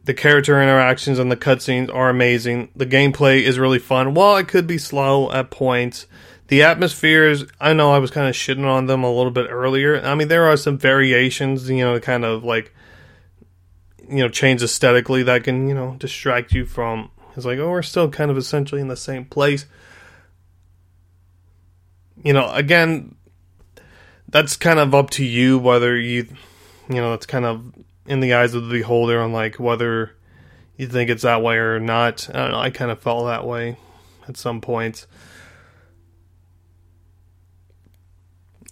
the 0.06 0.14
character 0.14 0.62
interactions 0.62 1.20
and 1.20 1.30
the 1.30 1.36
cutscenes 1.36 1.94
are 1.94 2.10
amazing. 2.10 2.70
The 2.74 2.86
gameplay 2.86 3.42
is 3.42 3.60
really 3.60 3.80
fun. 3.80 4.14
While 4.14 4.38
it 4.38 4.48
could 4.48 4.66
be 4.66 4.78
slow 4.78 5.30
at 5.34 5.52
points, 5.52 6.08
the 6.48 6.64
atmospheres, 6.64 7.46
I 7.60 7.74
know 7.74 7.92
I 7.92 7.98
was 7.98 8.12
kind 8.12 8.28
of 8.28 8.36
shitting 8.36 8.66
on 8.66 8.86
them 8.86 9.04
a 9.04 9.12
little 9.12 9.32
bit 9.32 9.48
earlier. 9.50 10.00
I 10.02 10.16
mean, 10.16 10.28
there 10.28 10.46
are 10.46 10.58
some 10.58 10.78
variations, 10.78 11.70
you 11.70 11.84
know, 11.84 12.00
kind 12.00 12.24
of 12.24 12.44
like, 12.44 12.74
you 14.08 14.18
know, 14.18 14.30
change 14.30 14.62
aesthetically 14.62 15.24
that 15.24 15.44
can, 15.44 15.68
you 15.68 15.74
know, 15.74 15.96
distract 15.98 16.52
you 16.54 16.66
from. 16.66 17.10
It's 17.36 17.46
like, 17.46 17.60
oh, 17.60 17.70
we're 17.70 17.82
still 17.82 18.10
kind 18.10 18.30
of 18.30 18.38
essentially 18.38 18.80
in 18.80 18.88
the 18.88 18.96
same 18.96 19.26
place. 19.26 19.66
You 22.24 22.34
know, 22.34 22.50
again, 22.52 23.16
that's 24.30 24.56
kind 24.56 24.80
of 24.80 24.94
up 24.94 25.10
to 25.12 25.26
you 25.26 25.58
whether 25.58 25.98
you, 25.98 26.28
you 26.90 26.96
know, 26.96 27.12
that's 27.12 27.26
kind 27.26 27.46
of 27.46 27.74
in 28.06 28.20
the 28.20 28.36
eyes 28.36 28.54
of 28.54 28.68
the 28.68 28.72
beholder 28.72 29.20
on 29.20 29.34
like 29.34 29.60
whether 29.60 30.16
you 30.78 30.88
think 30.88 31.10
it's 31.10 31.24
that 31.24 31.42
way 31.42 31.58
or 31.58 31.80
not. 31.80 32.30
I 32.30 32.34
don't 32.34 32.52
know. 32.52 32.60
I 32.60 32.70
kind 32.70 32.92
of 32.92 33.00
felt 33.00 33.26
that 33.26 33.46
way 33.46 33.78
at 34.28 34.38
some 34.38 34.62
points. 34.62 35.08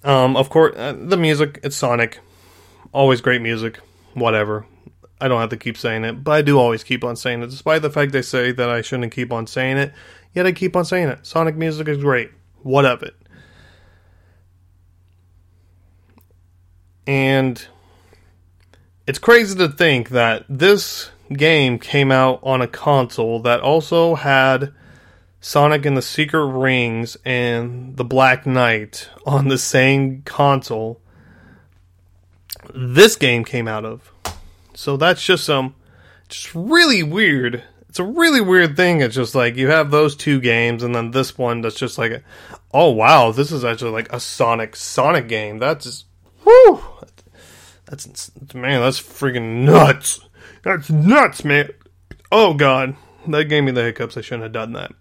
Um, 0.03 0.35
of 0.35 0.49
course, 0.49 0.75
uh, 0.75 0.95
the 0.97 1.17
music, 1.17 1.59
it's 1.63 1.75
Sonic. 1.75 2.19
Always 2.91 3.21
great 3.21 3.41
music. 3.41 3.79
Whatever. 4.13 4.65
I 5.21 5.27
don't 5.27 5.39
have 5.39 5.51
to 5.51 5.57
keep 5.57 5.77
saying 5.77 6.03
it, 6.03 6.23
but 6.23 6.31
I 6.31 6.41
do 6.41 6.59
always 6.59 6.83
keep 6.83 7.03
on 7.03 7.15
saying 7.15 7.43
it, 7.43 7.49
despite 7.49 7.81
the 7.81 7.89
fact 7.89 8.11
they 8.11 8.21
say 8.21 8.51
that 8.51 8.69
I 8.69 8.81
shouldn't 8.81 9.13
keep 9.13 9.31
on 9.31 9.47
saying 9.47 9.77
it. 9.77 9.93
Yet 10.33 10.45
I 10.45 10.51
keep 10.51 10.75
on 10.75 10.83
saying 10.83 11.07
it. 11.07 11.25
Sonic 11.25 11.55
music 11.55 11.87
is 11.87 11.99
great. 11.99 12.31
What 12.61 12.85
of 12.85 13.03
it? 13.03 13.15
And 17.07 17.65
it's 19.07 19.19
crazy 19.19 19.57
to 19.57 19.69
think 19.69 20.09
that 20.09 20.45
this 20.49 21.11
game 21.31 21.79
came 21.79 22.11
out 22.11 22.39
on 22.43 22.61
a 22.61 22.67
console 22.67 23.39
that 23.41 23.61
also 23.61 24.15
had 24.15 24.73
Sonic 25.45 25.85
and 25.85 25.97
the 25.97 26.01
Secret 26.01 26.45
Rings 26.45 27.17
and 27.25 27.97
the 27.97 28.05
Black 28.05 28.45
Knight 28.45 29.09
on 29.25 29.49
the 29.49 29.57
same 29.57 30.21
console 30.21 31.01
this 32.73 33.17
game 33.17 33.43
came 33.43 33.67
out 33.67 33.83
of. 33.83 34.09
So 34.73 34.95
that's 34.95 35.21
just 35.21 35.43
some 35.43 35.75
just 36.29 36.55
really 36.55 37.03
weird. 37.03 37.61
It's 37.89 37.99
a 37.99 38.05
really 38.05 38.39
weird 38.39 38.77
thing. 38.77 39.01
It's 39.01 39.15
just 39.15 39.35
like 39.35 39.57
you 39.57 39.67
have 39.67 39.91
those 39.91 40.15
two 40.15 40.39
games 40.39 40.81
and 40.81 40.95
then 40.95 41.11
this 41.11 41.37
one 41.37 41.59
that's 41.59 41.75
just 41.75 41.97
like 41.97 42.23
oh 42.73 42.91
wow, 42.91 43.33
this 43.33 43.51
is 43.51 43.65
actually 43.65 43.91
like 43.91 44.13
a 44.13 44.21
Sonic 44.21 44.77
Sonic 44.77 45.27
game. 45.27 45.59
That's 45.59 45.83
just 45.83 46.05
whoo 46.45 46.81
that's 47.85 48.31
man, 48.53 48.79
that's 48.79 49.01
freaking 49.01 49.65
nuts. 49.65 50.21
That's 50.63 50.89
nuts, 50.89 51.43
man. 51.43 51.69
Oh 52.31 52.53
god. 52.53 52.95
That 53.27 53.49
gave 53.49 53.65
me 53.65 53.73
the 53.73 53.83
hiccups. 53.83 54.15
I 54.15 54.21
shouldn't 54.21 54.43
have 54.43 54.53
done 54.53 54.71
that 54.71 54.93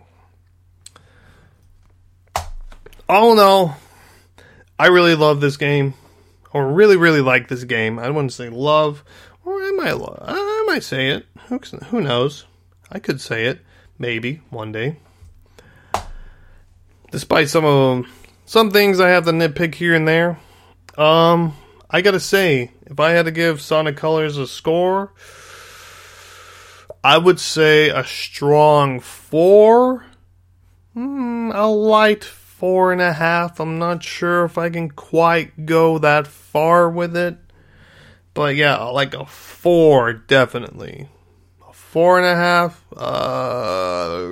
all 3.13 3.33
in 3.33 3.39
all, 3.39 3.77
I 4.79 4.87
really 4.87 5.15
love 5.15 5.41
this 5.41 5.59
game, 5.59 5.93
or 6.53 6.73
really, 6.73 6.97
really 6.97 7.21
like 7.21 7.49
this 7.49 7.65
game. 7.65 7.99
I 7.99 8.09
wouldn't 8.09 8.33
say 8.33 8.49
love, 8.49 9.05
or 9.45 9.53
I 9.63 9.71
might, 9.73 9.95
I 9.95 10.65
might 10.67 10.83
say 10.83 11.11
it. 11.11 11.27
Who, 11.91 12.01
knows? 12.01 12.47
I 12.91 12.99
could 12.99 13.21
say 13.21 13.47
it, 13.47 13.61
maybe 13.99 14.41
one 14.49 14.73
day. 14.73 14.97
Despite 17.11 17.51
some 17.51 17.67
of 17.67 18.07
some 18.47 18.71
things 18.71 18.99
I 18.99 19.11
have 19.11 19.27
to 19.27 19.33
nitpick 19.33 19.75
here 19.75 19.95
and 19.95 20.09
there, 20.09 20.39
um, 20.97 21.55
I 21.91 22.01
gotta 22.01 22.21
say, 22.21 22.71
if 22.87 22.99
I 22.99 23.11
had 23.11 23.27
to 23.27 23.31
give 23.31 23.61
Sonic 23.61 23.99
Colors 23.99 24.39
a 24.39 24.47
score, 24.47 25.13
I 27.05 27.19
would 27.19 27.39
say 27.39 27.91
a 27.91 28.05
strong 28.05 29.01
four, 29.01 30.07
mm, 30.97 31.55
a 31.55 31.67
light 31.67 32.25
four 32.63 32.93
and 32.93 33.01
a 33.01 33.13
half. 33.13 33.59
I'm 33.59 33.81
not 33.81 34.05
sure 34.05 34.45
if 34.45 34.57
I 34.57 34.71
can 34.71 34.89
quite 34.89 35.67
go 35.67 35.99
that 35.99 36.29
far 36.29 36.89
with 36.89 37.17
it. 37.17 37.37
But 38.35 38.55
yeah, 38.55 38.77
like 38.85 39.15
a 39.15 39.27
four, 39.27 40.13
definitely. 40.13 41.09
A 41.69 41.73
four 41.73 42.19
and 42.19 42.27
a 42.29 42.37
half. 42.37 42.85
Uh, 42.97 44.29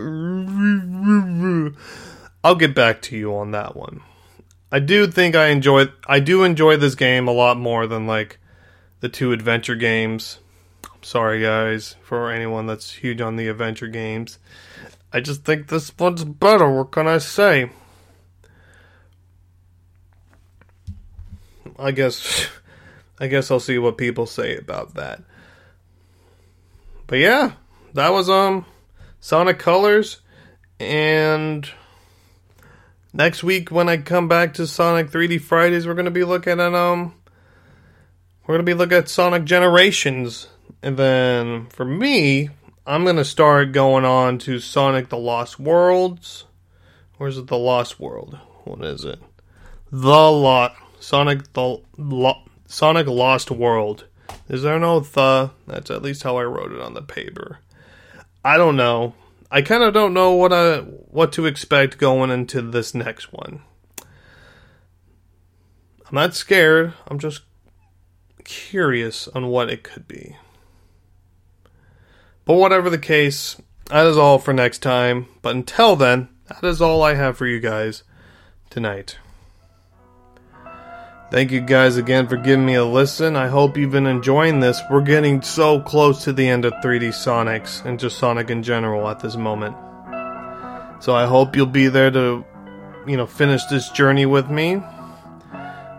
I'll 2.44 2.54
get 2.54 2.72
back 2.72 3.02
to 3.02 3.16
you 3.16 3.34
on 3.34 3.50
that 3.50 3.74
one. 3.74 4.00
I 4.70 4.78
do 4.78 5.08
think 5.08 5.34
I 5.34 5.48
enjoy. 5.48 5.86
I 6.06 6.20
do 6.20 6.44
enjoy 6.44 6.76
this 6.76 6.94
game 6.94 7.26
a 7.26 7.32
lot 7.32 7.58
more 7.58 7.88
than 7.88 8.06
like 8.06 8.38
the 9.00 9.08
two 9.08 9.32
adventure 9.32 9.74
games. 9.74 10.38
I'm 10.84 11.02
sorry, 11.02 11.42
guys, 11.42 11.96
for 12.04 12.30
anyone 12.30 12.68
that's 12.68 12.92
huge 12.92 13.20
on 13.20 13.34
the 13.34 13.48
adventure 13.48 13.88
games. 13.88 14.38
I 15.12 15.18
just 15.18 15.42
think 15.42 15.66
this 15.66 15.90
one's 15.98 16.22
better. 16.22 16.70
What 16.70 16.92
can 16.92 17.08
I 17.08 17.18
say? 17.18 17.70
I 21.80 21.92
guess 21.92 22.48
I 23.20 23.26
guess 23.26 23.50
I'll 23.50 23.60
see 23.60 23.78
what 23.78 23.98
people 23.98 24.26
say 24.26 24.56
about 24.56 24.94
that. 24.94 25.22
But 27.06 27.18
yeah, 27.18 27.52
that 27.94 28.12
was 28.12 28.30
um 28.30 28.64
Sonic 29.20 29.58
Colors 29.58 30.20
and 30.78 31.68
next 33.12 33.42
week 33.42 33.70
when 33.70 33.88
I 33.88 33.98
come 33.98 34.28
back 34.28 34.54
to 34.54 34.66
Sonic 34.66 35.10
3D 35.10 35.40
Fridays 35.40 35.86
we're 35.86 35.94
going 35.94 36.04
to 36.04 36.10
be 36.10 36.24
looking 36.24 36.60
at 36.60 36.74
um 36.74 37.14
we're 38.46 38.54
going 38.54 38.64
to 38.64 38.70
be 38.70 38.74
looking 38.74 38.98
at 38.98 39.08
Sonic 39.08 39.44
Generations 39.44 40.48
and 40.82 40.96
then 40.96 41.66
for 41.66 41.84
me 41.84 42.50
I'm 42.86 43.04
going 43.04 43.16
to 43.16 43.24
start 43.24 43.72
going 43.72 44.04
on 44.04 44.38
to 44.38 44.58
Sonic 44.58 45.10
the 45.10 45.18
Lost 45.18 45.60
Worlds. 45.60 46.44
Where's 47.18 47.36
it 47.36 47.46
the 47.46 47.58
Lost 47.58 48.00
World? 48.00 48.38
What 48.64 48.82
is 48.84 49.04
it? 49.04 49.20
The 49.92 50.30
Lot 50.30 50.74
Sonic 51.00 51.52
the 51.54 51.80
Lo- 51.96 52.42
Sonic 52.66 53.08
Lost 53.08 53.50
World. 53.50 54.04
Is 54.48 54.62
there 54.62 54.78
no 54.78 55.00
the? 55.00 55.50
That's 55.66 55.90
at 55.90 56.02
least 56.02 56.22
how 56.22 56.36
I 56.36 56.44
wrote 56.44 56.72
it 56.72 56.80
on 56.80 56.94
the 56.94 57.02
paper. 57.02 57.58
I 58.44 58.56
don't 58.56 58.76
know. 58.76 59.14
I 59.50 59.62
kind 59.62 59.82
of 59.82 59.92
don't 59.92 60.14
know 60.14 60.32
what 60.32 60.52
I 60.52 60.78
what 60.78 61.32
to 61.32 61.46
expect 61.46 61.98
going 61.98 62.30
into 62.30 62.62
this 62.62 62.94
next 62.94 63.32
one. 63.32 63.62
I'm 66.06 66.14
not 66.14 66.34
scared. 66.34 66.92
I'm 67.08 67.18
just 67.18 67.42
curious 68.44 69.26
on 69.28 69.46
what 69.48 69.70
it 69.70 69.82
could 69.82 70.06
be. 70.06 70.36
But 72.44 72.54
whatever 72.54 72.90
the 72.90 72.98
case, 72.98 73.60
that 73.86 74.06
is 74.06 74.18
all 74.18 74.38
for 74.38 74.52
next 74.52 74.78
time. 74.78 75.26
But 75.42 75.54
until 75.54 75.96
then, 75.96 76.28
that 76.48 76.64
is 76.64 76.82
all 76.82 77.02
I 77.02 77.14
have 77.14 77.36
for 77.36 77.46
you 77.46 77.60
guys 77.60 78.02
tonight. 78.70 79.18
Thank 81.30 81.52
you 81.52 81.60
guys 81.60 81.96
again 81.96 82.26
for 82.26 82.36
giving 82.36 82.66
me 82.66 82.74
a 82.74 82.84
listen. 82.84 83.36
I 83.36 83.46
hope 83.46 83.76
you've 83.76 83.92
been 83.92 84.08
enjoying 84.08 84.58
this. 84.58 84.80
We're 84.90 85.00
getting 85.00 85.42
so 85.42 85.78
close 85.78 86.24
to 86.24 86.32
the 86.32 86.48
end 86.48 86.64
of 86.64 86.72
3D 86.82 87.10
Sonics 87.10 87.84
and 87.84 88.00
just 88.00 88.18
Sonic 88.18 88.50
in 88.50 88.64
general 88.64 89.08
at 89.08 89.20
this 89.20 89.36
moment. 89.36 89.76
So 91.00 91.14
I 91.14 91.26
hope 91.26 91.54
you'll 91.54 91.66
be 91.66 91.86
there 91.86 92.10
to, 92.10 92.44
you 93.06 93.16
know, 93.16 93.26
finish 93.26 93.64
this 93.66 93.90
journey 93.90 94.26
with 94.26 94.50
me. 94.50 94.82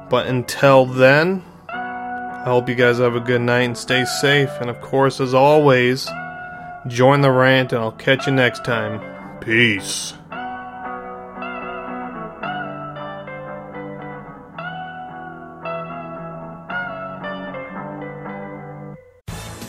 But 0.09 0.27
until 0.27 0.85
then, 0.85 1.45
I 1.69 2.43
hope 2.43 2.67
you 2.67 2.75
guys 2.75 2.97
have 2.97 3.15
a 3.15 3.21
good 3.21 3.41
night 3.41 3.61
and 3.61 3.77
stay 3.77 4.03
safe. 4.03 4.49
And 4.59 4.69
of 4.69 4.81
course, 4.81 5.21
as 5.21 5.33
always, 5.33 6.09
join 6.87 7.21
the 7.21 7.31
rant 7.31 7.71
and 7.71 7.81
I'll 7.81 7.93
catch 7.93 8.27
you 8.27 8.33
next 8.33 8.65
time. 8.65 8.99
Peace. 9.39 10.13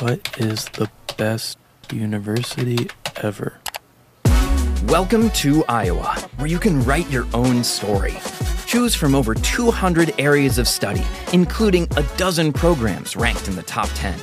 What 0.00 0.40
is 0.40 0.64
the 0.64 0.90
best 1.18 1.58
university 1.92 2.88
ever? 3.16 3.60
Welcome 4.84 5.28
to 5.42 5.62
Iowa, 5.68 6.18
where 6.38 6.46
you 6.46 6.58
can 6.58 6.82
write 6.84 7.10
your 7.10 7.26
own 7.34 7.62
story. 7.62 8.16
Choose 8.64 8.94
from 8.94 9.14
over 9.14 9.34
200 9.34 10.14
areas 10.18 10.56
of 10.56 10.66
study, 10.68 11.02
including 11.34 11.86
a 11.98 12.02
dozen 12.16 12.50
programs 12.50 13.14
ranked 13.14 13.46
in 13.46 13.56
the 13.56 13.62
top 13.62 13.90
10. 13.94 14.18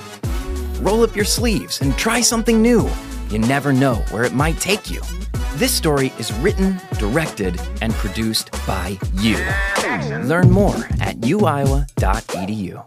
Roll 0.82 1.04
up 1.04 1.16
your 1.16 1.26
sleeves 1.26 1.80
and 1.82 1.96
try 1.96 2.22
something 2.22 2.60
new. 2.60 2.90
You 3.30 3.38
never 3.38 3.72
know 3.72 3.98
where 4.10 4.24
it 4.24 4.34
might 4.34 4.60
take 4.60 4.90
you. 4.90 5.04
This 5.58 5.74
story 5.74 6.12
is 6.18 6.34
written, 6.40 6.82
directed, 6.98 7.62
and 7.84 7.94
produced 7.94 8.52
by 8.66 8.98
you. 9.14 9.38
Learn 10.26 10.50
more 10.50 10.88
at 11.00 11.18
uiowa.edu. 11.20 12.84